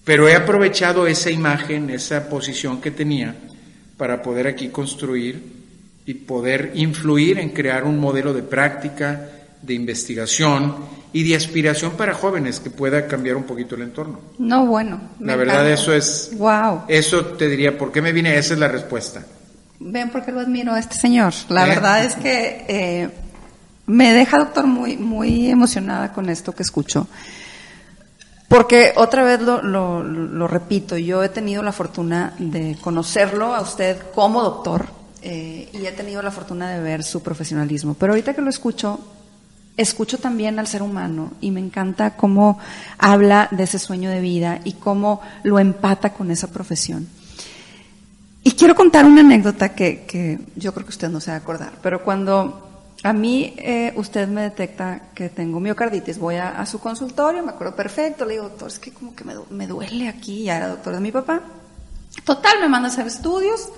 Pero 0.07 0.29
he 0.29 0.35
aprovechado 0.35 1.05
esa 1.05 1.29
imagen, 1.29 1.89
esa 1.89 2.29
posición 2.29 2.79
que 2.79 2.91
tenía 2.91 3.35
para 3.97 4.23
poder 4.23 4.47
aquí 4.47 4.69
construir 4.69 5.43
y 6.05 6.13
poder 6.13 6.71
influir 6.75 7.39
en 7.39 7.49
crear 7.49 7.83
un 7.83 7.99
modelo 7.99 8.33
de 8.33 8.41
práctica, 8.41 9.29
de 9.61 9.73
investigación 9.73 10.77
y 11.11 11.27
de 11.27 11.35
aspiración 11.35 11.91
para 11.97 12.13
jóvenes 12.13 12.61
que 12.61 12.69
pueda 12.69 13.05
cambiar 13.05 13.35
un 13.35 13.43
poquito 13.43 13.75
el 13.75 13.81
entorno. 13.81 14.21
No, 14.39 14.65
bueno. 14.65 15.01
La 15.19 15.35
verdad, 15.35 15.69
eso 15.69 15.93
es. 15.93 16.31
Wow. 16.37 16.83
Eso 16.87 17.25
te 17.25 17.49
diría, 17.49 17.77
¿por 17.77 17.91
qué 17.91 18.01
me 18.01 18.13
vine? 18.13 18.37
Esa 18.37 18.53
es 18.53 18.59
la 18.61 18.69
respuesta. 18.69 19.25
Ven 19.77 20.09
porque 20.09 20.31
lo 20.31 20.39
admiro 20.39 20.71
a 20.71 20.79
este 20.79 20.95
señor. 20.95 21.33
La 21.49 21.65
verdad 21.65 22.05
es 22.05 22.15
que 22.15 22.65
eh, 22.69 23.09
me 23.87 24.13
deja, 24.13 24.37
doctor, 24.37 24.67
muy, 24.67 24.95
muy 24.95 25.49
emocionada 25.49 26.13
con 26.13 26.29
esto 26.29 26.53
que 26.53 26.63
escucho. 26.63 27.09
Porque 28.47 28.93
otra 28.95 29.23
vez 29.23 29.41
lo, 29.41 29.61
lo, 29.61 30.03
lo 30.03 30.47
repito, 30.47 30.97
yo 30.97 31.21
he 31.21 31.29
tenido 31.29 31.61
la 31.63 31.73
fortuna 31.73 32.33
de 32.39 32.77
conocerlo 32.81 33.53
a 33.53 33.61
usted 33.61 33.97
como 34.15 34.41
doctor 34.41 34.85
eh, 35.21 35.69
y 35.73 35.85
he 35.85 35.91
tenido 35.91 36.21
la 36.21 36.31
fortuna 36.31 36.69
de 36.69 36.79
ver 36.79 37.03
su 37.03 37.21
profesionalismo. 37.21 37.95
Pero 37.95 38.13
ahorita 38.13 38.33
que 38.33 38.41
lo 38.41 38.49
escucho, 38.49 38.99
escucho 39.75 40.17
también 40.17 40.59
al 40.59 40.67
ser 40.67 40.81
humano 40.81 41.33
y 41.41 41.51
me 41.51 41.59
encanta 41.59 42.15
cómo 42.15 42.57
habla 42.97 43.49
de 43.51 43.63
ese 43.63 43.79
sueño 43.79 44.09
de 44.09 44.21
vida 44.21 44.61
y 44.63 44.73
cómo 44.73 45.19
lo 45.43 45.59
empata 45.59 46.13
con 46.13 46.31
esa 46.31 46.47
profesión. 46.47 47.07
Y 48.43 48.51
quiero 48.51 48.75
contar 48.75 49.03
una 49.03 49.19
anécdota 49.19 49.75
que, 49.75 50.05
que 50.05 50.39
yo 50.55 50.73
creo 50.73 50.85
que 50.85 50.91
usted 50.91 51.09
no 51.09 51.19
se 51.19 51.31
va 51.31 51.35
a 51.35 51.39
acordar, 51.41 51.73
pero 51.83 52.01
cuando 52.01 52.66
a 53.07 53.13
mí 53.13 53.53
eh, 53.57 53.93
usted 53.95 54.27
me 54.27 54.41
detecta 54.41 55.09
que 55.13 55.29
tengo 55.29 55.59
miocarditis, 55.59 56.17
voy 56.19 56.35
a, 56.35 56.65
su 56.65 56.79
consultorio, 56.79 57.41
me 57.43 57.51
acuerdo 57.51 57.75
perfecto, 57.75 58.25
le 58.25 58.33
digo, 58.33 58.49
doctor, 58.49 58.67
es 58.67 58.79
que 58.79 58.91
como 58.91 59.15
que 59.15 59.23
me, 59.23 59.33
me 59.49 59.65
duele 59.67 60.09
aquí, 60.09 60.43
ya 60.43 60.57
era 60.57 60.67
doctor 60.67 60.95
de 60.95 60.99
mi 60.99 61.11
papá. 61.11 61.41
Total, 62.25 62.59
me 62.59 62.67
manda 62.67 62.89
a 62.89 62.91
hacer 62.91 63.07
estudios, 63.07 63.69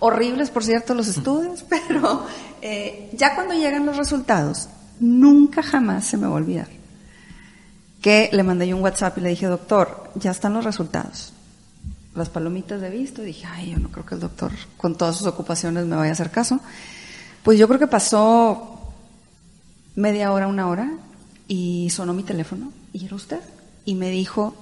horribles 0.00 0.50
por 0.50 0.64
cierto 0.64 0.92
los 0.94 1.08
estudios, 1.08 1.64
pero 1.68 2.26
eh, 2.60 3.10
ya 3.14 3.34
cuando 3.34 3.54
llegan 3.54 3.86
los 3.86 3.96
resultados, 3.96 4.68
nunca 5.00 5.62
jamás 5.62 6.04
se 6.04 6.16
me 6.16 6.26
va 6.26 6.34
a 6.34 6.36
olvidar 6.36 6.68
que 8.02 8.28
le 8.32 8.42
mandé 8.42 8.68
yo 8.68 8.76
un 8.76 8.82
WhatsApp 8.82 9.16
y 9.16 9.22
le 9.22 9.30
dije, 9.30 9.46
doctor, 9.46 10.10
ya 10.14 10.30
están 10.30 10.52
los 10.52 10.64
resultados 10.64 11.32
las 12.14 12.28
palomitas 12.28 12.80
de 12.80 12.90
visto 12.90 13.22
y 13.22 13.26
dije, 13.26 13.46
ay, 13.46 13.70
yo 13.70 13.78
no 13.78 13.90
creo 13.90 14.06
que 14.06 14.14
el 14.14 14.20
doctor 14.20 14.52
con 14.76 14.94
todas 14.94 15.16
sus 15.16 15.26
ocupaciones 15.26 15.84
me 15.84 15.96
vaya 15.96 16.10
a 16.10 16.12
hacer 16.12 16.30
caso. 16.30 16.60
Pues 17.42 17.58
yo 17.58 17.66
creo 17.66 17.80
que 17.80 17.86
pasó 17.86 18.73
media 19.94 20.32
hora, 20.32 20.46
una 20.46 20.68
hora 20.68 20.92
y 21.48 21.88
sonó 21.90 22.12
mi 22.12 22.22
teléfono 22.22 22.72
y 22.92 23.04
era 23.06 23.16
usted. 23.16 23.40
Y 23.84 23.94
me 23.94 24.10
dijo, 24.10 24.54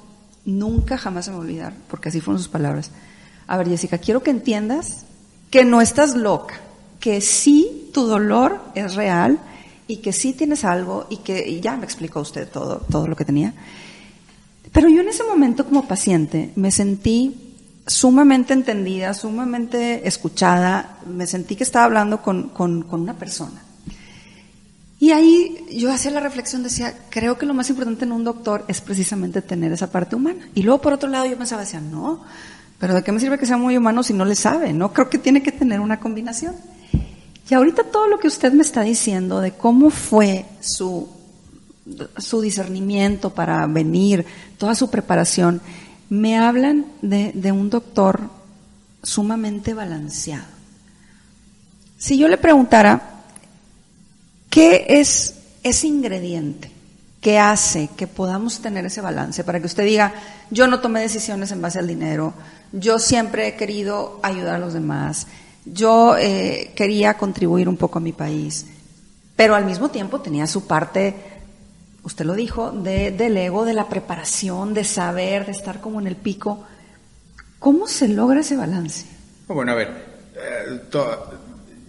nunca 0.45 0.99
jamás 0.99 1.26
se 1.26 1.30
me 1.30 1.37
va 1.37 1.43
olvidar, 1.43 1.74
porque 1.89 2.09
así 2.09 2.20
fueron 2.20 2.39
sus 2.39 2.49
palabras. 2.49 2.91
A 3.47 3.57
ver, 3.57 3.68
Jessica, 3.68 3.99
quiero 3.99 4.22
que 4.22 4.30
entiendas 4.30 5.05
que 5.51 5.64
no 5.64 5.80
estás 5.80 6.16
loca, 6.16 6.55
que 7.01 7.20
sí 7.20 7.91
tu 7.93 8.07
dolor 8.07 8.61
es 8.74 8.95
real 8.95 9.39
y 9.87 9.99
que 9.99 10.12
sí 10.12 10.33
tienes 10.33 10.64
algo 10.64 11.07
y 11.11 11.18
que 11.18 11.61
ya 11.61 11.76
me 11.76 11.85
explicó 11.85 12.20
usted 12.20 12.49
todo, 12.49 12.83
todo 12.91 13.07
lo 13.07 13.16
que 13.16 13.24
tenía. 13.24 13.53
Pero 14.72 14.89
yo 14.89 15.03
en 15.03 15.09
ese 15.09 15.22
momento 15.24 15.66
como 15.66 15.87
paciente 15.87 16.51
me 16.57 16.70
sentí 16.70 17.53
sumamente 17.87 18.55
entendida, 18.55 19.12
sumamente 19.12 20.07
escuchada, 20.07 20.99
me 21.07 21.26
sentí 21.26 21.57
que 21.57 21.64
estaba 21.64 21.85
hablando 21.85 22.22
con, 22.22 22.49
con, 22.49 22.87
una 22.91 23.14
persona. 23.14 23.62
Y 25.03 25.11
ahí 25.11 25.66
yo 25.72 25.92
hacía 25.92 26.12
la 26.12 26.20
reflexión, 26.20 26.62
decía, 26.62 26.94
creo 27.11 27.36
que 27.36 27.44
lo 27.44 27.55
más 27.55 27.68
importante 27.68 28.05
en 28.05 28.12
un 28.12 28.22
doctor 28.22 28.64
es 28.68 28.80
precisamente 28.80 29.42
tener 29.42 29.72
esa 29.72 29.90
parte 29.90 30.14
humana. 30.14 30.46
Y 30.55 30.62
luego 30.62 30.80
por 30.80 30.92
otro 30.92 31.09
lado 31.09 31.26
yo 31.26 31.36
pensaba, 31.36 31.62
decía, 31.62 31.80
no, 31.80 32.22
pero 32.78 32.94
¿de 32.94 33.03
qué 33.03 33.11
me 33.11 33.18
sirve 33.18 33.36
que 33.36 33.44
sea 33.44 33.57
muy 33.57 33.76
humano 33.76 34.05
si 34.05 34.14
no 34.14 34.24
le 34.24 34.36
sabe? 34.36 34.72
No, 34.72 34.92
creo 34.92 35.11
que 35.11 35.18
tiene 35.18 35.42
que 35.42 35.50
tener 35.50 35.80
una 35.80 35.98
combinación. 35.98 36.55
Y 37.50 37.53
ahorita 37.53 37.82
todo 37.82 38.07
lo 38.07 38.20
que 38.20 38.28
usted 38.28 38.53
me 38.53 38.62
está 38.62 38.82
diciendo 38.82 39.40
de 39.40 39.50
cómo 39.50 39.90
fue 39.90 40.46
su, 40.61 41.09
su 42.16 42.40
discernimiento 42.40 43.30
para 43.30 43.66
venir, 43.66 44.24
toda 44.57 44.76
su 44.76 44.88
preparación, 44.88 45.61
me 46.11 46.38
hablan 46.38 46.86
de, 47.03 47.32
de 47.34 47.50
un 47.50 47.70
doctor 47.70 48.20
sumamente 49.03 49.74
balanceado. 49.74 50.46
Si 51.98 52.16
yo 52.16 52.28
le 52.28 52.38
preguntara, 52.38 53.11
¿qué 54.53 54.84
es 54.86 55.34
ese 55.62 55.86
ingrediente 55.86 56.70
que 57.22 57.38
hace 57.38 57.88
que 57.96 58.07
podamos 58.07 58.61
tener 58.61 58.84
ese 58.84 59.00
balance? 59.00 59.42
Para 59.44 59.59
que 59.59 59.66
usted 59.66 59.84
diga, 59.84 60.12
yo 60.50 60.66
no 60.66 60.80
tomé 60.80 61.00
decisiones 61.00 61.50
en 61.53 61.62
base 61.62 61.78
al 61.78 61.88
dinero, 61.88 62.34
yo 62.70 62.98
siempre 62.98 63.48
he 63.48 63.57
querido 63.57 64.20
ayudar 64.22 64.57
a 64.57 64.59
los 64.59 64.74
demás, 64.74 65.26
yo 65.64 66.16
eh, 66.18 66.72
quería 66.76 67.14
contribuir 67.14 67.66
un 67.66 67.78
poco 67.78 67.98
a 67.98 68.03
mi 68.03 68.12
país, 68.12 68.66
pero 69.36 69.55
al 69.55 69.64
mismo 69.64 69.90
tiempo 69.90 70.20
tenía 70.20 70.46
su 70.46 70.66
parte, 70.66 71.14
usted 72.03 72.26
lo 72.26 72.34
dijo, 72.34 72.72
de, 72.72 73.11
del 73.11 73.38
ego, 73.38 73.64
de 73.64 73.72
la 73.72 73.88
preparación, 73.88 74.74
de 74.74 74.84
saber, 74.84 75.46
de 75.46 75.53
estar 75.53 75.80
como 75.80 75.98
en 75.98 76.07
el 76.07 76.16
pico. 76.16 76.62
¿Cómo 77.59 77.88
se 77.88 78.09
logra 78.09 78.40
ese 78.40 78.57
balance? 78.57 79.07
Bueno, 79.48 79.72
a 79.72 79.76
ver, 79.76 79.88
eh, 80.36 80.80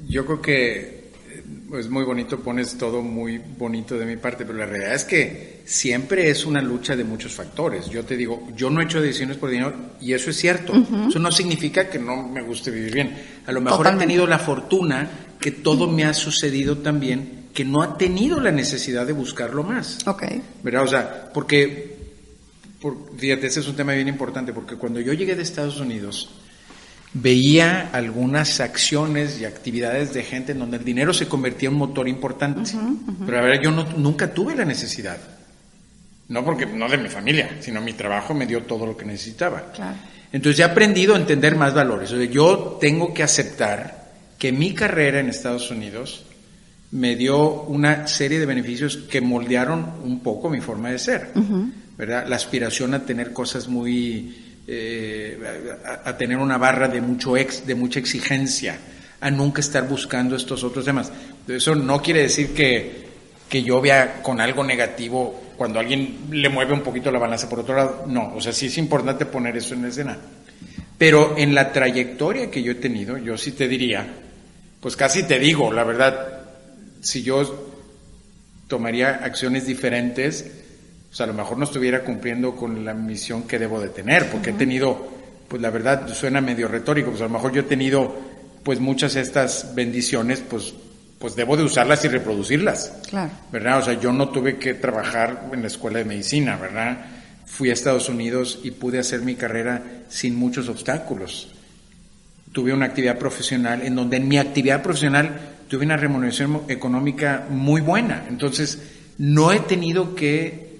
yo 0.07 0.25
creo 0.25 0.41
que 0.41 0.92
es 1.79 1.89
muy 1.89 2.03
bonito, 2.03 2.39
pones 2.39 2.77
todo 2.77 3.01
muy 3.01 3.37
bonito 3.37 3.97
de 3.97 4.05
mi 4.05 4.17
parte, 4.17 4.45
pero 4.45 4.57
la 4.57 4.65
realidad 4.65 4.93
es 4.93 5.03
que 5.03 5.61
siempre 5.65 6.29
es 6.29 6.45
una 6.45 6.61
lucha 6.61 6.95
de 6.95 7.03
muchos 7.03 7.33
factores. 7.33 7.89
Yo 7.89 8.03
te 8.03 8.15
digo, 8.15 8.49
yo 8.55 8.69
no 8.69 8.81
he 8.81 8.85
hecho 8.85 9.01
decisiones 9.01 9.37
por 9.37 9.49
dinero 9.49 9.73
y 9.99 10.13
eso 10.13 10.29
es 10.29 10.37
cierto. 10.37 10.73
Eso 11.07 11.19
no 11.19 11.31
significa 11.31 11.89
que 11.89 11.99
no 11.99 12.27
me 12.27 12.41
guste 12.41 12.71
vivir 12.71 12.93
bien. 12.93 13.15
A 13.45 13.51
lo 13.51 13.61
mejor 13.61 13.87
he 13.87 13.97
tenido 13.97 14.27
la 14.27 14.39
fortuna 14.39 15.09
que 15.39 15.51
todo 15.51 15.87
me 15.87 16.05
ha 16.05 16.13
sucedido 16.13 16.77
también, 16.77 17.47
que 17.53 17.65
no 17.65 17.81
ha 17.81 17.97
tenido 17.97 18.39
la 18.39 18.51
necesidad 18.51 19.05
de 19.05 19.13
buscarlo 19.13 19.63
más. 19.63 20.05
Ok. 20.07 20.23
¿Verdad? 20.63 20.83
O 20.83 20.87
sea, 20.87 21.31
porque, 21.33 21.97
por, 22.81 23.17
fíjate, 23.17 23.47
ese 23.47 23.59
es 23.59 23.67
un 23.67 23.75
tema 23.75 23.93
bien 23.93 24.07
importante, 24.07 24.53
porque 24.53 24.75
cuando 24.75 24.99
yo 24.99 25.13
llegué 25.13 25.35
de 25.35 25.43
Estados 25.43 25.79
Unidos, 25.79 26.29
veía 27.13 27.89
algunas 27.93 28.59
acciones 28.59 29.39
y 29.39 29.45
actividades 29.45 30.13
de 30.13 30.23
gente 30.23 30.51
en 30.53 30.59
donde 30.59 30.77
el 30.77 30.83
dinero 30.83 31.13
se 31.13 31.27
convertía 31.27 31.69
en 31.69 31.73
un 31.73 31.79
motor 31.79 32.07
importante. 32.07 32.71
Pero 33.25 33.37
a 33.37 33.41
ver, 33.41 33.61
yo 33.61 33.71
no, 33.71 33.85
nunca 33.97 34.33
tuve 34.33 34.55
la 34.55 34.65
necesidad. 34.65 35.17
No 36.29 36.43
porque 36.43 36.65
no 36.65 36.89
de 36.89 36.97
mi 36.97 37.09
familia, 37.09 37.57
sino 37.59 37.81
mi 37.81 37.93
trabajo 37.93 38.33
me 38.33 38.47
dio 38.47 38.63
todo 38.63 38.85
lo 38.85 38.97
que 38.97 39.05
necesitaba. 39.05 39.71
Entonces 40.31 40.59
he 40.59 40.63
aprendido 40.63 41.13
a 41.13 41.17
entender 41.17 41.55
más 41.55 41.73
valores. 41.73 42.11
O 42.11 42.17
sea, 42.17 42.25
yo 42.25 42.77
tengo 42.81 43.13
que 43.13 43.21
aceptar 43.21 44.11
que 44.39 44.51
mi 44.51 44.73
carrera 44.73 45.19
en 45.19 45.29
Estados 45.29 45.69
Unidos 45.69 46.25
me 46.91 47.15
dio 47.15 47.63
una 47.63 48.07
serie 48.07 48.39
de 48.39 48.45
beneficios 48.45 48.97
que 48.97 49.21
moldearon 49.21 49.93
un 50.03 50.21
poco 50.21 50.49
mi 50.49 50.61
forma 50.61 50.89
de 50.89 50.99
ser. 50.99 51.31
¿verdad? 51.97 52.25
La 52.27 52.35
aspiración 52.35 52.93
a 52.93 53.05
tener 53.05 53.33
cosas 53.33 53.67
muy 53.67 54.52
eh, 54.65 55.37
a, 56.05 56.15
tener 56.17 56.37
una 56.37 56.57
barra 56.57 56.87
de 56.87 57.01
mucho 57.01 57.35
ex, 57.35 57.65
de 57.65 57.75
mucha 57.75 57.99
exigencia, 57.99 58.77
a 59.19 59.29
nunca 59.29 59.61
estar 59.61 59.87
buscando 59.87 60.35
estos 60.35 60.63
otros 60.63 60.85
temas. 60.85 61.11
Eso 61.47 61.75
no 61.75 62.01
quiere 62.01 62.21
decir 62.21 62.53
que, 62.53 63.07
que 63.49 63.63
yo 63.63 63.81
vea 63.81 64.21
con 64.21 64.39
algo 64.39 64.63
negativo 64.63 65.43
cuando 65.57 65.79
alguien 65.79 66.27
le 66.31 66.49
mueve 66.49 66.73
un 66.73 66.81
poquito 66.81 67.11
la 67.11 67.19
balanza 67.19 67.49
por 67.49 67.59
otro 67.59 67.75
lado. 67.75 68.05
No, 68.07 68.33
o 68.35 68.41
sea, 68.41 68.53
sí 68.53 68.67
es 68.67 68.77
importante 68.77 69.25
poner 69.25 69.57
eso 69.57 69.73
en 69.73 69.85
escena. 69.85 70.17
Pero 70.97 71.35
en 71.37 71.53
la 71.53 71.71
trayectoria 71.71 72.49
que 72.49 72.63
yo 72.63 72.71
he 72.71 72.75
tenido, 72.75 73.17
yo 73.17 73.37
sí 73.37 73.51
te 73.51 73.67
diría, 73.67 74.07
pues 74.79 74.95
casi 74.95 75.23
te 75.23 75.39
digo, 75.39 75.71
la 75.73 75.83
verdad, 75.83 76.41
si 77.01 77.23
yo 77.23 77.71
tomaría 78.67 79.19
acciones 79.23 79.65
diferentes, 79.65 80.62
pues 81.13 81.21
a 81.21 81.27
lo 81.27 81.35
mejor 81.35 81.59
no 81.59 81.65
estuviera 81.65 82.03
cumpliendo 82.03 82.55
con 82.55 82.83
la 82.83 82.95
misión 82.95 83.43
que 83.43 83.59
debo 83.59 83.79
de 83.79 83.89
tener, 83.89 84.31
porque 84.31 84.49
he 84.49 84.53
tenido, 84.53 85.11
pues 85.47 85.61
la 85.61 85.69
verdad 85.69 86.11
suena 86.11 86.41
medio 86.41 86.67
retórico, 86.67 87.11
pues 87.11 87.21
a 87.21 87.25
lo 87.25 87.29
mejor 87.29 87.53
yo 87.53 87.61
he 87.61 87.65
tenido 87.65 88.19
pues 88.63 88.79
muchas 88.79 89.13
de 89.13 89.21
estas 89.21 89.75
bendiciones, 89.75 90.39
pues 90.39 90.73
pues 91.19 91.35
debo 91.35 91.55
de 91.55 91.63
usarlas 91.63 92.03
y 92.03 92.07
reproducirlas. 92.07 92.93
Claro. 93.11 93.29
¿Verdad? 93.51 93.77
O 93.77 93.81
sea, 93.83 93.93
yo 93.93 94.11
no 94.11 94.29
tuve 94.29 94.57
que 94.57 94.73
trabajar 94.73 95.51
en 95.53 95.61
la 95.61 95.67
escuela 95.67 95.99
de 95.99 96.05
medicina, 96.05 96.57
¿verdad? 96.57 96.97
Fui 97.45 97.69
a 97.69 97.73
Estados 97.73 98.09
Unidos 98.09 98.59
y 98.63 98.71
pude 98.71 98.97
hacer 98.97 99.21
mi 99.21 99.35
carrera 99.35 99.83
sin 100.09 100.35
muchos 100.35 100.67
obstáculos. 100.67 101.53
Tuve 102.51 102.73
una 102.73 102.87
actividad 102.87 103.19
profesional 103.19 103.83
en 103.83 103.95
donde 103.95 104.17
en 104.17 104.27
mi 104.27 104.39
actividad 104.39 104.81
profesional 104.81 105.39
tuve 105.69 105.85
una 105.85 105.95
remuneración 105.95 106.63
económica 106.69 107.45
muy 107.51 107.81
buena. 107.81 108.25
Entonces, 108.27 108.81
no 109.19 109.51
he 109.51 109.59
tenido 109.59 110.15
que 110.15 110.72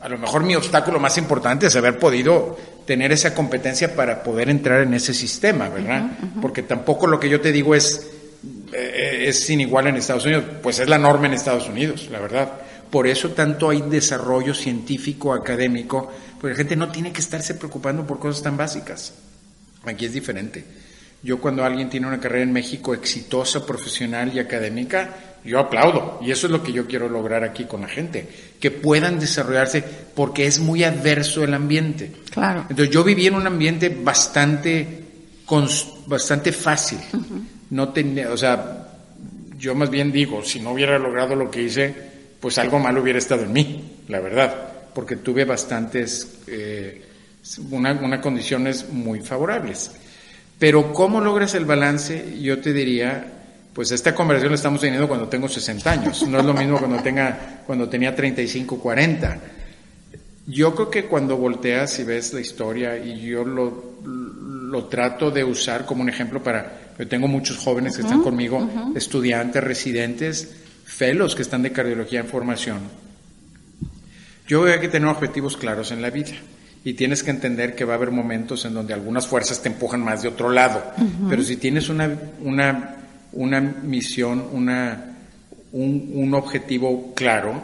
a 0.00 0.08
lo 0.08 0.18
mejor 0.18 0.42
mi 0.42 0.56
obstáculo 0.56 0.98
más 0.98 1.18
importante 1.18 1.66
es 1.66 1.76
haber 1.76 1.98
podido 1.98 2.56
tener 2.86 3.12
esa 3.12 3.34
competencia 3.34 3.94
para 3.94 4.22
poder 4.22 4.48
entrar 4.48 4.80
en 4.82 4.94
ese 4.94 5.12
sistema, 5.12 5.68
¿verdad? 5.68 6.10
Porque 6.40 6.62
tampoco 6.62 7.06
lo 7.06 7.20
que 7.20 7.28
yo 7.28 7.40
te 7.40 7.52
digo 7.52 7.74
es, 7.74 8.10
eh, 8.72 9.24
es 9.28 9.44
sin 9.44 9.60
igual 9.60 9.88
en 9.88 9.96
Estados 9.96 10.24
Unidos, 10.24 10.44
pues 10.62 10.78
es 10.78 10.88
la 10.88 10.98
norma 10.98 11.26
en 11.26 11.34
Estados 11.34 11.68
Unidos, 11.68 12.08
la 12.10 12.18
verdad. 12.18 12.50
Por 12.90 13.06
eso 13.06 13.30
tanto 13.30 13.68
hay 13.70 13.82
desarrollo 13.82 14.54
científico, 14.54 15.34
académico, 15.34 16.10
porque 16.40 16.54
la 16.54 16.58
gente 16.58 16.76
no 16.76 16.90
tiene 16.90 17.12
que 17.12 17.20
estarse 17.20 17.54
preocupando 17.54 18.06
por 18.06 18.18
cosas 18.18 18.42
tan 18.42 18.56
básicas. 18.56 19.12
Aquí 19.84 20.06
es 20.06 20.14
diferente. 20.14 20.64
Yo 21.22 21.38
cuando 21.38 21.62
alguien 21.62 21.90
tiene 21.90 22.06
una 22.06 22.18
carrera 22.18 22.42
en 22.42 22.52
México 22.52 22.94
exitosa, 22.94 23.66
profesional 23.66 24.32
y 24.34 24.38
académica, 24.38 25.29
yo 25.44 25.58
aplaudo. 25.58 26.18
Y 26.22 26.30
eso 26.30 26.46
es 26.46 26.52
lo 26.52 26.62
que 26.62 26.72
yo 26.72 26.86
quiero 26.86 27.08
lograr 27.08 27.44
aquí 27.44 27.64
con 27.64 27.82
la 27.82 27.88
gente, 27.88 28.28
que 28.58 28.70
puedan 28.70 29.18
desarrollarse 29.18 29.82
porque 30.14 30.46
es 30.46 30.58
muy 30.58 30.84
adverso 30.84 31.44
el 31.44 31.54
ambiente. 31.54 32.12
Claro. 32.30 32.66
Entonces 32.68 32.90
yo 32.90 33.04
viví 33.04 33.26
en 33.26 33.34
un 33.34 33.46
ambiente 33.46 33.88
bastante, 33.88 35.04
bastante 36.06 36.52
fácil. 36.52 36.98
No 37.70 37.90
tenía, 37.90 38.32
o 38.32 38.36
sea, 38.36 38.88
yo 39.58 39.74
más 39.74 39.90
bien 39.90 40.10
digo, 40.10 40.42
si 40.42 40.60
no 40.60 40.72
hubiera 40.72 40.98
logrado 40.98 41.34
lo 41.34 41.50
que 41.50 41.62
hice, 41.62 41.94
pues 42.40 42.58
algo 42.58 42.78
malo 42.78 43.02
hubiera 43.02 43.18
estado 43.18 43.42
en 43.42 43.52
mí, 43.52 43.98
la 44.08 44.20
verdad, 44.20 44.72
porque 44.94 45.16
tuve 45.16 45.44
bastantes, 45.44 46.40
eh, 46.46 47.02
una, 47.70 47.92
unas 47.92 48.20
condiciones 48.20 48.88
muy 48.90 49.20
favorables. 49.20 49.92
Pero 50.58 50.92
¿cómo 50.92 51.20
logras 51.20 51.54
el 51.54 51.64
balance? 51.64 52.38
Yo 52.40 52.60
te 52.60 52.72
diría, 52.72 53.39
pues 53.74 53.92
esta 53.92 54.14
conversación 54.14 54.52
la 54.52 54.56
estamos 54.56 54.80
teniendo 54.80 55.06
cuando 55.06 55.28
tengo 55.28 55.48
60 55.48 55.90
años, 55.90 56.26
no 56.26 56.40
es 56.40 56.44
lo 56.44 56.54
mismo 56.54 56.78
cuando, 56.78 57.02
tenga, 57.02 57.62
cuando 57.66 57.88
tenía 57.88 58.14
35, 58.14 58.78
40. 58.78 59.38
Yo 60.46 60.74
creo 60.74 60.90
que 60.90 61.04
cuando 61.04 61.36
volteas 61.36 61.98
y 62.00 62.04
ves 62.04 62.32
la 62.32 62.40
historia, 62.40 62.98
y 62.98 63.20
yo 63.20 63.44
lo, 63.44 64.00
lo 64.02 64.84
trato 64.86 65.30
de 65.30 65.44
usar 65.44 65.86
como 65.86 66.02
un 66.02 66.08
ejemplo 66.08 66.42
para, 66.42 66.94
yo 66.98 67.06
tengo 67.06 67.28
muchos 67.28 67.58
jóvenes 67.58 67.96
que 67.96 68.02
están 68.02 68.22
conmigo, 68.22 68.68
estudiantes, 68.96 69.62
residentes, 69.62 70.50
fellows 70.84 71.36
que 71.36 71.42
están 71.42 71.62
de 71.62 71.70
cardiología 71.70 72.20
en 72.20 72.26
formación. 72.26 72.78
Yo 74.48 74.62
veo 74.62 74.80
que 74.80 74.88
tener 74.88 75.08
objetivos 75.08 75.56
claros 75.56 75.92
en 75.92 76.02
la 76.02 76.10
vida 76.10 76.32
y 76.84 76.94
tienes 76.94 77.22
que 77.22 77.30
entender 77.30 77.76
que 77.76 77.84
va 77.84 77.92
a 77.92 77.96
haber 77.96 78.10
momentos 78.10 78.64
en 78.64 78.74
donde 78.74 78.94
algunas 78.94 79.26
fuerzas 79.26 79.62
te 79.62 79.68
empujan 79.68 80.02
más 80.02 80.22
de 80.22 80.28
otro 80.28 80.50
lado, 80.50 80.82
pero 81.28 81.42
si 81.42 81.56
tienes 81.56 81.88
una, 81.88 82.10
una 82.40 82.96
una 83.32 83.60
misión, 83.60 84.48
una, 84.52 85.16
un, 85.72 86.34
objetivo 86.34 87.14
claro 87.14 87.62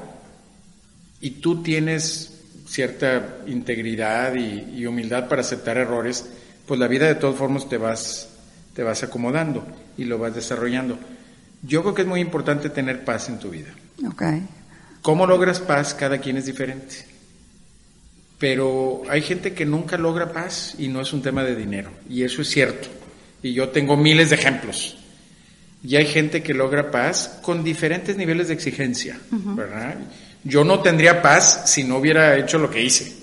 y 1.20 1.30
tú 1.30 1.62
tienes 1.62 2.32
cierta 2.66 3.38
integridad 3.46 4.34
y, 4.34 4.84
humildad 4.86 5.28
para 5.28 5.40
aceptar 5.40 5.76
errores, 5.76 6.28
pues 6.66 6.78
la 6.78 6.88
vida 6.88 7.06
de 7.06 7.14
todas 7.14 7.36
formas 7.36 7.68
te 7.68 7.76
vas, 7.78 8.28
te 8.74 8.82
vas 8.82 9.02
acomodando 9.02 9.66
y 9.96 10.04
lo 10.04 10.18
vas 10.18 10.34
desarrollando. 10.34 10.98
Yo 11.62 11.82
creo 11.82 11.94
que 11.94 12.02
es 12.02 12.08
muy 12.08 12.20
importante 12.20 12.70
tener 12.70 13.04
paz 13.04 13.28
en 13.28 13.38
tu 13.38 13.50
vida. 13.50 13.74
Okay. 14.12 14.46
¿Cómo 15.02 15.26
logras 15.26 15.60
paz? 15.60 15.94
Cada 15.94 16.18
quien 16.18 16.36
es 16.36 16.46
diferente. 16.46 16.96
Pero 18.38 19.02
hay 19.08 19.22
gente 19.22 19.54
que 19.54 19.64
nunca 19.64 19.96
logra 19.96 20.32
paz 20.32 20.74
y 20.78 20.88
no 20.88 21.00
es 21.00 21.12
un 21.12 21.22
tema 21.22 21.42
de 21.42 21.56
dinero. 21.56 21.90
Y 22.08 22.22
eso 22.22 22.42
es 22.42 22.50
cierto. 22.50 22.88
Y 23.42 23.54
yo 23.54 23.70
tengo 23.70 23.96
miles 23.96 24.30
de 24.30 24.36
ejemplos. 24.36 24.98
Y 25.86 25.94
hay 25.94 26.06
gente 26.06 26.42
que 26.42 26.52
logra 26.52 26.90
paz 26.90 27.38
con 27.42 27.62
diferentes 27.62 28.16
niveles 28.16 28.48
de 28.48 28.54
exigencia, 28.54 29.20
¿verdad? 29.30 29.94
Yo 30.42 30.64
no 30.64 30.80
tendría 30.80 31.22
paz 31.22 31.62
si 31.66 31.84
no 31.84 31.98
hubiera 31.98 32.36
hecho 32.36 32.58
lo 32.58 32.68
que 32.68 32.82
hice. 32.82 33.14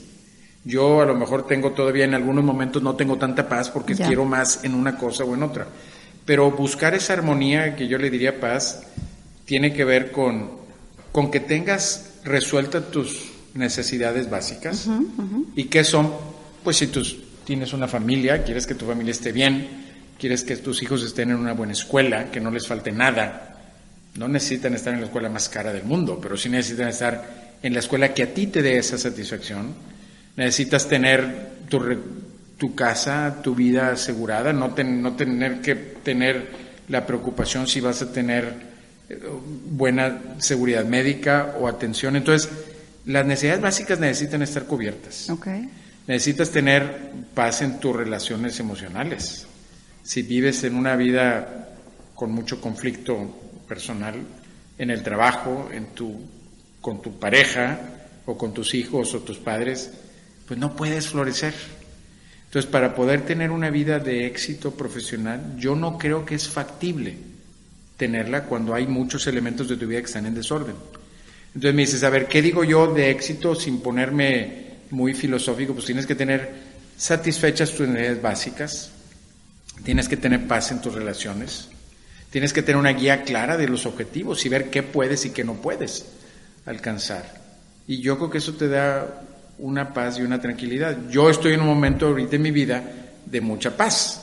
Yo 0.64 1.01
a 1.01 1.05
lo 1.05 1.14
mejor 1.14 1.45
tengo 1.45 1.74
todavía 1.74 2.05
en 2.05 2.14
algunos 2.14 2.41
momentos 2.41 2.82
no 2.82 2.95
tengo 2.95 3.18
tanta 3.18 3.49
paz 3.49 3.70
porque 3.70 3.95
quiero 3.95 4.24
más 4.24 4.64
en 4.64 4.76
una 4.76 4.97
cosa 4.97 5.26
o 5.26 5.36
en 5.36 5.43
otra. 5.43 5.68
Pero 6.26 6.51
buscar 6.51 6.93
esa 6.93 7.11
armonía 7.11 7.76
que 7.76 7.89
yo 7.89 7.97
le 7.97 8.09
diría 8.09 8.39
paz 8.39 8.84
tiene 9.43 9.74
que 9.74 9.84
ver 9.84 10.14
con, 10.14 10.51
con 11.11 11.32
que 11.32 11.41
tengas 11.41 12.14
resueltas 12.24 12.91
tus 12.91 13.30
necesidades 13.55 14.30
básicas. 14.30 14.88
¿Y 15.53 15.66
qué 15.66 15.84
son? 15.84 16.14
Pues 16.64 16.78
si 16.78 16.88
tú 16.88 17.03
tienes 17.43 17.74
una 17.74 17.89
familia, 17.89 18.41
quieres 18.41 18.66
que 18.66 18.76
tu 18.76 18.86
familia 18.86 19.11
esté 19.11 19.34
bien, 19.34 19.83
quieres 20.20 20.43
que 20.43 20.57
tus 20.57 20.82
hijos 20.82 21.03
estén 21.03 21.32
en 21.32 21.38
una 21.38 21.53
buena 21.53 21.74
escuela, 21.74 22.32
que 22.32 22.39
no 22.39 22.51
les 22.51 22.68
falte 22.68 22.91
nada. 22.91 23.57
No 24.16 24.28
necesitan 24.28 24.74
estar 24.74 24.93
en 24.93 25.01
la 25.01 25.07
escuela 25.07 25.30
más 25.30 25.49
cara 25.49 25.74
del 25.74 25.84
mundo, 25.84 26.20
pero 26.22 26.38
sí 26.38 26.49
necesitan 26.49 26.89
estar 26.89 27.43
en 27.61 27.74
la 27.74 27.80
escuela 27.80 28.14
que 28.14 28.24
a 28.24 28.34
ti 28.34 28.47
te 28.47 28.61
dé 28.61 28.78
esa 28.78 28.97
satisfacción. 28.97 29.74
Necesitas 30.36 30.88
tener 30.88 31.64
tu, 31.70 31.82
tu 32.57 32.76
casa, 32.76 33.41
tu 33.41 33.55
vida 33.55 33.91
asegurada, 33.91 34.53
no, 34.53 34.76
no 34.76 35.14
tener 35.16 35.61
que 35.61 35.76
tener 35.76 36.47
la 36.89 37.05
preocupación 37.05 37.68
si 37.68 37.80
vas 37.80 38.01
a 38.01 38.11
tener 38.11 38.53
eh, 39.09 39.20
buena 39.70 40.36
seguridad 40.39 40.86
médica 40.86 41.55
o 41.59 41.68
atención. 41.68 42.16
Entonces, 42.16 42.49
las 43.05 43.26
necesidades 43.26 43.61
básicas 43.61 43.99
necesitan 43.99 44.41
estar 44.41 44.64
cubiertas. 44.64 45.28
Necesitas 46.07 46.49
tener 46.49 47.11
paz 47.34 47.61
en 47.61 47.80
tus 47.80 47.95
relaciones 47.95 48.59
emocionales. 48.59 49.47
Si 50.04 50.22
vives 50.22 50.64
en 50.64 50.76
una 50.76 50.95
vida 50.95 51.70
con 52.14 52.32
mucho 52.32 52.60
conflicto 52.60 53.64
personal, 53.68 54.16
en 54.78 54.89
el 54.89 55.04
trabajo, 55.04 55.70
en 55.72 55.88
tu, 55.88 56.20
con 56.82 57.01
tu 57.01 57.20
pareja 57.20 57.80
o 58.26 58.38
con 58.38 58.54
tus 58.54 58.74
hijos 58.74 59.14
o 59.14 59.20
tus 59.20 59.38
padres, 59.38 59.91
pues 60.47 60.60
no 60.60 60.76
puedes 60.76 61.08
florecer. 61.08 61.54
Entonces, 62.45 62.70
para 62.70 62.93
poder 62.93 63.26
tener 63.26 63.49
una 63.49 63.70
vida 63.70 63.99
de 63.99 64.28
éxito 64.28 64.72
profesional, 64.72 65.56
yo 65.58 65.76
no 65.76 65.97
creo 65.97 66.26
que 66.26 66.36
es 66.36 66.47
factible 66.47 67.16
tenerla 67.97 68.43
cuando 68.43 68.76
hay 68.76 68.86
muchos 68.86 69.26
elementos 69.28 69.68
de 69.70 69.78
tu 69.78 69.88
vida 69.88 69.99
que 69.99 70.06
están 70.06 70.26
en 70.26 70.36
desorden. 70.36 70.76
Entonces 71.47 71.74
me 71.76 71.82
dices, 71.84 72.04
a 72.04 72.10
ver, 72.10 72.28
¿qué 72.28 72.41
digo 72.41 72.64
yo 72.64 72.93
de 72.93 73.12
éxito 73.12 73.56
sin 73.56 73.80
ponerme 73.80 74.66
muy 74.91 75.14
filosófico? 75.14 75.74
Pues 75.74 75.86
tienes 75.86 76.06
que 76.06 76.16
tener 76.16 76.51
satisfechas 76.97 77.72
tus 77.72 77.88
necesidades 77.88 78.22
básicas, 78.22 78.91
tienes 79.84 80.08
que 80.08 80.18
tener 80.18 80.48
paz 80.48 80.72
en 80.72 80.82
tus 80.82 80.94
relaciones, 80.94 81.70
tienes 82.30 82.54
que 82.54 82.62
tener 82.62 82.78
una 82.78 82.94
guía 82.94 83.24
clara 83.24 83.58
de 83.58 83.68
los 83.68 83.86
objetivos 83.86 84.46
y 84.46 84.50
ver 84.50 84.70
qué 84.70 84.84
puedes 84.84 85.26
y 85.26 85.32
qué 85.32 85.44
no 85.44 85.56
puedes 85.56 86.06
alcanzar. 86.66 87.42
Y 87.88 88.02
yo 88.02 88.18
creo 88.18 88.30
que 88.30 88.38
eso 88.38 88.54
te 88.54 88.68
da 88.68 89.24
una 89.60 89.94
paz 89.94 90.20
y 90.20 90.22
una 90.22 90.42
tranquilidad. 90.42 90.98
Yo 91.10 91.30
estoy 91.30 91.54
en 91.54 91.62
un 91.62 91.68
momento 91.68 92.08
ahorita 92.08 92.36
en 92.36 92.42
mi 92.42 92.52
vida 92.52 92.84
de 93.26 93.42
mucha 93.42 93.76
paz 93.76 94.22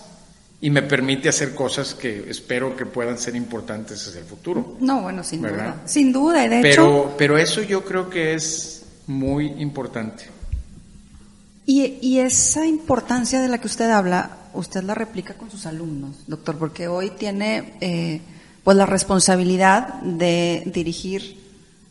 y 0.61 0.71
me 0.71 0.83
permite 0.83 1.29
hacer 1.29 1.55
cosas 1.55 1.95
que 1.95 2.27
espero 2.29 2.77
que 2.77 2.85
puedan 2.87 3.19
ser 3.19 3.35
importantes 3.35 4.07
hacia 4.07 4.21
el 4.21 4.27
futuro. 4.27 4.77
No, 4.81 5.03
bueno, 5.03 5.25
sin 5.25 5.43
duda. 5.43 5.83
Sin 5.87 6.13
duda, 6.13 6.49
de 6.49 6.61
pero, 6.61 6.89
hecho. 6.89 7.15
Pero 7.17 7.39
eso 7.39 7.63
yo 7.63 7.85
creo 7.85 8.11
que 8.11 8.35
es 8.35 8.85
muy 9.07 9.47
importante. 9.59 10.25
Y, 11.65 11.99
y, 12.01 12.19
esa 12.19 12.67
importancia 12.67 13.41
de 13.41 13.49
la 13.49 13.59
que 13.59 13.69
usted 13.69 13.89
habla, 13.91 14.40
usted 14.55 14.83
la 14.85 14.95
replica 14.95 15.35
con 15.35 15.51
sus 15.51 15.67
alumnos, 15.67 16.17
doctor, 16.27 16.57
porque 16.59 16.89
hoy 16.89 17.11
tiene 17.11 17.75
eh, 17.81 18.21
pues 18.65 18.77
la 18.77 18.87
responsabilidad 18.87 20.01
de 20.03 20.63
dirigir 20.67 21.39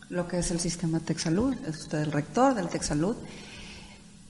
lo 0.10 0.28
que 0.28 0.40
es 0.40 0.52
el 0.52 0.60
sistema 0.60 1.00
TechSalud, 1.00 1.54
es 1.68 1.78
usted 1.78 2.00
el 2.00 2.12
rector 2.12 2.56
del 2.56 2.68
TechSalud, 2.68 3.16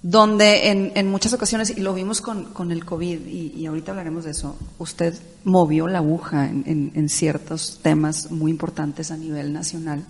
donde 0.01 0.69
en, 0.69 0.91
en, 0.95 1.09
muchas 1.09 1.33
ocasiones, 1.33 1.71
y 1.71 1.81
lo 1.81 1.93
vimos 1.93 2.21
con, 2.21 2.53
con 2.53 2.71
el 2.71 2.85
COVID, 2.85 3.25
y, 3.25 3.53
y, 3.57 3.65
ahorita 3.65 3.91
hablaremos 3.91 4.23
de 4.23 4.31
eso, 4.31 4.55
usted 4.77 5.13
movió 5.43 5.87
la 5.87 5.97
aguja 5.97 6.47
en, 6.47 6.91
en, 6.95 7.09
ciertos 7.09 7.79
temas 7.81 8.31
muy 8.31 8.51
importantes 8.51 9.11
a 9.11 9.17
nivel 9.17 9.51
nacional, 9.51 10.05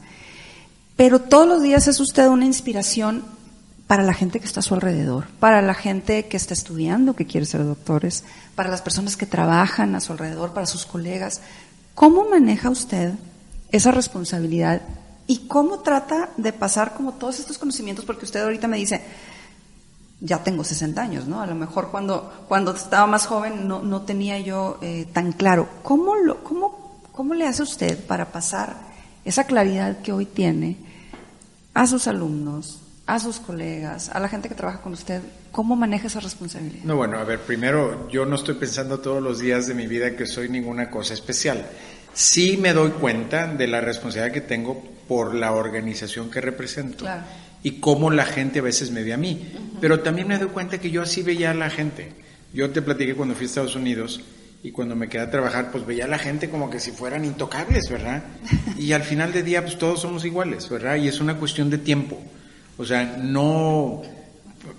pero 0.95 1.19
todos 1.19 1.47
los 1.47 1.63
días 1.63 1.87
es 1.87 1.99
usted 1.99 2.27
una 2.27 2.45
inspiración 2.45 3.23
para 3.89 4.03
la 4.03 4.13
gente 4.13 4.39
que 4.39 4.45
está 4.45 4.61
a 4.61 4.63
su 4.63 4.73
alrededor, 4.75 5.25
para 5.41 5.61
la 5.61 5.73
gente 5.73 6.27
que 6.27 6.37
está 6.37 6.53
estudiando, 6.53 7.15
que 7.15 7.25
quiere 7.25 7.45
ser 7.45 7.65
doctores, 7.65 8.23
para 8.55 8.69
las 8.69 8.81
personas 8.81 9.17
que 9.17 9.25
trabajan 9.25 9.95
a 9.95 9.99
su 9.99 10.13
alrededor, 10.13 10.53
para 10.53 10.65
sus 10.65 10.85
colegas. 10.85 11.41
¿Cómo 11.93 12.29
maneja 12.29 12.69
usted 12.69 13.15
esa 13.71 13.91
responsabilidad 13.91 14.81
¿Y 15.29 15.45
cómo 15.45 15.81
trata 15.81 16.31
de 16.37 16.51
pasar 16.51 16.95
como 16.95 17.13
todos 17.13 17.37
estos 17.37 17.59
conocimientos? 17.59 18.03
Porque 18.03 18.25
usted 18.25 18.41
ahorita 18.41 18.67
me 18.67 18.77
dice, 18.77 18.99
ya 20.19 20.43
tengo 20.43 20.63
60 20.63 20.99
años, 20.99 21.27
¿no? 21.27 21.39
A 21.39 21.45
lo 21.45 21.53
mejor 21.53 21.91
cuando, 21.91 22.45
cuando 22.47 22.71
estaba 22.71 23.05
más 23.05 23.27
joven 23.27 23.67
no, 23.67 23.83
no 23.83 24.01
tenía 24.01 24.39
yo 24.39 24.79
eh, 24.81 25.07
tan 25.13 25.31
claro. 25.31 25.69
¿Cómo, 25.83 26.15
lo, 26.15 26.43
cómo, 26.43 27.03
¿Cómo 27.11 27.35
le 27.35 27.45
hace 27.45 27.61
usted 27.61 28.03
para 28.07 28.31
pasar 28.31 28.75
esa 29.23 29.43
claridad 29.43 29.99
que 30.01 30.13
hoy 30.13 30.25
tiene 30.25 30.77
a 31.75 31.85
sus 31.85 32.07
alumnos, 32.07 32.79
a 33.09 33.19
sus 33.19 33.39
colegas, 33.39 34.09
a 34.09 34.19
la 34.19 34.29
gente 34.29 34.47
que 34.47 34.55
trabaja 34.55 34.81
con 34.81 34.93
usted? 34.93 35.21
¿Cómo 35.51 35.75
maneja 35.75 36.05
esa 36.05 36.19
responsabilidad? 36.19 36.83
No, 36.83 36.95
bueno, 36.95 37.17
a 37.17 37.23
ver, 37.23 37.39
primero, 37.39 38.07
yo 38.07 38.23
no 38.23 38.35
estoy 38.35 38.53
pensando 38.53 38.99
todos 38.99 39.21
los 39.21 39.39
días 39.39 39.65
de 39.65 39.73
mi 39.73 39.87
vida 39.87 40.15
que 40.15 40.27
soy 40.27 40.47
ninguna 40.47 40.91
cosa 40.91 41.15
especial. 41.15 41.65
Sí 42.13 42.57
me 42.57 42.71
doy 42.71 42.91
cuenta 42.91 43.47
de 43.47 43.65
la 43.65 43.81
responsabilidad 43.81 44.31
que 44.31 44.41
tengo 44.41 44.83
por 45.07 45.33
la 45.33 45.53
organización 45.53 46.29
que 46.29 46.39
represento 46.39 47.05
y 47.63 47.79
cómo 47.79 48.11
la 48.11 48.25
gente 48.25 48.59
a 48.59 48.61
veces 48.61 48.91
me 48.91 49.01
ve 49.01 49.13
a 49.13 49.17
mí. 49.17 49.53
Pero 49.81 50.01
también 50.01 50.27
me 50.27 50.37
doy 50.37 50.49
cuenta 50.49 50.77
que 50.77 50.91
yo 50.91 51.01
así 51.01 51.23
veía 51.23 51.49
a 51.49 51.55
la 51.55 51.71
gente. 51.71 52.13
Yo 52.53 52.69
te 52.69 52.83
platiqué 52.83 53.15
cuando 53.15 53.33
fui 53.33 53.45
a 53.45 53.47
Estados 53.47 53.75
Unidos 53.75 54.21
y 54.61 54.69
cuando 54.69 54.95
me 54.95 55.09
quedé 55.09 55.23
a 55.23 55.31
trabajar, 55.31 55.71
pues 55.71 55.83
veía 55.83 56.05
a 56.05 56.07
la 56.07 56.19
gente 56.19 56.47
como 56.47 56.69
que 56.69 56.79
si 56.79 56.91
fueran 56.91 57.25
intocables, 57.25 57.89
¿verdad? 57.89 58.23
Y 58.77 58.91
al 58.91 59.01
final 59.01 59.33
del 59.33 59.45
día, 59.45 59.63
pues 59.63 59.79
todos 59.79 60.01
somos 60.01 60.25
iguales, 60.25 60.69
¿verdad? 60.69 60.97
Y 60.97 61.07
es 61.07 61.19
una 61.19 61.37
cuestión 61.37 61.71
de 61.71 61.79
tiempo. 61.79 62.21
O 62.79 62.85
sea, 62.85 63.17
no, 63.21 64.01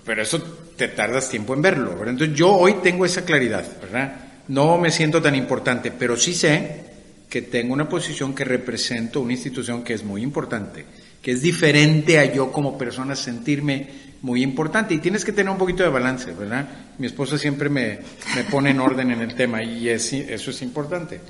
pero 0.03 0.23
eso 0.23 0.41
te 0.75 0.87
tardas 0.87 1.29
tiempo 1.29 1.53
en 1.53 1.61
verlo, 1.61 1.91
¿verdad? 1.91 2.09
Entonces 2.09 2.35
yo 2.35 2.51
hoy 2.51 2.77
tengo 2.81 3.05
esa 3.05 3.23
claridad, 3.23 3.63
¿verdad? 3.79 4.15
No 4.47 4.79
me 4.79 4.89
siento 4.89 5.21
tan 5.21 5.35
importante, 5.35 5.91
pero 5.91 6.17
sí 6.17 6.33
sé 6.33 6.83
que 7.29 7.43
tengo 7.43 7.73
una 7.73 7.87
posición 7.87 8.33
que 8.33 8.43
represento 8.43 9.21
una 9.21 9.33
institución 9.33 9.83
que 9.83 9.93
es 9.93 10.03
muy 10.03 10.23
importante, 10.23 10.83
que 11.21 11.31
es 11.31 11.43
diferente 11.43 12.17
a 12.17 12.33
yo 12.33 12.51
como 12.51 12.75
persona 12.75 13.15
sentirme 13.15 13.87
muy 14.23 14.41
importante 14.41 14.95
y 14.95 14.97
tienes 14.97 15.23
que 15.23 15.31
tener 15.31 15.51
un 15.51 15.59
poquito 15.59 15.83
de 15.83 15.89
balance, 15.89 16.33
¿verdad? 16.33 16.67
Mi 16.97 17.05
esposa 17.05 17.37
siempre 17.37 17.69
me, 17.69 17.99
me 18.35 18.43
pone 18.49 18.71
en 18.71 18.79
orden 18.79 19.11
en 19.11 19.21
el 19.21 19.35
tema 19.35 19.63
y 19.63 19.89
es, 19.89 20.11
eso 20.11 20.49
es 20.49 20.61
importante. 20.63 21.21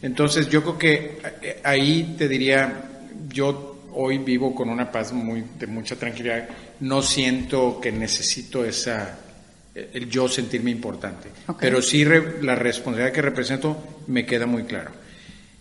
Entonces 0.00 0.48
yo 0.48 0.62
creo 0.62 0.78
que 0.78 1.18
eh, 1.42 1.60
ahí 1.62 2.14
te 2.16 2.28
diría, 2.28 2.82
yo 3.28 3.73
hoy 3.94 4.18
vivo 4.18 4.54
con 4.54 4.68
una 4.68 4.90
paz 4.90 5.12
muy, 5.12 5.44
de 5.58 5.66
mucha 5.66 5.96
tranquilidad, 5.96 6.48
no 6.80 7.02
siento 7.02 7.80
que 7.80 7.92
necesito 7.92 8.64
esa, 8.64 9.18
el 9.74 10.08
yo 10.08 10.28
sentirme 10.28 10.70
importante, 10.70 11.28
pero 11.60 11.80
sí 11.82 12.04
la 12.04 12.54
responsabilidad 12.54 13.12
que 13.12 13.22
represento 13.22 14.02
me 14.06 14.26
queda 14.26 14.46
muy 14.46 14.64
claro. 14.64 15.04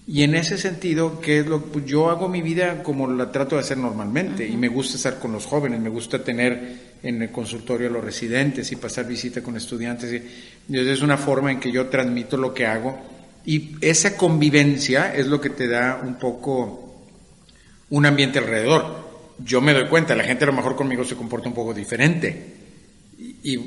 Y 0.06 0.24
en 0.24 0.36
ese 0.36 0.58
sentido, 0.58 1.22
¿qué 1.22 1.40
es 1.40 1.48
lo 1.48 1.62
pues 1.62 1.86
yo 1.86 2.10
hago 2.10 2.28
mi 2.28 2.42
vida 2.42 2.84
como 2.84 3.08
la 3.08 3.32
trato 3.32 3.56
de 3.56 3.62
hacer 3.62 3.78
normalmente 3.78 4.46
y 4.46 4.58
me 4.58 4.68
gusta 4.68 4.98
estar 4.98 5.18
con 5.18 5.32
los 5.32 5.46
jóvenes, 5.46 5.80
me 5.80 5.90
gusta 5.90 6.22
tener 6.22 6.94
en 7.02 7.22
el 7.22 7.32
consultorio 7.32 7.88
a 7.88 7.92
los 7.92 8.04
residentes 8.04 8.70
y 8.72 8.76
pasar 8.76 9.08
visita 9.08 9.42
con 9.42 9.56
estudiantes. 9.56 10.12
Y, 10.12 10.78
es 10.78 11.02
una 11.02 11.18
forma 11.18 11.52
en 11.52 11.60
que 11.60 11.72
yo 11.72 11.88
transmito 11.88 12.36
lo 12.36 12.54
que 12.54 12.66
hago. 12.66 13.00
Y 13.46 13.76
esa 13.80 14.18
convivencia 14.18 15.16
es 15.16 15.28
lo 15.28 15.40
que 15.40 15.50
te 15.50 15.68
da 15.70 16.02
un 16.04 16.16
poco 16.16 16.93
un 17.94 18.08
ambiente 18.08 18.40
alrededor. 18.40 19.04
Yo 19.38 19.62
me 19.62 19.72
doy 19.72 19.86
cuenta, 19.86 20.16
la 20.16 20.24
gente 20.24 20.46
a 20.46 20.48
lo 20.48 20.54
mejor 20.54 20.76
conmigo 20.76 21.04
se 21.04 21.16
comporta 21.16 21.48
un 21.48 21.54
poco 21.54 21.76
diferente 21.76 22.56
y, 23.44 23.60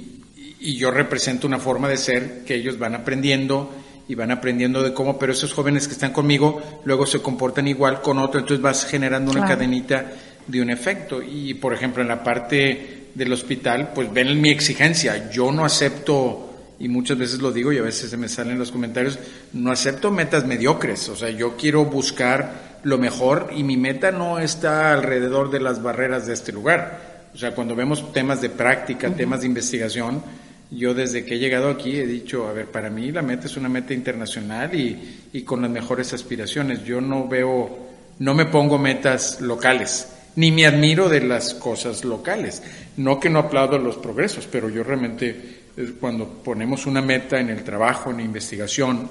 y 0.60 0.76
yo 0.76 0.90
represento 0.90 1.46
una 1.46 1.60
forma 1.60 1.88
de 1.88 1.96
ser 1.96 2.42
que 2.44 2.56
ellos 2.56 2.76
van 2.76 2.96
aprendiendo 2.96 3.70
y 4.08 4.16
van 4.16 4.32
aprendiendo 4.32 4.82
de 4.82 4.92
cómo, 4.92 5.16
pero 5.16 5.32
esos 5.32 5.52
jóvenes 5.52 5.86
que 5.86 5.92
están 5.92 6.12
conmigo 6.12 6.60
luego 6.84 7.06
se 7.06 7.20
comportan 7.20 7.68
igual 7.68 8.02
con 8.02 8.18
otro, 8.18 8.40
entonces 8.40 8.60
vas 8.60 8.84
generando 8.84 9.30
una 9.30 9.46
cadenita 9.46 10.12
de 10.44 10.60
un 10.60 10.70
efecto. 10.70 11.22
Y 11.22 11.54
por 11.54 11.72
ejemplo, 11.72 12.02
en 12.02 12.08
la 12.08 12.24
parte 12.24 13.10
del 13.14 13.32
hospital, 13.32 13.92
pues 13.94 14.12
ven 14.12 14.40
mi 14.40 14.50
exigencia, 14.50 15.30
yo 15.30 15.52
no 15.52 15.64
acepto, 15.64 16.74
y 16.80 16.88
muchas 16.88 17.16
veces 17.16 17.38
lo 17.38 17.52
digo 17.52 17.72
y 17.72 17.78
a 17.78 17.82
veces 17.82 18.10
se 18.10 18.16
me 18.16 18.28
salen 18.28 18.58
los 18.58 18.72
comentarios, 18.72 19.20
no 19.52 19.70
acepto 19.70 20.10
metas 20.10 20.46
mediocres, 20.46 21.08
o 21.08 21.14
sea, 21.14 21.30
yo 21.30 21.56
quiero 21.56 21.84
buscar 21.84 22.65
lo 22.87 22.99
mejor 22.99 23.51
y 23.55 23.64
mi 23.64 23.76
meta 23.76 24.12
no 24.12 24.39
está 24.39 24.93
alrededor 24.93 25.51
de 25.51 25.59
las 25.59 25.82
barreras 25.82 26.24
de 26.28 26.34
este 26.34 26.53
lugar. 26.53 27.30
O 27.34 27.37
sea, 27.37 27.53
cuando 27.53 27.74
vemos 27.74 28.12
temas 28.12 28.41
de 28.41 28.49
práctica, 28.49 29.11
temas 29.11 29.41
de 29.41 29.49
investigación, 29.49 30.22
yo 30.70 30.95
desde 30.95 31.24
que 31.24 31.34
he 31.34 31.39
llegado 31.41 31.68
aquí 31.68 31.99
he 31.99 32.07
dicho, 32.07 32.47
a 32.47 32.53
ver, 32.53 32.66
para 32.66 32.89
mí 32.89 33.11
la 33.11 33.22
meta 33.22 33.47
es 33.47 33.57
una 33.57 33.68
meta 33.68 33.93
internacional 33.93 34.72
y, 34.72 35.24
y 35.32 35.43
con 35.43 35.62
las 35.62 35.70
mejores 35.72 36.12
aspiraciones. 36.12 36.84
Yo 36.84 37.01
no 37.01 37.26
veo, 37.26 37.76
no 38.20 38.34
me 38.34 38.47
pongo 38.47 38.78
metas 38.78 39.41
locales, 39.41 40.07
ni 40.37 40.53
me 40.53 40.64
admiro 40.64 41.09
de 41.09 41.22
las 41.22 41.55
cosas 41.55 42.05
locales. 42.05 42.62
No 42.99 43.18
que 43.18 43.30
no 43.30 43.41
aplaudo 43.41 43.78
los 43.78 43.97
progresos, 43.97 44.47
pero 44.47 44.68
yo 44.68 44.84
realmente 44.84 45.64
eh, 45.76 45.93
cuando 45.99 46.28
ponemos 46.28 46.87
una 46.87 47.03
meta 47.03 47.41
en 47.41 47.51
el 47.51 47.64
trabajo, 47.64 48.12
en 48.12 48.20
investigación 48.20 49.11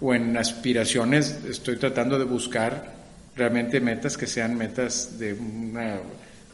o 0.00 0.14
en 0.14 0.34
aspiraciones, 0.34 1.40
estoy 1.46 1.76
tratando 1.76 2.18
de 2.18 2.24
buscar 2.24 3.01
realmente 3.36 3.80
metas 3.80 4.16
que 4.16 4.26
sean 4.26 4.56
metas 4.56 5.18
de 5.18 5.32
una, 5.32 6.00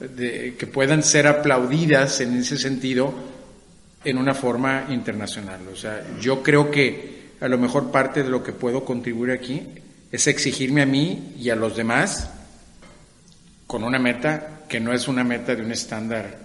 de, 0.01 0.55
que 0.57 0.67
puedan 0.67 1.03
ser 1.03 1.27
aplaudidas 1.27 2.21
en 2.21 2.37
ese 2.37 2.57
sentido 2.57 3.13
en 4.05 4.19
una 4.19 4.35
forma 4.35 4.87
internacional. 4.91 5.61
O 5.73 5.77
sea, 5.77 6.05
yo 6.21 6.43
creo 6.43 6.71
que 6.71 7.19
a 7.41 7.49
lo 7.49 7.59
mejor 7.59 7.91
parte 7.91 8.23
de 8.23 8.31
lo 8.31 8.43
que 8.43 8.53
puedo 8.53 8.85
contribuir 8.85 9.33
aquí 9.33 9.67
es 10.11 10.27
exigirme 10.27 10.83
a 10.83 10.87
mí 10.87 11.35
y 11.39 11.51
a 11.51 11.57
los 11.57 11.77
demás 11.77 12.31
con 13.67 13.85
una 13.85 13.99
meta 13.99 14.63
que 14.69 14.81
no 14.81 14.93
es 14.93 15.09
una 15.09 15.25
meta 15.25 15.55
de 15.55 15.63
un 15.63 15.73
estándar 15.73 16.39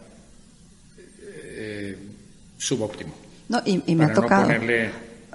eh, 0.98 1.98
subóptimo. 2.58 3.14
No, 3.50 3.62
y, 3.66 3.96
me 3.96 4.06
ha 4.06 4.14
tocado. 4.14 4.48
No, 4.48 4.54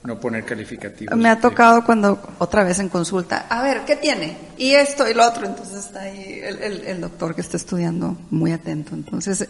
no 0.09 0.19
poner 0.19 0.45
calificativos. 0.45 1.17
Me 1.17 1.29
ha 1.29 1.39
tocado 1.39 1.85
cuando, 1.85 2.19
otra 2.39 2.65
vez 2.65 2.79
en 2.79 2.89
consulta, 2.89 3.47
a 3.49 3.63
ver, 3.63 3.85
¿qué 3.85 3.95
tiene? 3.95 4.39
Y 4.57 4.73
esto 4.73 5.07
y 5.09 5.13
lo 5.13 5.25
otro. 5.29 5.47
Entonces 5.47 5.85
está 5.85 6.01
ahí 6.01 6.41
el, 6.43 7.01
doctor 7.01 7.35
que 7.35 7.43
está 7.43 7.59
estudiando 7.59 8.17
muy 8.31 8.53
atento. 8.53 8.95
Entonces, 8.95 9.47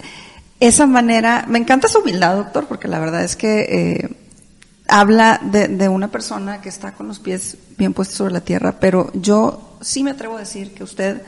esa 0.58 0.86
manera, 0.86 1.44
me 1.48 1.60
encanta 1.60 1.86
su 1.86 2.00
humildad, 2.00 2.36
doctor, 2.36 2.66
porque 2.66 2.88
la 2.88 2.98
verdad 2.98 3.22
es 3.22 3.36
que 3.36 3.60
eh, 3.60 4.16
habla 4.88 5.40
de, 5.42 5.88
una 5.88 6.08
persona 6.08 6.60
que 6.60 6.68
está 6.68 6.92
con 6.92 7.06
los 7.06 7.20
pies 7.20 7.56
bien 7.78 7.94
puestos 7.94 8.18
sobre 8.18 8.32
la 8.32 8.40
tierra, 8.40 8.80
pero 8.80 9.12
yo 9.14 9.78
sí 9.80 10.02
me 10.02 10.10
atrevo 10.10 10.36
a 10.36 10.40
decir 10.40 10.74
que 10.74 10.82
usted 10.82 11.22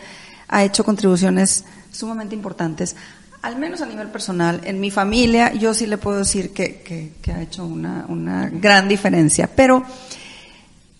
ha 0.48 0.64
hecho 0.64 0.82
contribuciones 0.82 1.64
sumamente 1.92 2.34
importantes, 2.34 2.96
al 3.42 3.56
menos 3.56 3.80
a 3.80 3.86
nivel 3.86 4.08
personal. 4.08 4.60
En 4.64 4.80
mi 4.80 4.90
familia 4.90 5.52
yo 5.54 5.74
sí 5.74 5.86
le 5.86 5.98
puedo 5.98 6.18
decir 6.18 6.52
que, 6.52 6.82
que, 6.82 7.32
ha 7.32 7.42
hecho 7.42 7.64
una, 7.64 8.04
una, 8.08 8.48
gran 8.50 8.88
diferencia, 8.88 9.48
pero 9.54 9.84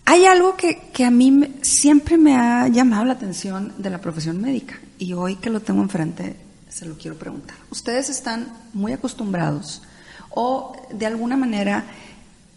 hay 0.05 0.25
algo 0.25 0.55
que, 0.55 0.89
que 0.93 1.05
a 1.05 1.11
mí 1.11 1.55
siempre 1.61 2.17
me 2.17 2.35
ha 2.35 2.67
llamado 2.67 3.05
la 3.05 3.13
atención 3.13 3.73
de 3.77 3.89
la 3.89 3.99
profesión 3.99 4.41
médica 4.41 4.79
y 4.97 5.13
hoy 5.13 5.35
que 5.35 5.49
lo 5.49 5.59
tengo 5.59 5.81
enfrente 5.81 6.35
se 6.69 6.85
lo 6.85 6.97
quiero 6.97 7.17
preguntar. 7.17 7.57
Ustedes 7.69 8.09
están 8.09 8.51
muy 8.73 8.93
acostumbrados 8.93 9.83
o 10.29 10.75
de 10.91 11.05
alguna 11.05 11.37
manera 11.37 11.85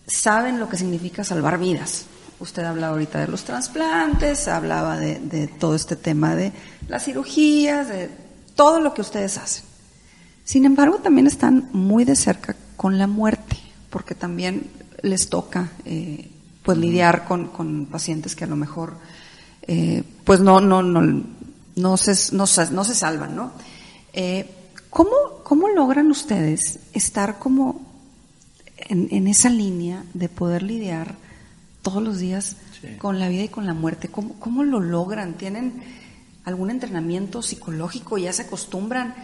saben 0.07 0.61
lo 0.61 0.69
que 0.69 0.77
significa 0.77 1.25
salvar 1.25 1.59
vidas. 1.59 2.07
Usted 2.41 2.65
hablaba 2.65 2.95
ahorita 2.95 3.21
de 3.21 3.29
los 3.29 3.45
trasplantes, 3.45 4.49
hablaba 4.49 4.99
de, 4.99 5.19
de, 5.21 5.47
todo 5.47 5.75
este 5.75 5.97
tema 5.97 6.35
de 6.35 6.53
las 6.89 7.05
cirugías, 7.05 7.89
de 7.89 8.11
todo 8.55 8.81
lo 8.81 8.93
que 8.93 9.01
ustedes 9.01 9.39
hacen. 9.39 9.74
Sin 10.45 10.67
embargo, 10.67 10.99
también 10.99 11.27
están 11.27 11.71
muy 11.73 12.05
de 12.05 12.17
cerca 12.17 12.55
con 12.77 12.99
la 12.99 13.07
muerte, 13.07 13.57
porque 13.89 14.15
también 14.15 14.71
les 15.03 15.29
toca 15.29 15.71
eh, 15.85 16.31
pues 16.63 16.79
lidiar 16.79 17.27
con, 17.27 17.49
con, 17.49 17.87
pacientes 17.87 18.37
que 18.37 18.45
a 18.45 18.47
lo 18.47 18.57
mejor 18.57 18.95
eh, 19.63 20.03
pues 20.25 20.41
no, 20.41 20.61
no, 20.61 20.83
no, 20.83 21.25
no, 21.77 21.97
se, 21.97 22.35
no, 22.35 22.45
no 22.73 22.85
se 22.85 22.95
salvan, 22.95 23.37
¿no? 23.37 23.53
Eh, 24.13 24.49
¿cómo, 24.91 25.11
¿Cómo 25.45 25.69
logran 25.69 26.11
ustedes 26.11 26.79
estar 26.93 27.39
como 27.39 27.81
en, 28.77 29.09
en, 29.11 29.29
esa 29.29 29.49
línea 29.49 30.05
de 30.13 30.29
poder 30.29 30.63
lidiar 30.63 31.17
todos 31.83 32.03
los 32.03 32.19
días 32.19 32.57
sí. 32.81 32.97
con 32.99 33.19
la 33.19 33.29
vida 33.29 33.45
y 33.45 33.49
con 33.49 33.67
la 33.67 33.75
muerte? 33.75 34.09
¿Cómo, 34.09 34.35
¿Cómo 34.39 34.63
lo 34.63 34.81
logran? 34.81 35.35
¿Tienen 35.35 35.83
algún 36.45 36.71
entrenamiento 36.71 37.43
psicológico? 37.43 38.19
¿Ya 38.19 38.33
se 38.33 38.43
acostumbran? 38.43 39.15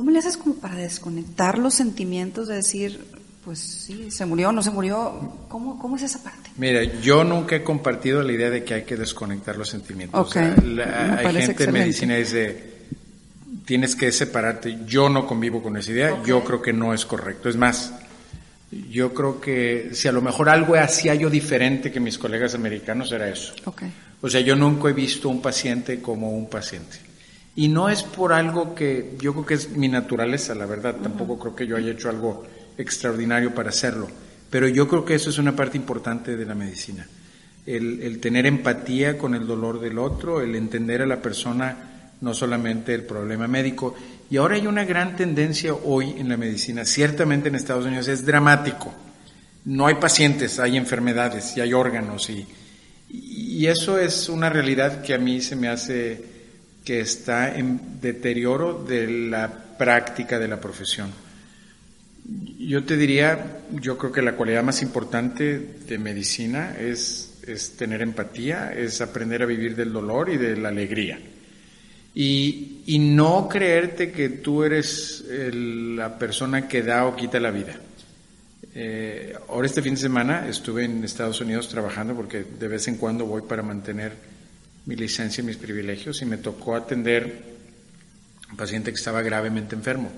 ¿Cómo 0.00 0.12
le 0.12 0.18
haces 0.20 0.38
como 0.38 0.54
para 0.54 0.76
desconectar 0.76 1.58
los 1.58 1.74
sentimientos 1.74 2.48
de 2.48 2.54
decir, 2.54 3.04
pues 3.44 3.58
sí, 3.58 4.10
se 4.10 4.24
murió, 4.24 4.50
no 4.50 4.62
se 4.62 4.70
murió? 4.70 5.44
¿Cómo, 5.46 5.78
cómo 5.78 5.96
es 5.96 6.02
esa 6.04 6.22
parte? 6.22 6.48
Mira, 6.56 6.82
yo 7.02 7.22
nunca 7.22 7.56
he 7.56 7.62
compartido 7.62 8.22
la 8.22 8.32
idea 8.32 8.48
de 8.48 8.64
que 8.64 8.72
hay 8.72 8.84
que 8.84 8.96
desconectar 8.96 9.58
los 9.58 9.68
sentimientos. 9.68 10.28
Okay. 10.28 10.42
O 10.42 10.54
sea, 10.54 10.64
la, 10.64 11.18
hay 11.18 11.26
gente 11.26 11.52
excelente. 11.52 11.64
en 11.64 11.72
medicina 11.72 12.14
que 12.14 12.20
dice 12.20 12.72
tienes 13.66 13.94
que 13.94 14.10
separarte. 14.10 14.78
Yo 14.86 15.10
no 15.10 15.26
convivo 15.26 15.62
con 15.62 15.76
esa 15.76 15.90
idea, 15.90 16.14
okay. 16.14 16.30
yo 16.30 16.44
creo 16.44 16.62
que 16.62 16.72
no 16.72 16.94
es 16.94 17.04
correcto. 17.04 17.50
Es 17.50 17.56
más, 17.56 17.92
yo 18.90 19.12
creo 19.12 19.38
que 19.38 19.90
si 19.92 20.08
a 20.08 20.12
lo 20.12 20.22
mejor 20.22 20.48
algo 20.48 20.76
hacía 20.76 21.14
yo 21.14 21.28
diferente 21.28 21.92
que 21.92 22.00
mis 22.00 22.16
colegas 22.16 22.54
americanos 22.54 23.12
era 23.12 23.28
eso. 23.28 23.52
Okay. 23.66 23.92
O 24.22 24.30
sea, 24.30 24.40
yo 24.40 24.56
nunca 24.56 24.88
he 24.88 24.94
visto 24.94 25.28
un 25.28 25.42
paciente 25.42 26.00
como 26.00 26.30
un 26.30 26.48
paciente. 26.48 27.09
Y 27.56 27.68
no 27.68 27.88
es 27.88 28.02
por 28.02 28.32
algo 28.32 28.74
que 28.74 29.16
yo 29.20 29.32
creo 29.32 29.46
que 29.46 29.54
es 29.54 29.70
mi 29.70 29.88
naturaleza, 29.88 30.54
la 30.54 30.66
verdad. 30.66 30.94
Uh 30.94 30.98
-huh. 30.98 31.02
Tampoco 31.02 31.38
creo 31.38 31.56
que 31.56 31.66
yo 31.66 31.76
haya 31.76 31.92
hecho 31.92 32.08
algo 32.08 32.44
extraordinario 32.78 33.54
para 33.54 33.70
hacerlo. 33.70 34.08
Pero 34.50 34.68
yo 34.68 34.88
creo 34.88 35.04
que 35.04 35.14
eso 35.14 35.30
es 35.30 35.38
una 35.38 35.54
parte 35.54 35.76
importante 35.76 36.36
de 36.36 36.44
la 36.44 36.54
medicina. 36.54 37.06
El, 37.66 38.02
el 38.02 38.20
tener 38.20 38.46
empatía 38.46 39.18
con 39.18 39.34
el 39.34 39.46
dolor 39.46 39.80
del 39.80 39.98
otro, 39.98 40.40
el 40.40 40.54
entender 40.54 41.02
a 41.02 41.06
la 41.06 41.20
persona 41.20 41.90
no 42.20 42.34
solamente 42.34 42.94
el 42.94 43.04
problema 43.04 43.46
médico. 43.48 43.94
Y 44.30 44.36
ahora 44.36 44.56
hay 44.56 44.66
una 44.66 44.84
gran 44.84 45.16
tendencia 45.16 45.74
hoy 45.74 46.14
en 46.18 46.28
la 46.28 46.36
medicina, 46.36 46.84
ciertamente 46.84 47.48
en 47.48 47.54
Estados 47.54 47.86
Unidos 47.86 48.08
es 48.08 48.24
dramático. 48.24 48.92
No 49.64 49.86
hay 49.86 49.96
pacientes, 49.96 50.58
hay 50.58 50.76
enfermedades 50.76 51.56
y 51.56 51.60
hay 51.60 51.72
órganos 51.72 52.30
y, 52.30 52.46
y 53.08 53.66
eso 53.66 53.98
es 53.98 54.28
una 54.28 54.48
realidad 54.48 55.02
que 55.02 55.14
a 55.14 55.18
mí 55.18 55.40
se 55.40 55.56
me 55.56 55.68
hace 55.68 56.24
que 56.84 57.00
está 57.00 57.56
en 57.56 58.00
deterioro 58.00 58.84
de 58.84 59.28
la 59.28 59.76
práctica 59.78 60.38
de 60.38 60.48
la 60.48 60.60
profesión. 60.60 61.10
Yo 62.58 62.84
te 62.84 62.96
diría, 62.96 63.62
yo 63.72 63.98
creo 63.98 64.12
que 64.12 64.22
la 64.22 64.36
cualidad 64.36 64.62
más 64.62 64.82
importante 64.82 65.58
de 65.86 65.98
medicina 65.98 66.76
es, 66.78 67.40
es 67.46 67.76
tener 67.76 68.02
empatía, 68.02 68.72
es 68.72 69.00
aprender 69.00 69.42
a 69.42 69.46
vivir 69.46 69.74
del 69.74 69.92
dolor 69.92 70.30
y 70.30 70.36
de 70.36 70.56
la 70.56 70.68
alegría 70.68 71.18
y, 72.14 72.82
y 72.86 72.98
no 72.98 73.48
creerte 73.48 74.10
que 74.10 74.28
tú 74.28 74.64
eres 74.64 75.24
el, 75.30 75.96
la 75.96 76.18
persona 76.18 76.66
que 76.66 76.82
da 76.82 77.06
o 77.06 77.14
quita 77.14 77.38
la 77.38 77.50
vida. 77.50 77.76
Eh, 78.74 79.34
ahora 79.48 79.66
este 79.66 79.82
fin 79.82 79.94
de 79.94 80.00
semana 80.00 80.48
estuve 80.48 80.84
en 80.84 81.02
Estados 81.02 81.40
Unidos 81.40 81.68
trabajando 81.68 82.14
porque 82.14 82.44
de 82.44 82.68
vez 82.68 82.86
en 82.88 82.96
cuando 82.96 83.26
voy 83.26 83.42
para 83.42 83.62
mantener 83.62 84.12
mi 84.86 84.96
licencia 84.96 85.42
y 85.42 85.46
mis 85.46 85.56
privilegios 85.56 86.22
y 86.22 86.26
me 86.26 86.38
tocó 86.38 86.74
atender 86.74 87.44
a 88.48 88.50
un 88.52 88.56
paciente 88.56 88.90
que 88.90 88.98
estaba 88.98 89.22
gravemente 89.22 89.74
enfermo, 89.74 90.10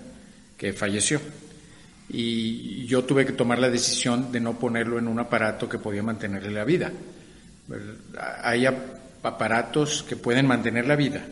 que 0.56 0.72
falleció. 0.72 1.20
Y 2.08 2.84
yo 2.86 3.04
tuve 3.04 3.24
que 3.24 3.32
tomar 3.32 3.58
la 3.58 3.70
decisión 3.70 4.32
de 4.32 4.40
no 4.40 4.58
ponerlo 4.58 4.98
en 4.98 5.08
un 5.08 5.18
aparato 5.18 5.68
que 5.68 5.78
podía 5.78 6.02
mantenerle 6.02 6.50
la 6.50 6.64
vida. 6.64 6.92
Hay 8.42 8.66
aparatos 8.66 10.02
que 10.02 10.16
pueden 10.16 10.46
mantener 10.46 10.86
la 10.86 10.96
vida, 10.96 11.24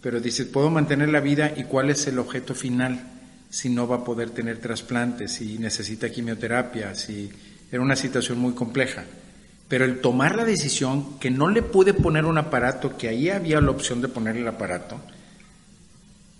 pero 0.00 0.20
dice, 0.20 0.46
puedo 0.46 0.70
mantener 0.70 1.08
la 1.08 1.20
vida 1.20 1.52
y 1.56 1.64
cuál 1.64 1.90
es 1.90 2.06
el 2.06 2.18
objeto 2.18 2.54
final 2.54 3.00
si 3.50 3.68
no 3.68 3.86
va 3.86 3.96
a 3.96 4.04
poder 4.04 4.30
tener 4.30 4.58
trasplantes, 4.58 5.32
si 5.32 5.58
necesita 5.58 6.10
quimioterapia, 6.10 6.94
si 6.94 7.30
era 7.70 7.82
una 7.82 7.96
situación 7.96 8.38
muy 8.38 8.52
compleja. 8.52 9.04
Pero 9.74 9.86
el 9.86 10.00
tomar 10.00 10.36
la 10.36 10.44
decisión 10.44 11.18
que 11.18 11.32
no 11.32 11.50
le 11.50 11.60
pude 11.60 11.94
poner 11.94 12.26
un 12.26 12.38
aparato, 12.38 12.96
que 12.96 13.08
ahí 13.08 13.28
había 13.28 13.60
la 13.60 13.72
opción 13.72 14.00
de 14.00 14.06
ponerle 14.06 14.42
el 14.42 14.46
aparato, 14.46 15.00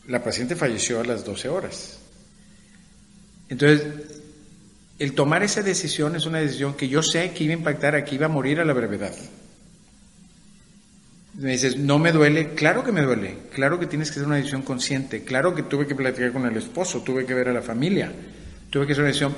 la 0.07 0.22
paciente 0.22 0.55
falleció 0.55 1.01
a 1.01 1.05
las 1.05 1.24
12 1.24 1.49
horas. 1.49 1.99
Entonces, 3.49 3.89
el 5.01 5.14
tomar 5.14 5.43
esa 5.43 5.62
decisión 5.62 6.14
es 6.14 6.26
una 6.26 6.39
decisión 6.39 6.74
que 6.74 6.87
yo 6.89 7.03
sé 7.03 7.32
que 7.32 7.43
iba 7.43 7.55
a 7.55 7.57
impactar 7.57 7.97
a 7.97 8.05
que 8.05 8.14
iba 8.14 8.26
a 8.26 8.28
morir 8.28 8.61
a 8.61 8.64
la 8.64 8.72
brevedad. 8.72 9.16
Me 11.37 11.51
dices, 11.51 11.76
no 11.76 11.99
me 11.99 12.12
duele, 12.12 12.55
claro 12.55 12.85
que 12.85 12.93
me 12.93 13.03
duele, 13.03 13.39
claro 13.53 13.80
que 13.80 13.89
tienes 13.89 14.11
que 14.11 14.20
hacer 14.20 14.28
una 14.28 14.37
decisión 14.37 14.62
consciente, 14.62 15.24
claro 15.24 15.57
que 15.57 15.64
tuve 15.64 15.89
que 15.89 15.97
platicar 15.97 16.30
con 16.30 16.47
el 16.47 16.57
esposo, 16.57 17.03
tuve 17.03 17.26
que 17.26 17.35
ver 17.35 17.49
a 17.49 17.53
la 17.53 17.62
familia, 17.62 18.12
tuve 18.70 18.87
que 18.87 18.93
hacer 18.93 19.03
una 19.03 19.09
decisión, 19.09 19.35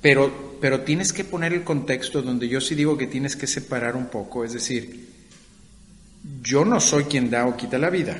pero, 0.00 0.58
pero 0.60 0.80
tienes 0.80 1.12
que 1.12 1.24
poner 1.24 1.52
el 1.52 1.64
contexto 1.64 2.22
donde 2.22 2.48
yo 2.48 2.60
sí 2.60 2.74
digo 2.74 2.96
que 2.96 3.06
tienes 3.06 3.36
que 3.36 3.46
separar 3.46 3.96
un 3.96 4.06
poco, 4.06 4.44
es 4.44 4.52
decir, 4.52 5.08
yo 6.42 6.64
no 6.64 6.80
soy 6.80 7.04
quien 7.04 7.30
da 7.30 7.46
o 7.46 7.56
quita 7.56 7.78
la 7.78 7.90
vida, 7.90 8.18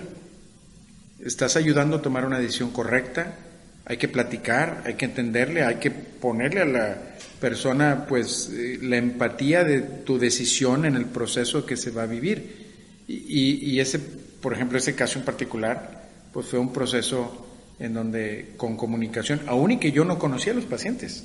estás 1.21 1.57
ayudando 1.57 1.97
a 1.97 2.03
tomar 2.03 2.25
una 2.25 2.39
decisión 2.39 2.71
correcta, 2.71 3.37
hay 3.85 3.97
que 3.97 4.09
platicar, 4.09 4.83
hay 4.85 4.95
que 4.95 5.07
entenderle, 5.07 5.65
hay 5.65 5.77
que 5.77 5.91
ponerle 5.91 6.61
a 6.61 6.67
la 6.67 6.97
persona 7.41 8.05
pues 8.07 8.51
eh, 8.53 8.79
la 8.83 8.97
empatía 8.97 9.65
de 9.65 9.81
tu 9.81 10.19
decisión 10.19 10.85
en 10.85 10.95
el 10.95 11.07
proceso 11.07 11.65
que 11.65 11.77
se 11.77 11.91
va 11.91 12.03
a 12.03 12.07
vivir. 12.07 12.69
Y, 13.09 13.73
y, 13.73 13.81
ese, 13.81 13.99
por 13.99 14.53
ejemplo, 14.53 14.77
ese 14.77 14.95
caso 14.95 15.19
en 15.19 15.25
particular, 15.25 16.07
pues 16.35 16.47
fue 16.47 16.59
un 16.59 16.71
proceso 16.71 17.47
en 17.79 17.95
donde 17.95 18.53
con 18.59 18.77
comunicación, 18.77 19.41
aún 19.47 19.71
y 19.71 19.79
que 19.79 19.93
yo 19.93 20.05
no 20.05 20.19
conocía 20.19 20.53
a 20.53 20.57
los 20.57 20.67
pacientes, 20.67 21.25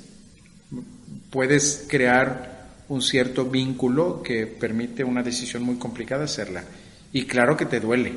puedes 1.34 1.86
crear 1.88 2.68
un 2.88 3.02
cierto 3.02 3.46
vínculo 3.46 4.22
que 4.22 4.46
permite 4.46 5.02
una 5.02 5.20
decisión 5.20 5.64
muy 5.64 5.78
complicada 5.78 6.26
hacerla. 6.26 6.62
Y 7.12 7.24
claro 7.24 7.56
que 7.56 7.66
te 7.66 7.80
duele. 7.80 8.12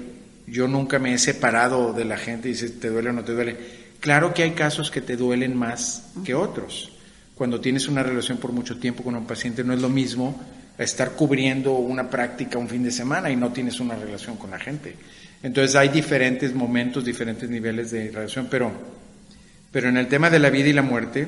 Yo 0.45 0.67
nunca 0.67 0.99
me 0.99 1.15
he 1.15 1.17
separado 1.17 1.93
de 1.93 2.05
la 2.05 2.17
gente 2.17 2.47
y 2.47 2.51
dice, 2.51 2.69
¿te 2.69 2.91
duele 2.91 3.09
o 3.09 3.13
no 3.13 3.23
te 3.23 3.33
duele? 3.33 3.57
Claro 3.99 4.35
que 4.35 4.43
hay 4.43 4.51
casos 4.51 4.91
que 4.91 5.01
te 5.01 5.17
duelen 5.17 5.57
más 5.57 6.11
que 6.23 6.35
otros. 6.35 6.91
Cuando 7.33 7.59
tienes 7.59 7.87
una 7.87 8.03
relación 8.03 8.37
por 8.37 8.51
mucho 8.51 8.77
tiempo 8.77 9.01
con 9.01 9.15
un 9.15 9.25
paciente 9.25 9.63
no 9.63 9.73
es 9.73 9.81
lo 9.81 9.89
mismo 9.89 10.39
estar 10.77 11.13
cubriendo 11.13 11.73
una 11.73 12.11
práctica 12.11 12.59
un 12.59 12.69
fin 12.69 12.83
de 12.83 12.91
semana 12.91 13.31
y 13.31 13.35
no 13.35 13.51
tienes 13.51 13.79
una 13.79 13.95
relación 13.95 14.37
con 14.37 14.51
la 14.51 14.59
gente. 14.59 14.95
Entonces 15.41 15.75
hay 15.75 15.89
diferentes 15.89 16.53
momentos, 16.53 17.03
diferentes 17.03 17.49
niveles 17.49 17.89
de 17.89 18.11
relación, 18.11 18.47
pero, 18.47 18.71
pero 19.71 19.89
en 19.89 19.97
el 19.97 20.07
tema 20.07 20.29
de 20.29 20.37
la 20.37 20.51
vida 20.51 20.69
y 20.69 20.73
la 20.73 20.83
muerte, 20.83 21.27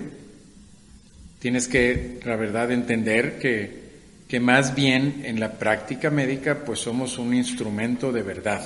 tienes 1.39 1.67
que, 1.67 2.19
la 2.25 2.35
verdad, 2.35 2.71
entender 2.71 3.39
que, 3.39 3.89
que 4.27 4.39
más 4.39 4.75
bien 4.75 5.23
en 5.25 5.39
la 5.39 5.53
práctica 5.53 6.09
médica 6.09 6.63
pues 6.65 6.79
somos 6.79 7.17
un 7.17 7.33
instrumento 7.33 8.11
de 8.11 8.21
verdad 8.21 8.61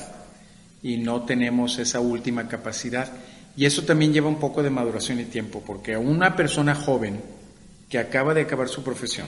y 0.81 0.97
no 0.97 1.23
tenemos 1.23 1.79
esa 1.79 2.01
última 2.01 2.47
capacidad. 2.47 3.11
Y 3.55 3.65
eso 3.65 3.83
también 3.83 4.11
lleva 4.11 4.27
un 4.27 4.39
poco 4.39 4.61
de 4.61 4.69
maduración 4.69 5.19
y 5.19 5.25
tiempo, 5.25 5.63
porque 5.65 5.93
a 5.93 5.99
una 5.99 6.35
persona 6.35 6.75
joven 6.75 7.21
que 7.89 7.99
acaba 7.99 8.33
de 8.33 8.41
acabar 8.41 8.67
su 8.67 8.83
profesión, 8.83 9.27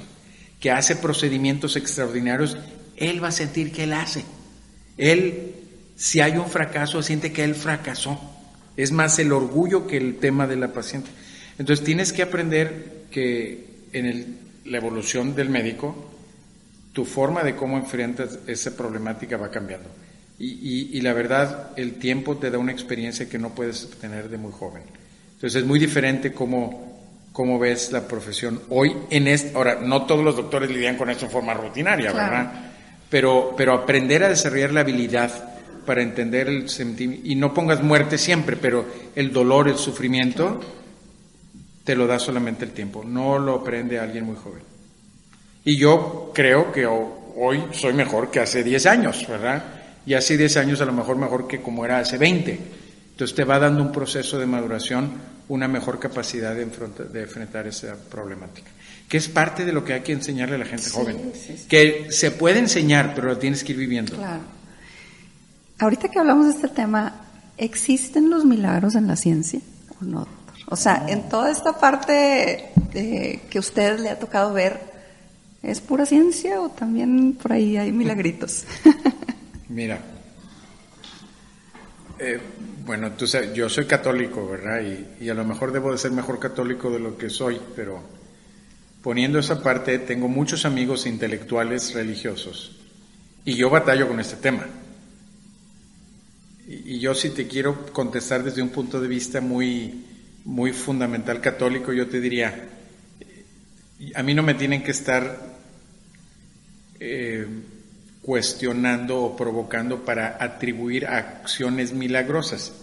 que 0.60 0.72
hace 0.72 0.96
procedimientos 0.96 1.76
extraordinarios, 1.76 2.58
él 2.98 3.24
va 3.24 3.28
a 3.28 3.32
sentir 3.32 3.72
que 3.72 3.84
él 3.84 3.94
hace. 3.94 4.26
Él, 4.98 5.54
si 5.96 6.22
hay 6.22 6.38
un 6.38 6.50
fracaso, 6.50 7.04
siente 7.04 7.32
que 7.32 7.44
él 7.44 7.56
fracasó. 7.56 8.20
Es 8.76 8.92
más 8.92 9.20
el 9.20 9.32
orgullo 9.32 9.88
que 9.88 9.98
el 9.98 10.18
tema 10.18 10.48
de 10.48 10.56
la 10.56 10.74
paciente. 10.74 11.10
Entonces 11.58 11.86
tienes 11.86 12.12
que 12.12 12.24
aprender 12.24 12.95
que 13.16 13.64
en 13.94 14.40
la 14.66 14.78
evolución 14.78 15.36
del 15.36 15.50
médico, 15.50 15.96
tu 16.92 17.06
forma 17.06 17.44
de 17.44 17.56
cómo 17.56 17.78
enfrentas 17.78 18.40
esa 18.46 18.76
problemática 18.76 19.38
va 19.38 19.50
cambiando. 19.50 19.88
Y, 20.38 21.00
la 21.00 21.14
verdad, 21.14 21.72
el 21.78 21.94
tiempo 21.94 22.36
te 22.36 22.52
da 22.52 22.58
una 22.58 22.74
experiencia 22.74 23.30
que 23.30 23.38
no 23.40 23.56
puedes 23.56 23.90
tener 24.02 24.28
de 24.28 24.38
muy 24.38 24.52
joven. 24.52 24.84
Entonces 25.36 25.62
es 25.62 25.66
muy 25.66 25.80
diferente 25.80 26.34
cómo, 26.34 27.00
cómo 27.32 27.58
ves 27.58 27.94
la 27.94 28.06
profesión 28.06 28.62
hoy 28.68 28.94
en 29.10 29.30
este. 29.30 29.56
Ahora, 29.56 29.80
no 29.82 30.06
todos 30.06 30.26
los 30.26 30.36
doctores 30.36 30.70
lidian 30.70 30.98
con 30.98 31.10
esto 31.10 31.24
en 31.24 31.32
forma 31.32 31.54
rutinaria, 31.54 32.12
¿verdad? 32.12 32.52
Pero, 33.10 33.54
pero 33.56 33.74
aprender 33.74 34.26
a 34.26 34.30
desarrollar 34.30 34.74
la 34.74 34.82
habilidad 34.82 35.32
para 35.86 36.02
entender 36.02 36.50
el 36.50 36.68
sentimiento, 36.68 37.26
y 37.26 37.36
no 37.36 37.54
pongas 37.54 37.82
muerte 37.82 38.18
siempre, 38.18 38.58
pero 38.58 38.86
el 39.16 39.32
dolor, 39.32 39.70
el 39.70 39.78
sufrimiento, 39.78 40.60
te 41.86 41.96
lo 41.96 42.08
da 42.08 42.20
solamente 42.20 42.66
el 42.66 42.72
tiempo, 42.72 43.04
no 43.06 43.40
lo 43.40 43.56
aprende 43.62 44.00
alguien 44.00 44.26
muy 44.26 44.36
joven. 44.36 44.64
Y 45.64 45.78
yo 45.78 46.32
creo 46.34 46.72
que 46.72 46.86
hoy 46.86 47.64
soy 47.72 47.94
mejor 47.94 48.32
que 48.32 48.40
hace 48.40 48.64
10 48.64 48.86
años, 48.88 49.26
¿verdad? 49.28 49.64
Y 50.06 50.16
hace 50.16 50.36
10 50.36 50.58
años 50.58 50.82
a 50.82 50.86
lo 50.86 50.94
mejor 50.94 51.18
mejor 51.18 51.48
que 51.48 51.62
como 51.62 51.86
era 51.86 52.00
hace 52.00 52.18
20. 52.18 52.60
Entonces 53.12 53.36
te 53.36 53.44
va 53.44 53.60
dando 53.60 53.82
un 53.82 53.92
proceso 53.92 54.38
de 54.38 54.46
maduración, 54.46 55.12
una 55.48 55.68
mejor 55.68 56.00
capacidad 56.00 56.56
de, 56.56 56.64
enfrentar, 56.64 57.68
esa 57.68 57.96
problemática. 57.96 58.70
Que 59.08 59.18
es 59.18 59.30
parte 59.30 59.64
de 59.64 59.72
lo 59.72 59.86
que 59.86 59.94
hay 59.94 60.02
que 60.02 60.12
enseñarle 60.12 60.56
a 60.56 60.60
la 60.60 60.66
gente 60.66 60.90
joven. 60.90 61.32
Que 61.70 62.08
se 62.10 62.32
puede 62.32 62.60
enseñar, 62.60 63.14
pero 63.16 63.28
lo 63.28 63.38
tienes 63.38 63.64
que 63.64 63.72
ir 63.74 63.78
viviendo. 63.78 64.18
Claro. 64.18 64.42
Ahorita 65.80 66.10
que 66.10 66.20
hablamos 66.20 66.48
de 66.48 66.52
este 66.54 66.68
tema, 66.68 67.22
¿existen 67.58 68.30
los 68.30 68.44
milagros 68.44 68.96
en 68.96 69.08
la 69.08 69.16
ciencia 69.16 69.62
o 70.02 70.06
no? 70.06 70.35
O 70.68 70.76
sea, 70.76 71.06
en 71.08 71.30
toda 71.30 71.52
esta 71.52 71.80
parte 71.80 72.72
que 72.92 73.60
usted 73.60 74.00
le 74.00 74.10
ha 74.10 74.20
tocado 74.20 74.54
ver, 74.54 74.80
¿es 75.62 75.82
pura 75.82 76.06
ciencia 76.06 76.62
o 76.62 76.70
también 76.70 77.34
por 77.34 77.54
ahí 77.54 77.78
hay 77.78 77.92
milagritos? 77.92 78.66
Mira, 79.70 80.00
eh, 82.20 82.40
bueno, 82.86 83.12
tú 83.12 83.28
sabes, 83.28 83.54
yo 83.54 83.70
soy 83.70 83.86
católico, 83.86 84.48
¿verdad? 84.48 84.82
Y, 84.82 85.26
y, 85.26 85.30
a 85.30 85.34
lo 85.34 85.44
mejor 85.44 85.72
debo 85.72 85.92
de 85.92 85.98
ser 85.98 86.12
mejor 86.12 86.40
católico 86.40 86.90
de 86.90 87.00
lo 87.00 87.18
que 87.18 87.30
soy, 87.30 87.60
pero 87.76 88.02
poniendo 89.02 89.40
esa 89.40 89.62
parte, 89.62 90.00
tengo 90.00 90.28
muchos 90.28 90.66
amigos 90.66 91.06
intelectuales 91.06 91.94
religiosos 91.94 92.76
y 93.46 93.54
yo 93.54 93.70
batallo 93.70 94.08
con 94.08 94.20
este 94.20 94.38
tema. 94.38 94.66
Y, 96.68 97.00
yo 97.00 97.14
si 97.14 97.30
te 97.30 97.48
quiero 97.48 97.86
contestar 97.94 98.44
desde 98.44 98.62
un 98.62 98.70
punto 98.70 99.00
de 99.00 99.08
vista 99.08 99.40
muy, 99.40 100.04
muy 100.46 100.72
fundamental 100.72 101.42
católico, 101.42 101.92
yo 101.92 102.08
te 102.08 102.22
diría, 102.22 102.70
a 104.14 104.24
mí 104.24 104.34
no 104.34 104.44
me 104.44 104.54
tienen 104.54 104.84
que 104.84 104.92
estar 104.92 105.40
eh, 107.00 107.48
cuestionando 108.22 109.22
o 109.22 109.36
provocando 109.36 110.06
para 110.06 110.38
atribuir 110.40 111.08
acciones 111.08 111.94
milagrosas. 111.94 112.74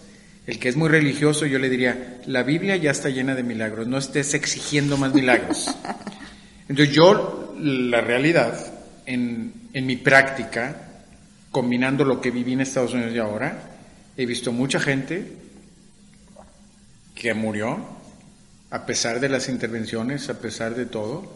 El 0.45 0.59
que 0.59 0.69
es 0.69 0.75
muy 0.75 0.89
religioso, 0.89 1.45
yo 1.45 1.57
le 1.57 1.69
diría, 1.69 2.21
la 2.25 2.43
Biblia 2.43 2.75
ya 2.75 2.91
está 2.91 3.09
llena 3.09 3.33
de 3.33 3.43
milagros, 3.43 3.87
no 3.87 3.97
estés 3.97 4.33
exigiendo 4.33 4.97
más 4.97 5.13
milagros. 5.13 5.73
Entonces 6.67 6.93
yo, 6.93 7.55
la 7.59 8.01
realidad, 8.01 8.73
en, 9.05 9.53
en 9.73 9.85
mi 9.85 9.95
práctica, 9.95 10.89
combinando 11.49 12.03
lo 12.03 12.19
que 12.19 12.31
viví 12.31 12.53
en 12.53 12.61
Estados 12.61 12.93
Unidos 12.93 13.13
y 13.15 13.19
ahora, 13.19 13.73
He 14.15 14.25
visto 14.25 14.51
mucha 14.51 14.79
gente 14.79 15.31
que 17.15 17.33
murió 17.33 17.85
a 18.69 18.85
pesar 18.85 19.19
de 19.19 19.29
las 19.29 19.49
intervenciones, 19.49 20.29
a 20.29 20.39
pesar 20.39 20.73
de 20.73 20.87
todo, 20.87 21.31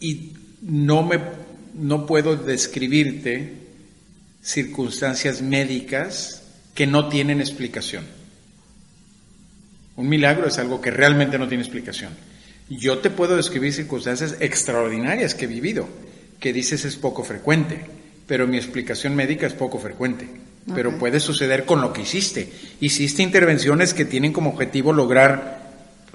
y 0.00 0.32
no 0.60 1.04
me 1.04 1.20
no 1.74 2.04
puedo 2.04 2.36
describirte 2.36 3.52
circunstancias 4.42 5.40
médicas 5.40 6.42
que 6.74 6.86
no 6.86 7.08
tienen 7.08 7.40
explicación. 7.40 8.04
Un 9.96 10.08
milagro 10.08 10.48
es 10.48 10.58
algo 10.58 10.80
que 10.80 10.90
realmente 10.90 11.38
no 11.38 11.48
tiene 11.48 11.62
explicación. 11.62 12.12
Yo 12.68 12.98
te 12.98 13.10
puedo 13.10 13.36
describir 13.36 13.72
circunstancias 13.72 14.36
extraordinarias 14.40 15.34
que 15.34 15.44
he 15.44 15.48
vivido, 15.48 15.88
que 16.40 16.52
dices 16.52 16.84
es 16.84 16.96
poco 16.96 17.24
frecuente, 17.24 17.86
pero 18.26 18.46
mi 18.46 18.56
explicación 18.56 19.14
médica 19.14 19.46
es 19.46 19.54
poco 19.54 19.78
frecuente 19.78 20.28
pero 20.74 20.98
puede 20.98 21.20
suceder 21.20 21.64
con 21.64 21.80
lo 21.80 21.92
que 21.92 22.02
hiciste. 22.02 22.52
Hiciste 22.80 23.22
intervenciones 23.22 23.94
que 23.94 24.04
tienen 24.04 24.32
como 24.32 24.50
objetivo 24.50 24.92
lograr 24.92 25.62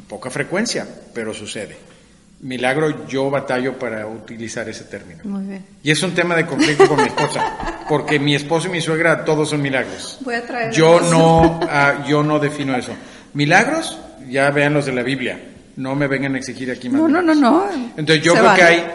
poca 0.07 0.29
frecuencia, 0.29 0.87
pero 1.13 1.33
sucede. 1.33 1.77
Milagro, 2.39 3.07
yo 3.07 3.31
batallo 3.31 3.79
para 3.79 4.05
utilizar 4.05 4.69
ese 4.69 4.83
término. 4.83 5.21
Muy 5.23 5.43
bien. 5.43 5.65
Y 5.81 5.89
es 5.89 6.01
un 6.03 6.13
tema 6.13 6.35
de 6.35 6.45
conflicto 6.45 6.87
con 6.87 6.97
mi 6.97 7.07
esposa, 7.07 7.85
porque 7.89 8.19
mi 8.19 8.35
esposo 8.35 8.67
y 8.67 8.71
mi 8.71 8.81
suegra 8.81 9.25
todos 9.25 9.49
son 9.49 9.61
milagros. 9.61 10.19
Voy 10.21 10.35
a 10.35 10.45
traer 10.45 10.71
yo 10.71 10.99
no, 11.01 11.59
ah, 11.63 12.05
yo 12.07 12.21
no 12.21 12.37
defino 12.39 12.75
eso. 12.75 12.93
Milagros, 13.33 13.97
ya 14.29 14.51
vean 14.51 14.73
los 14.75 14.85
de 14.85 14.93
la 14.93 15.01
Biblia. 15.01 15.39
No 15.77 15.95
me 15.95 16.07
vengan 16.07 16.35
a 16.35 16.37
exigir 16.37 16.71
aquí 16.71 16.89
más. 16.89 17.01
No, 17.01 17.07
no, 17.07 17.21
no, 17.21 17.35
no. 17.35 17.69
Entonces 17.97 18.23
yo 18.23 18.33
creo 18.33 18.53
que 18.53 18.63
hay, 18.63 18.87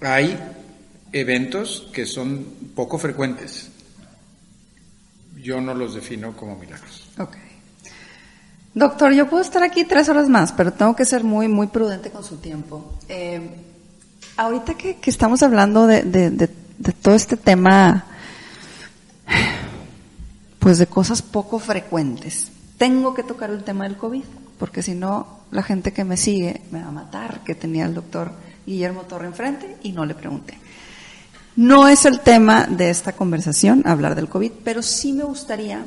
hay 0.00 0.38
eventos 1.12 1.88
que 1.92 2.06
son 2.06 2.46
poco 2.74 2.96
frecuentes 2.96 3.71
yo 5.42 5.60
no 5.60 5.74
los 5.74 5.94
defino 5.94 6.36
como 6.36 6.56
milagros. 6.56 7.08
Ok. 7.18 7.36
Doctor, 8.74 9.12
yo 9.12 9.28
puedo 9.28 9.42
estar 9.42 9.62
aquí 9.62 9.84
tres 9.84 10.08
horas 10.08 10.28
más, 10.28 10.52
pero 10.52 10.72
tengo 10.72 10.96
que 10.96 11.04
ser 11.04 11.24
muy, 11.24 11.46
muy 11.46 11.66
prudente 11.66 12.10
con 12.10 12.24
su 12.24 12.38
tiempo. 12.38 12.94
Eh, 13.08 13.40
ahorita 14.36 14.74
que, 14.74 14.98
estamos 15.04 15.42
hablando 15.42 15.86
de, 15.86 16.02
de, 16.02 16.48
todo 17.02 17.14
este 17.14 17.36
tema, 17.36 18.06
pues 20.58 20.78
de 20.78 20.86
cosas 20.86 21.20
poco 21.20 21.58
frecuentes, 21.58 22.50
tengo 22.78 23.12
que 23.12 23.22
tocar 23.22 23.50
el 23.50 23.62
tema 23.62 23.84
del 23.84 23.98
COVID, 23.98 24.24
porque 24.58 24.82
si 24.82 24.94
no, 24.94 25.40
la 25.50 25.62
gente 25.62 25.92
que 25.92 26.04
me 26.04 26.16
sigue 26.16 26.62
me 26.70 26.80
va 26.80 26.88
a 26.88 26.92
matar, 26.92 27.40
que 27.44 27.54
tenía 27.54 27.84
el 27.84 27.94
doctor 27.94 28.32
Guillermo 28.64 29.02
Torre 29.02 29.26
enfrente 29.26 29.76
y 29.82 29.92
no 29.92 30.06
le 30.06 30.14
pregunté. 30.14 30.58
No 31.56 31.86
es 31.86 32.06
el 32.06 32.20
tema 32.20 32.66
de 32.66 32.88
esta 32.88 33.12
conversación 33.12 33.82
hablar 33.86 34.14
del 34.14 34.28
COVID, 34.28 34.52
pero 34.64 34.80
sí 34.80 35.12
me 35.12 35.24
gustaría, 35.24 35.84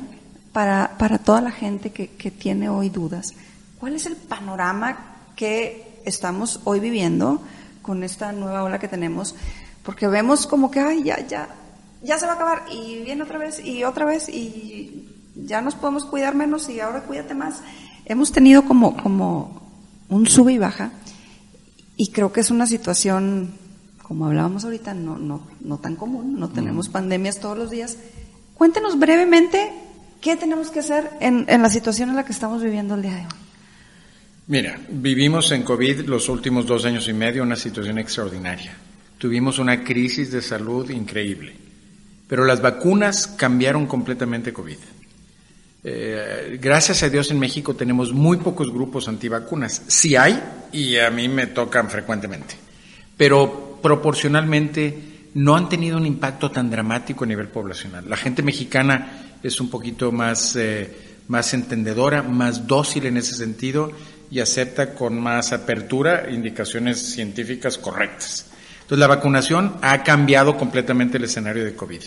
para, 0.52 0.96
para 0.96 1.18
toda 1.18 1.40
la 1.40 1.50
gente 1.50 1.90
que, 1.90 2.10
que 2.10 2.30
tiene 2.30 2.68
hoy 2.68 2.88
dudas, 2.88 3.34
¿cuál 3.80 3.94
es 3.94 4.06
el 4.06 4.14
panorama 4.14 4.96
que 5.34 6.00
estamos 6.04 6.60
hoy 6.64 6.78
viviendo 6.78 7.42
con 7.82 8.04
esta 8.04 8.30
nueva 8.30 8.62
ola 8.62 8.78
que 8.78 8.86
tenemos? 8.86 9.34
Porque 9.82 10.06
vemos 10.06 10.46
como 10.46 10.70
que, 10.70 10.78
ay, 10.78 11.02
ya, 11.02 11.26
ya, 11.26 11.48
ya 12.00 12.16
se 12.16 12.26
va 12.26 12.32
a 12.32 12.34
acabar 12.36 12.62
y 12.70 13.02
viene 13.02 13.24
otra 13.24 13.38
vez 13.38 13.58
y 13.64 13.82
otra 13.82 14.04
vez 14.04 14.28
y 14.28 15.08
ya 15.34 15.60
nos 15.60 15.74
podemos 15.74 16.04
cuidar 16.04 16.36
menos 16.36 16.68
y 16.68 16.78
ahora 16.78 17.02
cuídate 17.02 17.34
más. 17.34 17.60
Hemos 18.04 18.30
tenido 18.30 18.64
como, 18.64 18.96
como 18.96 19.62
un 20.08 20.28
sube 20.28 20.52
y 20.52 20.58
baja 20.58 20.92
y 21.96 22.12
creo 22.12 22.32
que 22.32 22.40
es 22.40 22.52
una 22.52 22.68
situación 22.68 23.65
como 24.06 24.26
hablábamos 24.26 24.64
ahorita, 24.64 24.94
no, 24.94 25.18
no, 25.18 25.44
no 25.60 25.78
tan 25.78 25.96
común, 25.96 26.38
no 26.38 26.48
tenemos 26.48 26.88
pandemias 26.88 27.40
todos 27.40 27.58
los 27.58 27.72
días. 27.72 27.98
Cuéntenos 28.54 29.00
brevemente 29.00 29.72
qué 30.20 30.36
tenemos 30.36 30.70
que 30.70 30.78
hacer 30.78 31.10
en, 31.20 31.44
en 31.48 31.60
la 31.60 31.68
situación 31.68 32.10
en 32.10 32.16
la 32.16 32.24
que 32.24 32.30
estamos 32.30 32.62
viviendo 32.62 32.94
el 32.94 33.02
día 33.02 33.14
de 33.14 33.20
hoy. 33.22 33.32
Mira, 34.46 34.78
vivimos 34.88 35.50
en 35.50 35.64
COVID 35.64 36.02
los 36.02 36.28
últimos 36.28 36.66
dos 36.66 36.84
años 36.84 37.08
y 37.08 37.12
medio 37.14 37.42
una 37.42 37.56
situación 37.56 37.98
extraordinaria. 37.98 38.76
Tuvimos 39.18 39.58
una 39.58 39.82
crisis 39.82 40.30
de 40.30 40.40
salud 40.40 40.88
increíble, 40.90 41.56
pero 42.28 42.44
las 42.44 42.62
vacunas 42.62 43.26
cambiaron 43.26 43.86
completamente 43.86 44.52
COVID. 44.52 44.78
Eh, 45.82 46.58
gracias 46.62 47.02
a 47.02 47.08
Dios 47.08 47.32
en 47.32 47.40
México 47.40 47.74
tenemos 47.74 48.12
muy 48.12 48.36
pocos 48.36 48.72
grupos 48.72 49.08
antivacunas. 49.08 49.82
Sí 49.88 50.14
hay 50.14 50.40
y 50.70 50.96
a 50.96 51.10
mí 51.10 51.28
me 51.28 51.48
tocan 51.48 51.90
frecuentemente. 51.90 52.54
Pero 53.16 53.65
proporcionalmente 53.82 55.16
no 55.34 55.54
han 55.54 55.68
tenido 55.68 55.98
un 55.98 56.06
impacto 56.06 56.50
tan 56.50 56.70
dramático 56.70 57.24
a 57.24 57.26
nivel 57.26 57.48
poblacional. 57.48 58.08
La 58.08 58.16
gente 58.16 58.42
mexicana 58.42 59.36
es 59.42 59.60
un 59.60 59.68
poquito 59.68 60.10
más, 60.10 60.56
eh, 60.56 60.90
más 61.28 61.52
entendedora, 61.52 62.22
más 62.22 62.66
dócil 62.66 63.06
en 63.06 63.18
ese 63.18 63.34
sentido 63.34 63.92
y 64.30 64.40
acepta 64.40 64.94
con 64.94 65.20
más 65.20 65.52
apertura 65.52 66.30
indicaciones 66.30 67.12
científicas 67.12 67.78
correctas. 67.78 68.46
Entonces 68.76 68.98
la 68.98 69.06
vacunación 69.08 69.76
ha 69.82 70.02
cambiado 70.02 70.56
completamente 70.56 71.18
el 71.18 71.24
escenario 71.24 71.64
de 71.64 71.74
COVID. 71.74 72.00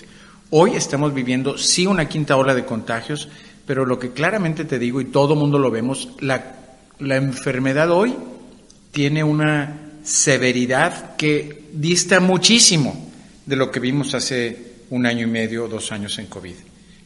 Hoy 0.49 0.75
estamos 0.75 1.13
viviendo 1.13 1.57
sí 1.57 1.85
una 1.85 2.09
quinta 2.09 2.35
ola 2.35 2.55
de 2.55 2.65
contagios, 2.65 3.29
pero 3.67 3.85
lo 3.85 3.99
que 3.99 4.11
claramente 4.11 4.65
te 4.65 4.79
digo 4.79 5.01
y 5.01 5.05
todo 5.05 5.35
mundo 5.35 5.59
lo 5.59 5.69
vemos, 5.69 6.09
la, 6.19 6.55
la 6.97 7.17
enfermedad 7.17 7.91
hoy 7.91 8.15
tiene 8.91 9.23
una 9.23 9.88
severidad 10.09 11.15
que 11.15 11.65
dista 11.71 12.19
muchísimo 12.19 13.11
de 13.45 13.55
lo 13.55 13.69
que 13.69 13.79
vimos 13.79 14.15
hace 14.15 14.69
un 14.89 15.05
año 15.05 15.27
y 15.27 15.29
medio 15.29 15.67
dos 15.67 15.91
años 15.91 16.17
en 16.17 16.25
COVID. 16.25 16.55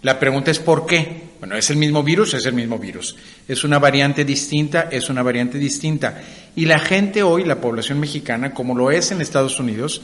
La 0.03 0.19
pregunta 0.19 0.51
es 0.51 0.59
¿por 0.59 0.85
qué? 0.85 1.33
Bueno, 1.39 1.57
es 1.57 1.69
el 1.69 1.77
mismo 1.77 2.01
virus, 2.01 2.33
es 2.33 2.45
el 2.45 2.53
mismo 2.53 2.77
virus. 2.79 3.15
Es 3.47 3.65
una 3.65 3.77
variante 3.77 4.23
distinta, 4.23 4.87
es 4.89 5.09
una 5.09 5.21
variante 5.21 5.57
distinta. 5.57 6.21
Y 6.55 6.65
la 6.65 6.79
gente 6.79 7.23
hoy, 7.23 7.43
la 7.43 7.59
población 7.59 7.99
mexicana, 7.99 8.53
como 8.53 8.75
lo 8.75 8.89
es 8.91 9.11
en 9.11 9.21
Estados 9.21 9.59
Unidos, 9.59 10.01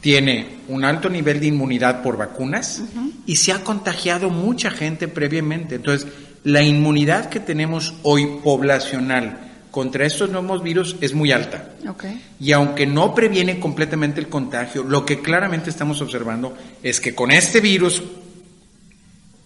tiene 0.00 0.60
un 0.68 0.84
alto 0.84 1.10
nivel 1.10 1.40
de 1.40 1.48
inmunidad 1.48 2.02
por 2.02 2.16
vacunas 2.16 2.82
y 3.26 3.36
se 3.36 3.52
ha 3.52 3.62
contagiado 3.62 4.30
mucha 4.30 4.70
gente 4.70 5.08
previamente. 5.08 5.74
Entonces, 5.74 6.08
la 6.44 6.62
inmunidad 6.62 7.28
que 7.28 7.40
tenemos 7.40 7.92
hoy 8.02 8.26
poblacional 8.42 9.49
contra 9.70 10.06
estos 10.06 10.30
nuevos 10.30 10.62
virus 10.62 10.96
es 11.00 11.14
muy 11.14 11.32
alta. 11.32 11.70
Y 12.38 12.52
aunque 12.52 12.86
no 12.86 13.14
previene 13.14 13.60
completamente 13.60 14.20
el 14.20 14.28
contagio, 14.28 14.82
lo 14.82 15.04
que 15.04 15.20
claramente 15.20 15.70
estamos 15.70 16.00
observando 16.00 16.56
es 16.82 17.00
que 17.00 17.14
con 17.14 17.30
este 17.30 17.60
virus 17.60 18.02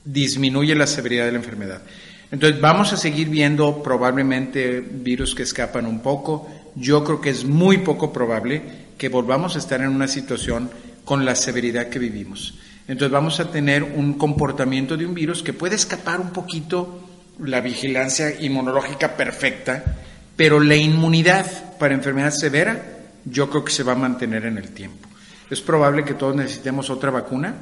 disminuye 0.04 0.74
la 0.74 0.86
severidad 0.86 1.26
de 1.26 1.32
la 1.32 1.38
enfermedad. 1.38 1.82
Entonces 2.30 2.60
vamos 2.60 2.92
a 2.92 2.96
seguir 2.96 3.28
viendo 3.28 3.82
probablemente 3.82 4.80
virus 4.80 5.34
que 5.34 5.44
escapan 5.44 5.86
un 5.86 6.00
poco. 6.00 6.48
Yo 6.74 7.04
creo 7.04 7.20
que 7.20 7.30
es 7.30 7.44
muy 7.44 7.78
poco 7.78 8.12
probable 8.12 8.62
que 8.98 9.08
volvamos 9.08 9.56
a 9.56 9.58
estar 9.58 9.80
en 9.80 9.88
una 9.88 10.08
situación 10.08 10.70
con 11.04 11.24
la 11.24 11.34
severidad 11.34 11.88
que 11.88 11.98
vivimos. 11.98 12.54
Entonces 12.88 13.12
vamos 13.12 13.40
a 13.40 13.50
tener 13.50 13.82
un 13.82 14.14
comportamiento 14.14 14.96
de 14.96 15.06
un 15.06 15.14
virus 15.14 15.42
que 15.42 15.52
puede 15.52 15.76
escapar 15.76 16.20
un 16.20 16.30
poquito 16.30 17.00
la 17.38 17.60
vigilancia 17.60 18.40
inmunológica 18.40 19.16
perfecta, 19.16 19.96
pero 20.36 20.60
la 20.60 20.76
inmunidad 20.76 21.78
para 21.78 21.94
enfermedad 21.94 22.30
severa 22.30 22.82
yo 23.24 23.48
creo 23.50 23.64
que 23.64 23.72
se 23.72 23.82
va 23.82 23.92
a 23.92 23.96
mantener 23.96 24.44
en 24.46 24.58
el 24.58 24.70
tiempo. 24.70 25.08
Es 25.50 25.60
probable 25.60 26.04
que 26.04 26.14
todos 26.14 26.34
necesitemos 26.34 26.90
otra 26.90 27.10
vacuna. 27.10 27.54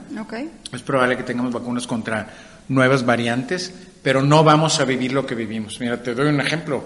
Es 0.72 0.82
probable 0.82 1.16
que 1.16 1.22
tengamos 1.24 1.52
vacunas 1.52 1.86
contra 1.86 2.28
nuevas 2.68 3.04
variantes, 3.04 3.72
pero 4.02 4.22
no 4.22 4.44
vamos 4.44 4.80
a 4.80 4.84
vivir 4.84 5.12
lo 5.12 5.26
que 5.26 5.34
vivimos. 5.34 5.80
Mira, 5.80 6.02
te 6.02 6.14
doy 6.14 6.28
un 6.28 6.40
ejemplo. 6.40 6.84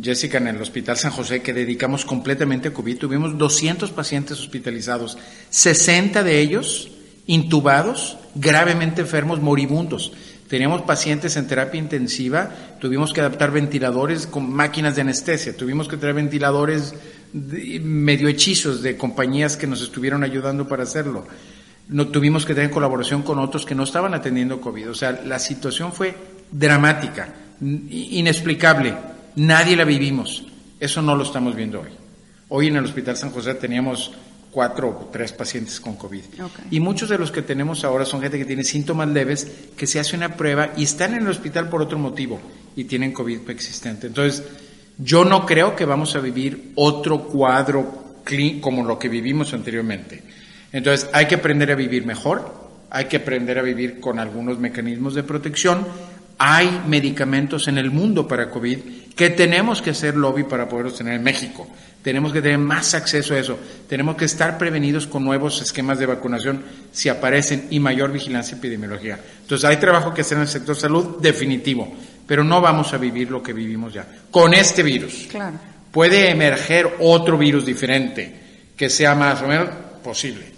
Jessica, 0.00 0.36
en 0.36 0.48
el 0.48 0.60
Hospital 0.60 0.98
San 0.98 1.10
José, 1.10 1.40
que 1.40 1.54
dedicamos 1.54 2.04
completamente 2.04 2.68
a 2.68 2.72
COVID, 2.74 2.98
tuvimos 2.98 3.38
200 3.38 3.90
pacientes 3.92 4.38
hospitalizados, 4.38 5.16
60 5.48 6.22
de 6.22 6.38
ellos 6.38 6.90
intubados, 7.26 8.18
gravemente 8.34 9.00
enfermos, 9.00 9.40
moribundos. 9.40 10.12
Teníamos 10.48 10.82
pacientes 10.82 11.36
en 11.36 11.48
terapia 11.48 11.80
intensiva, 11.80 12.50
tuvimos 12.80 13.12
que 13.12 13.20
adaptar 13.20 13.50
ventiladores 13.50 14.26
con 14.26 14.48
máquinas 14.48 14.94
de 14.94 15.00
anestesia, 15.00 15.56
tuvimos 15.56 15.88
que 15.88 15.96
traer 15.96 16.14
ventiladores 16.14 16.94
medio 17.32 18.28
hechizos 18.28 18.82
de 18.82 18.96
compañías 18.96 19.56
que 19.56 19.66
nos 19.66 19.82
estuvieron 19.82 20.22
ayudando 20.22 20.68
para 20.68 20.84
hacerlo. 20.84 21.26
No, 21.88 22.08
tuvimos 22.08 22.44
que 22.44 22.54
tener 22.54 22.70
colaboración 22.70 23.22
con 23.22 23.38
otros 23.38 23.64
que 23.64 23.74
no 23.74 23.84
estaban 23.84 24.14
atendiendo 24.14 24.60
COVID. 24.60 24.90
O 24.90 24.94
sea, 24.94 25.20
la 25.24 25.38
situación 25.38 25.92
fue 25.92 26.14
dramática, 26.50 27.28
inexplicable. 27.60 28.94
Nadie 29.36 29.76
la 29.76 29.84
vivimos. 29.84 30.44
Eso 30.80 31.02
no 31.02 31.14
lo 31.14 31.22
estamos 31.22 31.54
viendo 31.54 31.80
hoy. 31.80 31.90
Hoy 32.48 32.68
en 32.68 32.76
el 32.76 32.84
Hospital 32.84 33.16
San 33.16 33.30
José 33.30 33.54
teníamos 33.54 34.12
cuatro 34.56 34.88
o 34.88 35.10
tres 35.12 35.34
pacientes 35.34 35.78
con 35.80 35.96
COVID. 35.96 36.22
Y 36.70 36.80
muchos 36.80 37.10
de 37.10 37.18
los 37.18 37.30
que 37.30 37.42
tenemos 37.42 37.84
ahora 37.84 38.06
son 38.06 38.22
gente 38.22 38.38
que 38.38 38.46
tiene 38.46 38.64
síntomas 38.64 39.06
leves, 39.06 39.46
que 39.76 39.86
se 39.86 40.00
hace 40.00 40.16
una 40.16 40.34
prueba 40.34 40.70
y 40.78 40.84
están 40.84 41.12
en 41.12 41.24
el 41.24 41.28
hospital 41.28 41.68
por 41.68 41.82
otro 41.82 41.98
motivo 41.98 42.40
y 42.74 42.84
tienen 42.84 43.12
COVID 43.12 43.50
existente. 43.50 44.06
Entonces, 44.06 44.42
yo 44.96 45.26
no 45.26 45.44
creo 45.44 45.76
que 45.76 45.84
vamos 45.84 46.16
a 46.16 46.20
vivir 46.20 46.72
otro 46.76 47.24
cuadro 47.24 48.22
como 48.62 48.82
lo 48.82 48.98
que 48.98 49.10
vivimos 49.10 49.52
anteriormente. 49.52 50.22
Entonces, 50.72 51.10
hay 51.12 51.26
que 51.26 51.34
aprender 51.34 51.70
a 51.70 51.74
vivir 51.74 52.06
mejor, 52.06 52.70
hay 52.88 53.04
que 53.04 53.18
aprender 53.18 53.58
a 53.58 53.62
vivir 53.62 54.00
con 54.00 54.18
algunos 54.18 54.58
mecanismos 54.58 55.14
de 55.14 55.22
protección. 55.22 55.86
Hay 56.38 56.82
medicamentos 56.86 57.68
en 57.68 57.78
el 57.78 57.90
mundo 57.90 58.28
para 58.28 58.50
COVID 58.50 58.78
que 59.14 59.30
tenemos 59.30 59.80
que 59.80 59.90
hacer 59.90 60.16
lobby 60.16 60.44
para 60.44 60.68
poderlos 60.68 60.98
tener 60.98 61.14
en 61.14 61.22
México. 61.22 61.66
Tenemos 62.02 62.32
que 62.32 62.42
tener 62.42 62.58
más 62.58 62.94
acceso 62.94 63.34
a 63.34 63.38
eso. 63.38 63.58
Tenemos 63.88 64.16
que 64.16 64.26
estar 64.26 64.58
prevenidos 64.58 65.06
con 65.06 65.24
nuevos 65.24 65.60
esquemas 65.62 65.98
de 65.98 66.06
vacunación 66.06 66.62
si 66.92 67.08
aparecen 67.08 67.66
y 67.70 67.80
mayor 67.80 68.12
vigilancia 68.12 68.56
epidemiológica. 68.56 69.18
Entonces 69.40 69.68
hay 69.68 69.78
trabajo 69.78 70.12
que 70.12 70.20
hacer 70.20 70.36
en 70.36 70.42
el 70.42 70.48
sector 70.48 70.76
salud 70.76 71.16
definitivo, 71.20 71.92
pero 72.26 72.44
no 72.44 72.60
vamos 72.60 72.92
a 72.92 72.98
vivir 72.98 73.30
lo 73.30 73.42
que 73.42 73.52
vivimos 73.52 73.94
ya. 73.94 74.06
Con 74.30 74.54
este 74.54 74.82
virus. 74.82 75.26
Claro. 75.30 75.58
Puede 75.90 76.30
emerger 76.30 76.96
otro 77.00 77.38
virus 77.38 77.64
diferente 77.64 78.32
que 78.76 78.90
sea 78.90 79.14
más 79.14 79.40
o 79.42 79.48
menos 79.48 79.70
posible. 80.04 80.55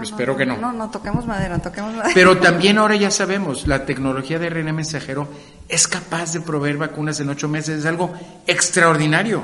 Espero 0.00 0.36
que 0.36 0.46
no. 0.46 0.56
No, 0.56 0.72
no, 0.72 0.90
toquemos 0.90 1.26
madera, 1.26 1.58
toquemos 1.58 1.94
madera. 1.94 2.14
Pero 2.14 2.38
también 2.38 2.78
ahora 2.78 2.94
ya 2.94 3.10
sabemos, 3.10 3.66
la 3.66 3.84
tecnología 3.84 4.38
de 4.38 4.48
RNA 4.48 4.72
mensajero 4.72 5.26
es 5.68 5.88
capaz 5.88 6.32
de 6.32 6.40
proveer 6.40 6.76
vacunas 6.76 7.18
en 7.18 7.28
ocho 7.28 7.48
meses, 7.48 7.80
es 7.80 7.86
algo 7.86 8.12
extraordinario. 8.46 9.42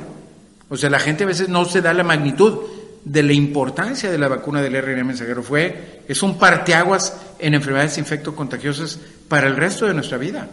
O 0.68 0.76
sea, 0.76 0.90
la 0.90 1.00
gente 1.00 1.24
a 1.24 1.26
veces 1.26 1.48
no 1.48 1.64
se 1.64 1.82
da 1.82 1.92
la 1.92 2.04
magnitud 2.04 2.58
de 3.04 3.22
la 3.22 3.32
importancia 3.32 4.10
de 4.10 4.18
la 4.18 4.28
vacuna 4.28 4.62
del 4.62 4.80
RNA 4.80 5.02
mensajero. 5.02 5.42
Fue, 5.42 6.04
es 6.06 6.22
un 6.22 6.38
parteaguas 6.38 7.16
en 7.40 7.54
enfermedades 7.54 7.98
infecto-contagiosas 7.98 8.98
para 9.28 9.48
el 9.48 9.56
resto 9.56 9.86
de 9.86 9.94
nuestra 9.94 10.18
vida. 10.18 10.48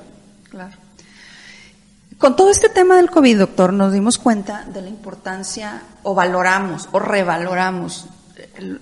Claro. 0.49 0.73
Con 2.17 2.35
todo 2.35 2.49
este 2.49 2.69
tema 2.69 2.95
del 2.95 3.11
COVID, 3.11 3.39
doctor, 3.39 3.73
nos 3.73 3.91
dimos 3.91 4.17
cuenta 4.17 4.65
de 4.65 4.81
la 4.81 4.89
importancia, 4.89 5.81
o 6.01 6.15
valoramos, 6.15 6.89
o 6.91 6.99
revaloramos 6.99 8.07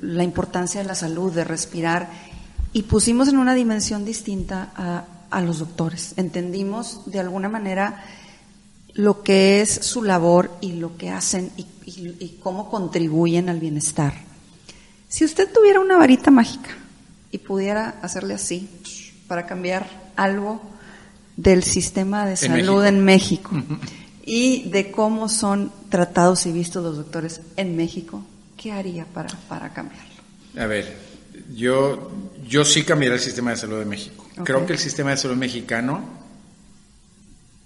la 0.02 0.24
importancia 0.24 0.82
de 0.82 0.88
la 0.88 0.96
salud, 0.96 1.32
de 1.32 1.44
respirar, 1.44 2.10
y 2.74 2.84
pusimos 2.84 3.28
en 3.28 3.38
una 3.38 3.54
dimensión 3.54 4.06
distinta 4.06 4.72
a, 4.76 5.06
a 5.30 5.42
los 5.42 5.60
doctores. 5.60 6.14
Entendimos 6.18 7.02
de 7.06 7.20
alguna 7.20 7.50
manera 7.50 8.04
lo 8.94 9.24
que 9.24 9.62
es 9.62 9.70
su 9.70 10.04
labor 10.04 10.52
y 10.62 10.74
lo 10.74 10.98
que 10.98 11.10
hacen 11.10 11.52
y, 11.58 11.66
cómo 12.42 12.70
contribuyen 12.70 13.50
al 13.50 13.60
bienestar. 13.60 14.14
Si 15.10 15.26
usted 15.26 15.52
tuviera 15.52 15.80
una 15.80 15.98
varita 15.98 16.32
mágica 16.32 16.70
y 17.32 17.40
pudiera 17.40 17.96
hacerle 18.02 18.34
así 18.34 18.70
para 19.28 19.46
cambiar 19.46 19.88
algo 20.16 20.62
del 21.36 21.64
sistema 21.64 22.26
de 22.26 22.38
salud 22.38 22.86
en 22.86 23.04
México 23.04 23.52
y 24.26 24.70
de 24.70 24.92
cómo 24.92 25.30
son 25.30 25.72
tratados 25.90 26.46
y 26.46 26.52
vistos 26.52 26.84
los 26.84 26.98
doctores 26.98 27.42
en 27.58 27.76
México, 27.76 28.24
¿qué 28.64 28.72
haría 28.72 29.06
para, 29.06 29.30
para 29.50 29.74
cambiarlo? 29.74 30.24
A 30.58 30.66
ver, 30.66 30.96
yo, 31.54 32.12
yo 32.48 32.64
sí 32.64 32.84
cambiaría 32.84 33.16
el 33.16 33.22
sistema 33.22 33.52
de 33.52 33.58
salud 33.58 33.80
de 33.80 33.86
México. 33.86 34.26
Creo 34.46 34.66
que 34.66 34.72
el 34.72 34.80
sistema 34.80 35.10
de 35.12 35.18
salud 35.18 35.36
mexicano 35.36 36.02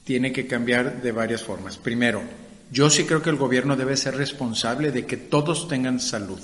tiene 0.03 0.33
que 0.33 0.47
cambiar 0.47 1.03
de 1.03 1.11
varias 1.11 1.43
formas. 1.43 1.77
Primero, 1.77 2.23
yo 2.71 2.89
sí 2.89 3.03
creo 3.03 3.21
que 3.21 3.29
el 3.29 3.35
gobierno 3.35 3.75
debe 3.75 3.95
ser 3.95 4.15
responsable 4.15 4.91
de 4.91 5.05
que 5.05 5.17
todos 5.17 5.67
tengan 5.67 5.99
salud. 5.99 6.39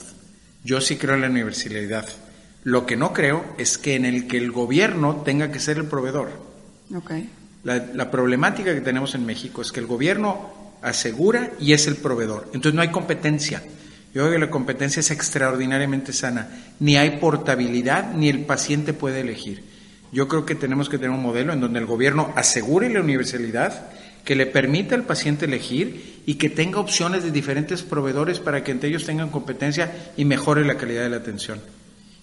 Yo 0.63 0.79
sí 0.81 0.97
creo 0.97 1.15
en 1.15 1.21
la 1.21 1.29
universalidad. 1.29 2.07
Lo 2.63 2.85
que 2.85 2.95
no 2.95 3.11
creo 3.11 3.43
es 3.57 3.77
que 3.77 3.95
en 3.95 4.05
el 4.05 4.27
que 4.27 4.37
el 4.37 4.51
gobierno 4.51 5.23
tenga 5.25 5.51
que 5.51 5.59
ser 5.59 5.77
el 5.77 5.85
proveedor. 5.85 6.29
Okay. 6.95 7.29
La, 7.63 8.11
problemática 8.11 8.73
que 8.73 8.81
tenemos 8.81 9.15
en 9.15 9.25
México 9.25 9.61
es 9.61 9.71
que 9.71 9.79
el 9.79 9.87
gobierno 9.87 10.77
asegura 10.81 11.51
y 11.59 11.73
es 11.73 11.87
el 11.87 11.95
proveedor. 11.95 12.51
Entonces 12.53 12.73
no 12.73 12.81
hay 12.81 12.91
competencia. 12.91 13.63
Yo 14.13 14.21
creo 14.21 14.31
que 14.33 14.45
la 14.45 14.51
competencia 14.51 14.99
es 14.99 15.09
extraordinariamente 15.09 16.13
sana. 16.13 16.49
Ni 16.79 16.97
hay 16.97 17.17
portabilidad, 17.17 18.13
ni 18.13 18.29
el 18.29 18.45
paciente 18.45 18.93
puede 18.93 19.21
elegir. 19.21 19.63
Yo 20.11 20.27
creo 20.27 20.45
que 20.45 20.53
tenemos 20.53 20.87
que 20.87 20.97
tener 20.97 21.09
un 21.09 21.23
modelo 21.23 21.51
en 21.51 21.59
donde 21.59 21.79
el 21.79 21.87
gobierno 21.87 22.31
asegure 22.35 22.89
la 22.89 23.01
universalidad, 23.01 23.87
que 24.23 24.35
le 24.35 24.45
permita 24.45 24.93
al 24.93 25.03
paciente 25.03 25.45
elegir 25.45 26.21
y 26.25 26.35
que 26.35 26.49
tenga 26.49 26.79
opciones 26.79 27.23
de 27.23 27.31
diferentes 27.31 27.81
proveedores 27.81 28.39
para 28.39 28.63
que 28.63 28.71
entre 28.71 28.89
ellos 28.89 29.05
tengan 29.05 29.29
competencia 29.29 29.91
y 30.15 30.25
mejore 30.25 30.63
la 30.63 30.77
calidad 30.77 31.01
de 31.01 31.09
la 31.09 31.17
atención. 31.17 31.59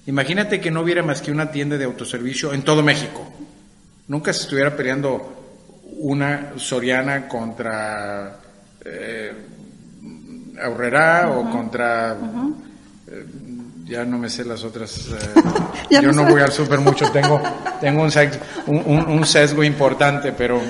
Imagínate 0.07 0.61
que 0.61 0.71
no 0.71 0.81
hubiera 0.83 1.03
más 1.03 1.21
que 1.21 1.33
una 1.33 1.51
tienda 1.51 1.77
de 1.77 1.85
autoservicio 1.85 2.55
en 2.55 2.63
todo 2.63 2.83
México. 2.83 3.31
Nunca 4.07 4.33
se 4.33 4.43
estuviera 4.43 4.77
peleando 4.77 5.37
una 5.99 6.53
Soriana 6.57 7.29
contra 7.29 8.41
eh, 8.85 9.33
Aurrera 10.63 11.31
o 11.31 11.51
contra 11.51 12.17
eh, 13.11 13.27
ya 13.91 14.05
no 14.05 14.19
me 14.19 14.31
sé 14.31 14.45
las 14.45 14.63
otras. 14.63 15.09
Eh, 15.09 16.01
yo 16.03 16.13
no, 16.13 16.25
voy 16.25 16.41
al 16.41 16.53
súper 16.53 16.79
mucho, 16.79 17.11
tengo, 17.11 17.43
tengo 17.81 18.03
un, 18.03 19.27
sesgo, 19.27 19.65
importante, 19.65 20.33
pero 20.33 20.61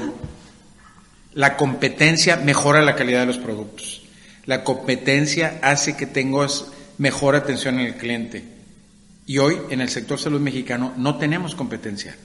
la 1.35 1.57
competencia 1.57 2.37
mejora 2.37 2.81
la 2.81 2.97
calidad 2.97 3.21
de 3.21 3.27
los 3.27 3.39
productos. 3.39 4.03
La 4.47 4.65
competencia 4.65 5.59
hace 5.63 5.97
que 5.97 6.07
tengas 6.07 6.67
mejor 6.97 7.37
atención 7.37 7.79
al 7.79 7.97
cliente. 7.97 8.43
Y 9.27 9.39
hoy 9.39 9.59
en 9.69 9.83
el 9.83 9.91
sector 9.91 10.19
salud 10.19 10.41
mexicano 10.41 10.95
no 10.97 11.19
tenemos 11.19 11.55
competencia, 11.55 12.17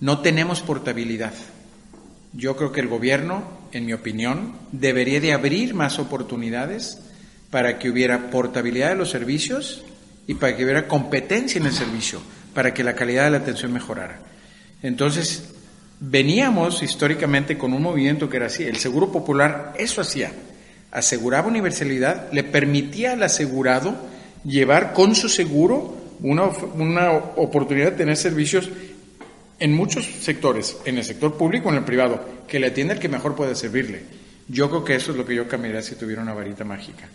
no 0.00 0.20
tenemos 0.20 0.60
portabilidad. 0.60 1.32
Yo 2.34 2.56
creo 2.56 2.72
que 2.72 2.80
el 2.80 2.88
gobierno, 2.88 3.42
en 3.72 3.86
mi 3.86 3.92
opinión, 3.92 4.54
debería 4.72 5.20
de 5.20 5.32
abrir 5.32 5.74
más 5.74 5.98
oportunidades 5.98 6.98
para 7.50 7.78
que 7.78 7.90
hubiera 7.90 8.30
portabilidad 8.30 8.90
de 8.90 8.96
los 8.96 9.10
servicios 9.10 9.84
y 10.26 10.34
para 10.34 10.56
que 10.56 10.64
hubiera 10.64 10.86
competencia 10.86 11.58
en 11.58 11.66
el 11.66 11.72
servicio, 11.72 12.20
para 12.54 12.72
que 12.72 12.84
la 12.84 12.94
calidad 12.94 13.24
de 13.24 13.30
la 13.30 13.38
atención 13.38 13.72
mejorara. 13.72 14.20
Entonces, 14.82 15.50
veníamos 16.00 16.82
históricamente 16.82 17.58
con 17.58 17.72
un 17.72 17.82
movimiento 17.82 18.28
que 18.28 18.38
era 18.38 18.46
así. 18.46 18.64
El 18.64 18.76
Seguro 18.76 19.12
Popular 19.12 19.74
eso 19.76 20.00
hacía. 20.00 20.32
Aseguraba 20.90 21.48
universalidad, 21.48 22.32
le 22.32 22.44
permitía 22.44 23.12
al 23.12 23.22
asegurado 23.22 23.94
llevar 24.44 24.92
con 24.92 25.14
su 25.14 25.28
seguro 25.28 25.96
una, 26.22 26.44
una 26.74 27.12
oportunidad 27.12 27.92
de 27.92 27.98
tener 27.98 28.16
servicios 28.16 28.70
en 29.60 29.74
muchos 29.74 30.06
sectores, 30.06 30.78
en 30.86 30.96
el 30.96 31.04
sector 31.04 31.36
público, 31.36 31.68
en 31.68 31.76
el 31.76 31.84
privado, 31.84 32.24
que 32.48 32.58
le 32.58 32.68
atienda 32.68 32.94
el 32.94 33.00
que 33.00 33.08
mejor 33.08 33.36
puede 33.36 33.54
servirle. 33.54 34.02
Yo 34.48 34.68
creo 34.68 34.84
que 34.84 34.96
eso 34.96 35.12
es 35.12 35.18
lo 35.18 35.26
que 35.26 35.34
yo 35.34 35.46
cambiaría 35.46 35.82
si 35.82 35.94
tuviera 35.94 36.22
una 36.22 36.34
varita 36.34 36.64
mágica. 36.64 37.08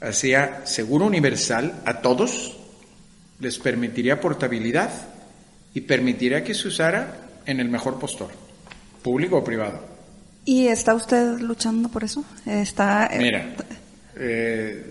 Hacía 0.00 0.62
seguro 0.64 1.06
universal 1.06 1.82
a 1.84 2.00
todos, 2.00 2.56
les 3.38 3.58
permitiría 3.58 4.20
portabilidad 4.20 4.90
y 5.74 5.82
permitiría 5.82 6.42
que 6.42 6.54
se 6.54 6.68
usara 6.68 7.28
en 7.44 7.60
el 7.60 7.68
mejor 7.68 7.98
postor, 8.00 8.30
público 9.02 9.36
o 9.36 9.44
privado. 9.44 9.80
¿Y 10.44 10.66
está 10.66 10.94
usted 10.94 11.38
luchando 11.38 11.88
por 11.88 12.02
eso? 12.02 12.24
Está, 12.46 13.06
eh, 13.06 13.18
Mira, 13.18 13.54
eh, 14.16 14.84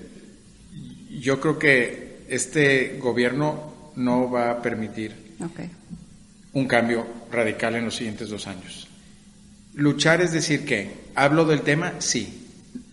yo 1.20 1.42
creo 1.42 1.60
que 1.60 2.26
este 2.30 2.98
gobierno 3.00 3.92
no 3.96 4.32
va 4.32 4.52
a 4.52 4.62
permitir 4.62 5.36
un 6.54 6.68
cambio 6.68 7.06
radical 7.32 7.76
en 7.76 7.86
los 7.86 7.96
siguientes 7.96 8.30
dos 8.30 8.48
años. 8.48 8.88
Luchar 9.74 10.22
es 10.22 10.34
decir 10.34 10.66
que, 10.66 10.92
¿hablo 11.16 11.46
del 11.46 11.62
tema? 11.62 11.94
Sí. 12.00 12.38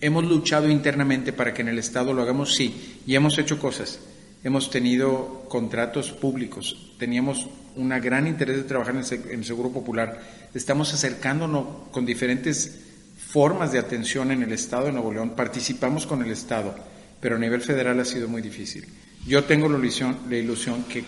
¿Hemos 0.00 0.24
luchado 0.24 0.68
internamente 0.68 1.32
para 1.32 1.52
que 1.52 1.62
en 1.62 1.68
el 1.68 1.78
Estado 1.78 2.12
lo 2.12 2.22
hagamos? 2.22 2.54
Sí. 2.54 3.00
Y 3.06 3.14
hemos 3.16 3.36
hecho 3.38 3.58
cosas. 3.58 4.00
Hemos 4.44 4.70
tenido 4.70 5.46
contratos 5.48 6.12
públicos, 6.12 6.92
teníamos 6.96 7.48
un 7.74 7.88
gran 7.88 8.28
interés 8.28 8.56
de 8.56 8.62
trabajar 8.62 8.94
en 8.94 9.30
el 9.30 9.44
Seguro 9.44 9.70
Popular. 9.70 10.22
Estamos 10.54 10.94
acercándonos 10.94 11.90
con 11.90 12.06
diferentes 12.06 12.78
formas 13.18 13.72
de 13.72 13.80
atención 13.80 14.30
en 14.30 14.44
el 14.44 14.52
Estado 14.52 14.86
de 14.86 14.92
Nuevo 14.92 15.12
León. 15.12 15.30
Participamos 15.30 16.06
con 16.06 16.22
el 16.22 16.30
Estado, 16.30 16.72
pero 17.20 17.34
a 17.34 17.38
nivel 17.38 17.60
federal 17.62 17.98
ha 17.98 18.04
sido 18.04 18.28
muy 18.28 18.40
difícil. 18.40 18.86
Yo 19.26 19.42
tengo 19.42 19.68
la 19.68 19.76
ilusión, 19.76 20.16
la 20.30 20.36
ilusión 20.36 20.84
que 20.84 21.04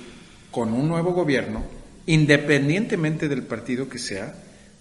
con 0.50 0.72
un 0.72 0.88
nuevo 0.88 1.12
gobierno 1.12 1.62
independientemente 2.10 3.28
del 3.28 3.44
partido 3.44 3.88
que 3.88 3.98
sea, 3.98 4.34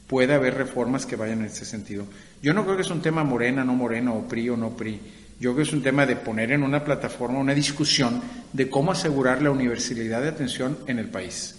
puede 0.07 0.33
haber 0.33 0.55
reformas 0.55 1.05
que 1.05 1.15
vayan 1.15 1.41
en 1.41 1.45
ese 1.45 1.63
sentido. 1.63 2.05
Yo 2.41 2.55
no 2.55 2.63
creo 2.63 2.75
que 2.75 2.81
es 2.81 2.89
un 2.89 3.03
tema 3.03 3.23
morena, 3.23 3.63
no 3.63 3.75
morena, 3.75 4.13
o 4.13 4.27
PRI 4.27 4.49
o 4.49 4.57
no 4.57 4.75
PRI. 4.75 4.99
Yo 5.39 5.53
creo 5.53 5.57
que 5.57 5.69
es 5.69 5.73
un 5.73 5.83
tema 5.83 6.07
de 6.07 6.15
poner 6.15 6.51
en 6.51 6.63
una 6.63 6.83
plataforma 6.83 7.37
una 7.37 7.53
discusión 7.53 8.19
de 8.51 8.67
cómo 8.67 8.91
asegurar 8.91 9.43
la 9.43 9.51
universalidad 9.51 10.23
de 10.23 10.29
atención 10.29 10.79
en 10.87 10.97
el 10.97 11.09
país. 11.09 11.53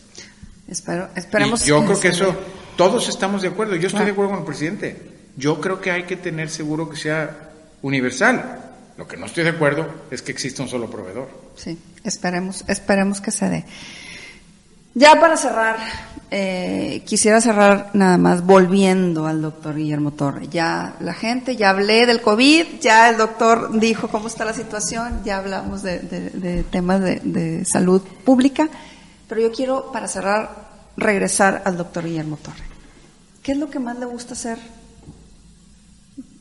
Espero, 0.68 1.08
esperemos. 1.14 1.64
yo 1.64 1.84
creo 1.84 2.00
que 2.00 2.08
eso, 2.08 2.34
todos 2.76 3.08
estamos 3.08 3.42
de 3.42 3.48
acuerdo. 3.48 3.76
Yo 3.76 3.86
estoy 3.86 4.04
de 4.04 4.10
acuerdo 4.10 4.32
con 4.32 4.40
el 4.40 4.46
presidente. 4.46 4.96
Yo 5.36 5.60
creo 5.60 5.80
que 5.80 5.92
hay 5.92 6.02
que 6.02 6.16
tener 6.16 6.50
seguro 6.50 6.90
que 6.90 6.96
sea 6.96 7.52
universal. 7.82 8.72
Lo 8.98 9.06
que 9.06 9.16
no 9.16 9.26
estoy 9.26 9.44
de 9.44 9.50
acuerdo 9.50 9.88
es 10.10 10.20
que 10.20 10.32
exista 10.32 10.64
un 10.64 10.68
solo 10.68 10.90
proveedor. 10.90 11.28
Sí, 11.56 11.78
esperemos, 12.02 12.64
esperemos 12.66 13.20
que 13.20 13.30
se 13.30 13.48
dé. 13.48 13.64
Ya 14.94 15.20
para 15.20 15.36
cerrar, 15.36 15.76
eh, 16.32 17.02
quisiera 17.06 17.40
cerrar 17.40 17.90
nada 17.92 18.18
más 18.18 18.44
volviendo 18.44 19.26
al 19.26 19.40
doctor 19.40 19.76
Guillermo 19.76 20.10
Torre. 20.10 20.48
Ya 20.48 20.96
la 20.98 21.14
gente, 21.14 21.54
ya 21.56 21.70
hablé 21.70 22.06
del 22.06 22.20
COVID, 22.20 22.80
ya 22.80 23.08
el 23.08 23.16
doctor 23.16 23.78
dijo 23.78 24.08
cómo 24.08 24.26
está 24.26 24.44
la 24.44 24.52
situación, 24.52 25.22
ya 25.24 25.38
hablamos 25.38 25.82
de, 25.82 26.64
temas 26.70 27.00
de, 27.00 27.20
de, 27.22 27.64
salud 27.64 28.02
pública, 28.24 28.68
pero 29.28 29.40
yo 29.40 29.52
quiero, 29.52 29.92
para 29.92 30.08
cerrar, 30.08 30.70
regresar 30.96 31.62
al 31.64 31.76
doctor 31.76 32.04
Guillermo 32.04 32.36
Torre. 32.36 32.64
¿Qué 33.44 33.52
es 33.52 33.58
lo 33.58 33.70
que 33.70 33.78
más 33.78 33.96
le 33.96 34.06
gusta 34.06 34.34
hacer 34.34 34.58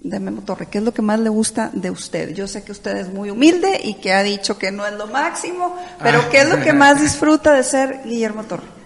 de 0.01 0.19
Memo 0.19 0.41
Torre, 0.43 0.67
¿qué 0.67 0.77
es 0.77 0.83
lo 0.83 0.93
que 0.93 1.01
más 1.01 1.19
le 1.19 1.29
gusta 1.29 1.71
de 1.73 1.91
usted? 1.91 2.33
Yo 2.33 2.47
sé 2.47 2.63
que 2.63 2.71
usted 2.71 2.95
es 2.97 3.09
muy 3.09 3.29
humilde 3.29 3.81
y 3.83 3.95
que 3.95 4.13
ha 4.13 4.23
dicho 4.23 4.57
que 4.57 4.71
no 4.71 4.85
es 4.85 4.93
lo 4.93 5.07
máximo, 5.07 5.75
pero. 6.01 6.29
¿qué 6.29 6.41
es 6.41 6.49
lo 6.49 6.61
que 6.61 6.73
más 6.73 7.01
disfruta 7.01 7.53
de 7.53 7.63
ser 7.63 8.01
Guillermo 8.05 8.43
Torre? 8.43 8.79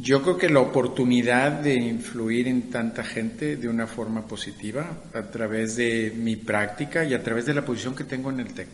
Yo 0.00 0.22
creo 0.22 0.36
que 0.36 0.50
la 0.50 0.60
oportunidad 0.60 1.52
de 1.52 1.74
influir 1.74 2.48
en 2.48 2.68
tanta 2.68 3.04
gente 3.04 3.56
de 3.56 3.68
una 3.68 3.86
forma 3.86 4.26
positiva 4.26 5.04
a 5.14 5.22
través 5.22 5.76
de 5.76 6.12
mi 6.16 6.36
práctica 6.36 7.04
y 7.04 7.14
a 7.14 7.22
través 7.22 7.46
de 7.46 7.54
la 7.54 7.64
posición 7.64 7.94
que 7.94 8.04
tengo 8.04 8.30
en 8.30 8.40
el 8.40 8.52
TEC. 8.52 8.68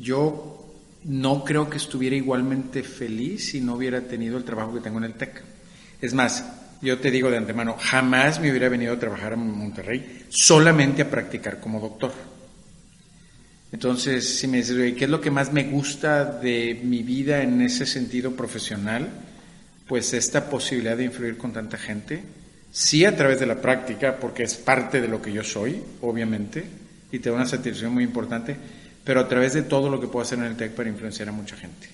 Yo 0.00 0.64
no 1.04 1.44
creo 1.44 1.68
que 1.68 1.76
estuviera 1.76 2.16
igualmente 2.16 2.82
feliz 2.82 3.50
si 3.50 3.60
no 3.60 3.74
hubiera 3.74 4.00
tenido 4.00 4.38
el 4.38 4.44
trabajo 4.44 4.72
que 4.72 4.80
tengo 4.80 4.98
en 4.98 5.04
el 5.04 5.14
TEC. 5.14 5.42
Es 6.00 6.14
más, 6.14 6.44
yo 6.82 6.98
te 6.98 7.10
digo 7.10 7.30
de 7.30 7.38
antemano, 7.38 7.76
jamás 7.78 8.40
me 8.40 8.50
hubiera 8.50 8.68
venido 8.68 8.94
a 8.94 8.98
trabajar 8.98 9.32
en 9.32 9.50
Monterrey 9.56 10.24
solamente 10.28 11.02
a 11.02 11.10
practicar 11.10 11.60
como 11.60 11.80
doctor. 11.80 12.12
Entonces, 13.72 14.38
si 14.38 14.46
me 14.46 14.58
dices, 14.58 14.94
¿qué 14.94 15.04
es 15.04 15.10
lo 15.10 15.20
que 15.20 15.30
más 15.30 15.52
me 15.52 15.64
gusta 15.64 16.24
de 16.24 16.80
mi 16.82 17.02
vida 17.02 17.42
en 17.42 17.60
ese 17.60 17.84
sentido 17.84 18.32
profesional? 18.32 19.08
Pues 19.86 20.14
esta 20.14 20.48
posibilidad 20.48 20.96
de 20.96 21.04
influir 21.04 21.36
con 21.36 21.52
tanta 21.52 21.76
gente, 21.76 22.22
sí 22.70 23.04
a 23.04 23.16
través 23.16 23.40
de 23.40 23.46
la 23.46 23.60
práctica, 23.60 24.16
porque 24.16 24.44
es 24.44 24.54
parte 24.54 25.00
de 25.00 25.08
lo 25.08 25.20
que 25.20 25.32
yo 25.32 25.42
soy, 25.42 25.82
obviamente, 26.00 26.64
y 27.12 27.18
te 27.18 27.30
da 27.30 27.36
una 27.36 27.46
satisfacción 27.46 27.92
muy 27.92 28.04
importante, 28.04 28.56
pero 29.04 29.20
a 29.20 29.28
través 29.28 29.54
de 29.54 29.62
todo 29.62 29.88
lo 29.88 30.00
que 30.00 30.08
puedo 30.08 30.24
hacer 30.24 30.38
en 30.38 30.44
el 30.44 30.56
TEC 30.56 30.72
para 30.72 30.88
influenciar 30.88 31.28
a 31.28 31.32
mucha 31.32 31.56
gente. 31.56 31.88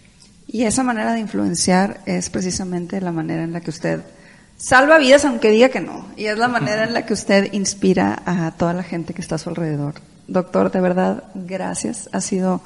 Y 0.46 0.64
esa 0.64 0.82
manera 0.82 1.12
de 1.12 1.20
influenciar 1.20 2.00
es 2.06 2.30
precisamente 2.30 3.00
la 3.00 3.12
manera 3.12 3.44
en 3.44 3.52
la 3.52 3.60
que 3.60 3.70
usted 3.70 4.00
salva 4.62 4.98
vidas 4.98 5.24
aunque 5.24 5.50
diga 5.50 5.68
que 5.68 5.80
no. 5.80 6.06
Y 6.16 6.26
es 6.26 6.38
la 6.38 6.48
manera 6.48 6.84
en 6.84 6.94
la 6.94 7.04
que 7.04 7.12
usted 7.12 7.52
inspira 7.52 8.22
a 8.24 8.52
toda 8.52 8.72
la 8.72 8.84
gente 8.84 9.12
que 9.12 9.20
está 9.20 9.34
a 9.34 9.38
su 9.38 9.48
alrededor. 9.48 9.94
Doctor, 10.28 10.70
de 10.70 10.80
verdad, 10.80 11.24
gracias. 11.34 12.08
Ha 12.12 12.20
sido 12.20 12.62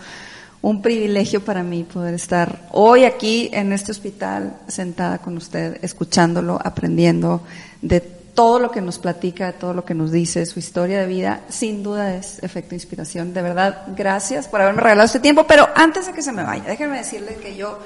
un 0.61 0.82
privilegio 0.82 1.42
para 1.42 1.62
mí 1.62 1.84
poder 1.84 2.14
estar 2.14 2.68
hoy 2.72 3.05
aquí 3.05 3.49
en 3.53 3.72
este 3.72 3.92
hospital 3.92 4.59
sentada 4.68 5.18
con 5.18 5.36
usted, 5.38 5.78
escuchándolo, 5.82 6.61
aprendiendo 6.62 7.42
de 7.80 8.01
todo 8.01 8.59
lo 8.59 8.70
que 8.70 8.82
nos 8.82 8.99
platica, 8.99 9.47
de 9.47 9.53
todo 9.55 9.72
lo 9.72 9.86
que 9.86 9.94
nos 9.94 10.12
dice, 10.12 10.44
su 10.44 10.59
historia 10.59 11.01
de 11.01 11.07
vida, 11.07 11.40
sin 11.49 11.82
duda 11.82 12.14
es 12.14 12.42
efecto 12.42 12.74
inspiración. 12.74 13.32
De 13.32 13.40
verdad, 13.40 13.84
gracias 13.97 14.49
por 14.49 14.61
haberme 14.61 14.82
regalado 14.82 15.07
este 15.07 15.20
tiempo, 15.20 15.47
pero 15.47 15.66
antes 15.74 16.07
de 16.07 16.12
que 16.12 16.20
se 16.20 16.32
me 16.32 16.42
vaya, 16.42 16.64
déjenme 16.64 16.99
decirle 16.99 17.36
que 17.36 17.57
yo 17.57 17.78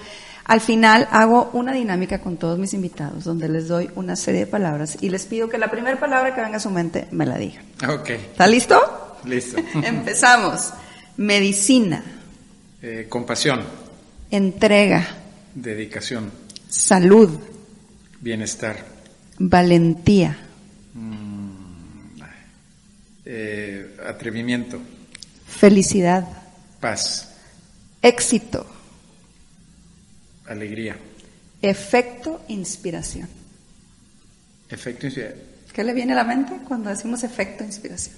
al 0.45 0.61
final 0.61 1.09
hago 1.11 1.51
una 1.53 1.72
dinámica 1.72 2.20
con 2.20 2.36
todos 2.36 2.59
mis 2.59 2.74
invitados 2.74 3.24
donde 3.24 3.49
les 3.49 3.68
doy 3.68 3.91
una 3.95 4.16
serie 4.16 4.41
de 4.41 4.47
palabras 4.47 4.99
y 5.01 5.11
les 5.11 5.26
pido 5.26 5.49
que 5.49 5.59
la 5.59 5.70
primera 5.70 5.99
palabra 5.99 6.34
que 6.34 6.41
venga 6.41 6.57
a 6.57 6.61
su 6.61 6.70
mente 6.70 7.07
me 7.11 7.26
la 7.26 7.38
digan. 7.38 7.64
Ok. 7.88 8.11
¿Está 8.11 8.47
listo? 8.47 9.18
Listo. 9.24 9.59
Empezamos. 9.84 10.72
Medicina. 11.16 12.03
Eh, 12.82 13.07
compasión. 13.09 13.62
Entrega. 14.30 15.07
Dedicación. 15.55 16.30
Salud. 16.68 17.38
Bienestar. 18.20 18.76
Valentía. 19.38 20.36
Mm, 20.95 22.20
eh, 23.24 23.97
atrevimiento. 24.07 24.80
Felicidad. 25.47 26.26
Paz. 26.80 27.34
Éxito. 28.03 28.66
Alegría. 30.51 30.97
Efecto 31.63 32.45
inspiración. 32.49 33.29
Efecto 34.69 35.07
inspiración. 35.07 35.41
¿Qué 35.73 35.85
le 35.85 35.95
viene 35.95 36.13
a 36.13 36.17
la 36.17 36.25
mente 36.25 36.59
cuando 36.67 36.91
decimos 36.91 37.23
efecto 37.23 37.63
inspiración? 37.63 38.17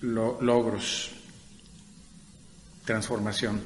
logros. 0.00 1.12
Transformación. 2.84 3.62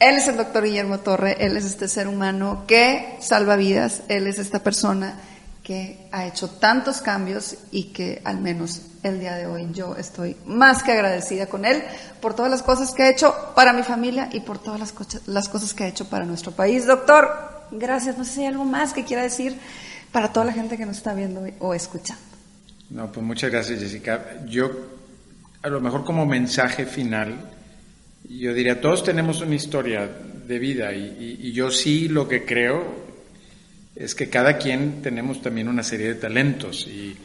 Él 0.00 0.16
es 0.16 0.26
el 0.26 0.36
doctor 0.36 0.64
Guillermo 0.64 0.98
Torre, 0.98 1.36
él 1.38 1.56
es 1.56 1.64
este 1.64 1.86
ser 1.86 2.08
humano 2.08 2.64
que 2.66 3.16
salva 3.20 3.54
vidas, 3.54 4.02
él 4.08 4.26
es 4.26 4.40
esta 4.40 4.64
persona 4.64 5.14
que 5.62 6.08
ha 6.12 6.26
hecho 6.26 6.48
tantos 6.48 7.00
cambios 7.00 7.56
y 7.70 7.92
que 7.92 8.22
al 8.24 8.40
menos 8.40 8.82
el 9.02 9.20
día 9.20 9.34
de 9.34 9.46
hoy 9.46 9.68
yo 9.72 9.96
estoy 9.96 10.36
más 10.46 10.82
que 10.82 10.92
agradecida 10.92 11.46
con 11.46 11.64
él 11.64 11.82
por 12.20 12.34
todas 12.34 12.50
las 12.50 12.62
cosas 12.62 12.92
que 12.92 13.02
ha 13.02 13.10
hecho 13.10 13.34
para 13.54 13.72
mi 13.72 13.82
familia 13.82 14.28
y 14.32 14.40
por 14.40 14.58
todas 14.58 14.80
las, 15.26 15.48
cosas 15.48 15.74
que 15.74 15.84
ha 15.84 15.88
hecho 15.88 16.08
para 16.08 16.24
nuestro 16.24 16.52
país. 16.52 16.86
Doctor, 16.86 17.28
gracias. 17.70 18.18
No 18.18 18.24
sé 18.24 18.32
si 18.32 18.40
hay 18.40 18.46
algo 18.46 18.64
más 18.64 18.92
que 18.92 19.04
quiera 19.04 19.22
decir 19.22 19.56
para 20.12 20.32
toda 20.32 20.46
la 20.46 20.52
gente 20.52 20.76
que 20.76 20.86
nos 20.86 20.96
está 20.96 21.14
viendo 21.14 21.42
o 21.60 21.74
escuchando. 21.74 22.22
No, 22.90 23.10
pues 23.12 23.24
muchas 23.24 23.50
gracias, 23.50 23.80
Jessica. 23.80 24.44
Yo 24.46 24.70
a 25.62 25.68
lo 25.68 25.80
mejor 25.80 26.04
como 26.04 26.26
mensaje 26.26 26.86
final, 26.86 27.34
yo 28.28 28.54
diría, 28.54 28.80
todos 28.80 29.04
tenemos 29.04 29.40
una 29.40 29.54
historia 29.54 30.08
de 30.46 30.58
vida 30.58 30.92
y, 30.92 31.52
yo 31.52 31.70
sí 31.70 32.08
lo 32.08 32.26
que 32.26 32.44
creo 32.44 33.09
es 34.00 34.14
que 34.14 34.30
cada 34.30 34.56
quien 34.56 35.02
tenemos 35.02 35.42
también 35.42 35.68
una 35.68 35.82
serie 35.82 36.08
de 36.08 36.14
talentos 36.14 36.88
y, 36.88 37.16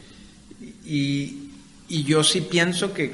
y 0.84 2.04
yo 2.04 2.22
sí 2.22 2.42
pienso 2.42 2.92
que 2.92 3.12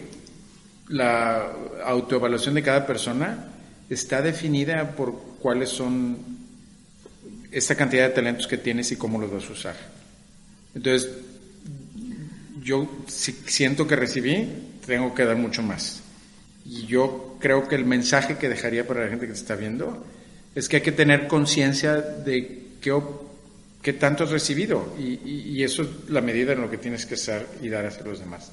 la 0.88 1.50
autoevaluación 1.84 2.56
de 2.56 2.62
cada 2.62 2.86
persona 2.86 3.52
está 3.88 4.20
definida 4.20 4.90
por 4.96 5.36
cuáles 5.40 5.70
son 5.70 6.18
esta 7.52 7.76
cantidad 7.76 8.08
de 8.08 8.14
talentos 8.14 8.46
que 8.46 8.58
tienes 8.58 8.90
y 8.90 8.96
cómo 8.96 9.20
los 9.20 9.32
vas 9.32 9.48
a 9.48 9.52
usar. 9.52 9.76
Entonces, 10.74 11.10
yo 12.62 12.88
si 13.06 13.32
siento 13.46 13.86
que 13.86 13.94
recibí, 13.94 14.48
tengo 14.86 15.14
que 15.14 15.24
dar 15.24 15.36
mucho 15.36 15.62
más. 15.62 16.00
Y 16.64 16.86
yo 16.86 17.36
creo 17.40 17.68
que 17.68 17.74
el 17.74 17.84
mensaje 17.84 18.38
que 18.38 18.48
dejaría 18.48 18.86
para 18.86 19.04
la 19.04 19.10
gente 19.10 19.26
que 19.26 19.32
te 19.32 19.38
está 19.38 19.56
viendo 19.56 20.04
es 20.54 20.68
que 20.68 20.76
hay 20.76 20.82
que 20.82 20.92
tener 20.92 21.28
conciencia 21.28 21.96
de 21.96 22.68
qué, 22.80 22.92
qué 23.83 23.93
tanto 23.93 24.24
has 24.24 24.30
recibido 24.30 24.95
y, 24.99 25.62
eso 25.62 25.83
es 25.83 26.11
la 26.11 26.20
medida 26.20 26.53
en 26.53 26.61
lo 26.61 26.70
que 26.70 26.78
tienes 26.78 27.07
que 27.07 27.14
hacer 27.14 27.47
y 27.61 27.68
dar 27.68 27.87
hacia 27.87 28.05
los 28.05 28.20
demás. 28.20 28.53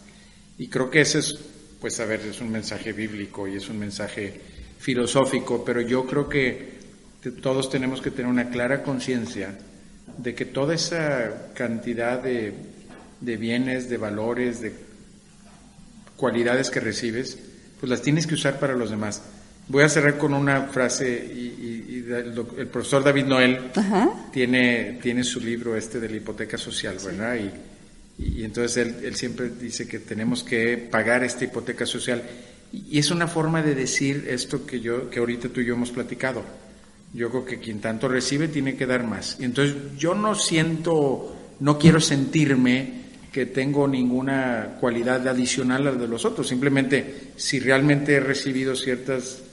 Y 0.57 0.67
creo 0.67 0.89
que 0.89 1.01
ese 1.01 1.19
es, 1.19 1.39
pues 1.79 1.99
a 1.99 2.05
ver, 2.05 2.21
es 2.21 2.41
un 2.41 2.51
mensaje 2.51 2.93
bíblico 2.93 3.47
y 3.47 3.55
es 3.55 3.69
un 3.69 3.79
mensaje 3.79 4.39
filosófico, 4.79 5.63
pero 5.63 5.81
yo 5.81 6.05
creo 6.05 6.27
que 6.27 6.79
todos 7.41 7.69
tenemos 7.69 8.01
que 8.01 8.11
tener 8.11 8.27
una 8.27 8.49
clara 8.49 8.83
conciencia 8.83 9.57
de 10.17 10.35
que 10.35 10.45
toda 10.45 10.75
esa 10.75 11.51
cantidad 11.53 12.21
de 12.21 13.37
bienes, 13.37 13.89
de 13.89 13.97
valores, 13.97 14.61
de 14.61 14.73
cualidades 16.15 16.69
que 16.69 16.79
recibes, 16.79 17.39
pues 17.79 17.89
las 17.89 18.01
tienes 18.01 18.27
que 18.27 18.35
usar 18.35 18.59
para 18.59 18.75
los 18.75 18.89
demás. 18.89 19.21
Voy 19.69 19.83
a 19.83 19.89
cerrar 19.89 20.17
con 20.17 20.33
una 20.33 20.63
frase 20.63 21.07
y, 21.07 22.05
el, 22.09 22.67
profesor 22.67 23.03
David 23.03 23.25
Noel 23.25 23.59
tiene 24.33 24.97
tiene 24.99 25.23
su 25.23 25.39
libro 25.39 25.75
este 25.75 25.99
de 25.99 26.09
la 26.09 26.17
hipoteca 26.17 26.57
social, 26.57 26.97
¿verdad? 27.05 27.37
Y, 28.17 28.43
entonces 28.43 28.77
él, 28.77 28.95
él, 29.05 29.15
siempre 29.15 29.49
dice 29.49 29.87
que 29.87 29.99
tenemos 29.99 30.43
que 30.43 30.75
pagar 30.77 31.23
esta 31.23 31.45
hipoteca 31.45 31.85
social 31.85 32.23
y 32.73 32.97
es 32.97 33.11
una 33.11 33.27
forma 33.27 33.61
de 33.61 33.75
decir 33.75 34.25
esto 34.27 34.65
que 34.65 34.79
yo 34.79 35.09
que 35.09 35.19
ahorita 35.19 35.49
tú 35.49 35.61
y 35.61 35.65
yo 35.65 35.75
hemos 35.75 35.91
platicado. 35.91 36.43
Yo 37.13 37.29
creo 37.29 37.45
que 37.45 37.59
quien 37.59 37.79
tanto 37.79 38.07
recibe 38.07 38.47
tiene 38.47 38.75
que 38.75 38.87
dar 38.87 39.03
más. 39.03 39.37
Y 39.39 39.45
entonces 39.45 39.75
yo 39.97 40.15
no 40.15 40.33
siento, 40.33 41.35
no 41.59 41.77
quiero 41.77 41.99
sentirme 41.99 42.99
que 43.31 43.45
tengo 43.45 43.87
ninguna 43.87 44.77
cualidad 44.79 45.27
adicional 45.27 45.87
a 45.87 45.91
la 45.91 45.97
de 45.97 46.07
los 46.07 46.25
otros. 46.25 46.47
Simplemente, 46.47 47.33
si 47.35 47.59
realmente 47.59 48.15
he 48.15 48.19
recibido 48.19 48.75
ciertas 48.75 49.43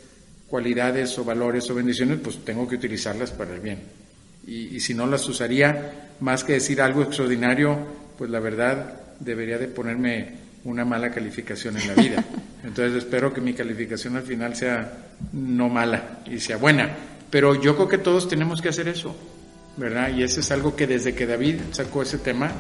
cualidades 0.49 1.19
o 1.19 1.25
valores 1.25 1.69
o 1.71 1.75
bendiciones, 1.75 2.19
pues 2.23 2.45
tengo 2.45 2.69
que 2.69 2.77
utilizarlas 2.77 3.31
para 3.31 3.55
el 3.55 3.61
bien. 3.61 3.81
Y, 4.47 4.79
si 4.79 4.95
no 4.95 5.07
las 5.07 5.29
usaría, 5.29 6.13
más 6.21 6.45
que 6.45 6.55
decir 6.55 6.81
algo 6.81 7.03
extraordinario, 7.03 7.79
pues 8.17 8.31
la 8.31 8.39
verdad 8.39 9.01
debería 9.19 9.59
de 9.59 9.67
ponerme 9.67 10.47
una 10.65 10.85
mala 10.85 11.11
calificación 11.11 11.77
en 11.77 11.89
la 11.89 11.95
vida. 11.95 12.25
Entonces 12.65 13.03
espero 13.03 13.35
que 13.35 13.41
mi 13.41 13.55
calificación 13.55 14.17
al 14.17 14.23
final 14.23 14.55
sea 14.55 15.09
no 15.33 15.69
mala 15.69 16.21
y 16.27 16.39
sea 16.39 16.59
buena. 16.59 16.91
Pero 17.29 17.61
yo 17.61 17.75
creo 17.75 17.89
que 17.89 17.99
todos 17.99 18.29
tenemos 18.29 18.63
que 18.63 18.69
hacer 18.69 18.87
eso, 18.87 19.17
¿verdad? 19.77 20.15
Y 20.15 20.23
eso 20.23 20.39
es 20.39 20.51
algo 20.53 20.77
que 20.77 20.87
desde 20.87 21.15
que 21.15 21.27
David 21.27 21.57
sacó 21.73 22.03
ese 22.03 22.19
tema, 22.19 22.53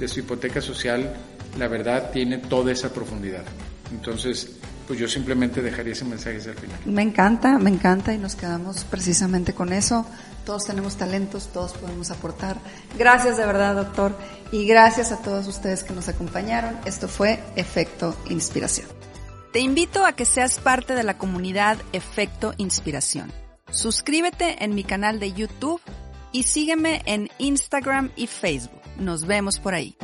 de 0.00 0.08
su 0.08 0.20
hipoteca 0.20 0.60
social, 0.60 1.12
la 1.58 1.68
verdad 1.68 2.10
tiene 2.10 2.38
toda 2.38 2.72
esa 2.72 2.92
profundidad. 2.92 3.44
Entonces, 3.92 4.56
pues 4.90 4.98
yo 4.98 5.06
simplemente 5.06 5.62
dejaría 5.62 5.92
ese 5.92 6.04
mensaje 6.04 6.38
al 6.38 6.56
final. 6.56 6.80
Me 6.84 7.02
encanta, 7.02 7.60
me 7.60 7.70
encanta 7.70 8.12
y 8.12 8.18
nos 8.18 8.34
quedamos 8.34 8.82
precisamente 8.82 9.52
con 9.52 9.72
eso. 9.72 10.04
Todos 10.44 10.66
tenemos 10.66 10.96
talentos, 10.96 11.46
todos 11.52 11.74
podemos 11.74 12.10
aportar. 12.10 12.56
Gracias 12.98 13.36
de 13.36 13.46
verdad, 13.46 13.76
doctor, 13.76 14.18
y 14.50 14.66
gracias 14.66 15.12
a 15.12 15.22
todos 15.22 15.46
ustedes 15.46 15.84
que 15.84 15.92
nos 15.92 16.08
acompañaron. 16.08 16.76
Esto 16.86 17.06
fue 17.06 17.38
Efecto 17.54 18.16
Inspiración. 18.30 18.88
Te 19.52 19.60
invito 19.60 20.04
a 20.04 20.16
que 20.16 20.24
seas 20.24 20.58
parte 20.58 20.96
de 20.96 21.04
la 21.04 21.16
comunidad 21.16 21.78
Efecto 21.92 22.52
Inspiración. 22.56 23.30
Suscríbete 23.70 24.64
en 24.64 24.74
mi 24.74 24.82
canal 24.82 25.20
de 25.20 25.32
YouTube 25.32 25.80
y 26.32 26.42
sígueme 26.42 27.02
en 27.04 27.28
Instagram 27.38 28.10
y 28.16 28.26
Facebook. 28.26 28.82
Nos 28.98 29.24
vemos 29.24 29.60
por 29.60 29.72
ahí. 29.72 29.96